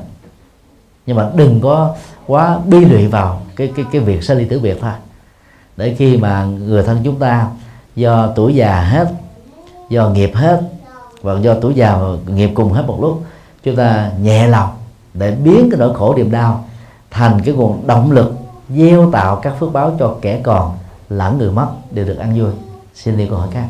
nhưng 1.06 1.18
mà 1.18 1.30
đừng 1.36 1.62
có 1.62 1.96
quá 2.28 2.60
bi 2.66 2.86
lụy 2.86 3.08
vào 3.08 3.42
cái 3.56 3.74
cái 3.76 3.86
cái 3.92 4.02
việc 4.02 4.24
sinh 4.24 4.38
ly 4.38 4.46
tử 4.46 4.60
biệt 4.60 4.78
thôi. 4.82 4.92
Để 5.78 5.96
khi 5.98 6.18
mà 6.18 6.44
người 6.44 6.84
thân 6.84 7.02
chúng 7.04 7.20
ta 7.20 7.48
do 7.96 8.28
tuổi 8.36 8.56
già 8.56 8.82
hết, 8.82 9.08
do 9.90 10.10
nghiệp 10.10 10.32
hết 10.34 10.62
và 11.22 11.40
do 11.40 11.54
tuổi 11.54 11.74
già 11.74 11.98
và 11.98 12.08
nghiệp 12.28 12.52
cùng 12.54 12.74
hết 12.74 12.84
một 12.88 12.98
lúc, 13.02 13.24
chúng 13.64 13.76
ta 13.76 14.12
nhẹ 14.22 14.48
lòng 14.48 14.70
để 15.18 15.32
biến 15.32 15.70
cái 15.72 15.80
nỗi 15.80 15.94
khổ 15.94 16.16
niềm 16.16 16.32
đau 16.32 16.66
thành 17.12 17.42
cái 17.46 17.56
nguồn 17.56 17.88
động 17.88 18.12
lực 18.12 18.34
gieo 18.70 19.12
tạo 19.12 19.36
các 19.36 19.54
phước 19.60 19.74
báo 19.74 19.96
cho 20.00 20.16
kẻ 20.22 20.42
còn 20.44 20.78
lẫn 21.10 21.38
người 21.38 21.52
mất 21.52 21.68
đều 21.92 22.06
được 22.06 22.18
ăn 22.18 22.40
vui. 22.40 22.52
Xin 22.94 23.18
đi 23.18 23.28
câu 23.28 23.38
hỏi 23.38 23.48
khác. 23.52 23.68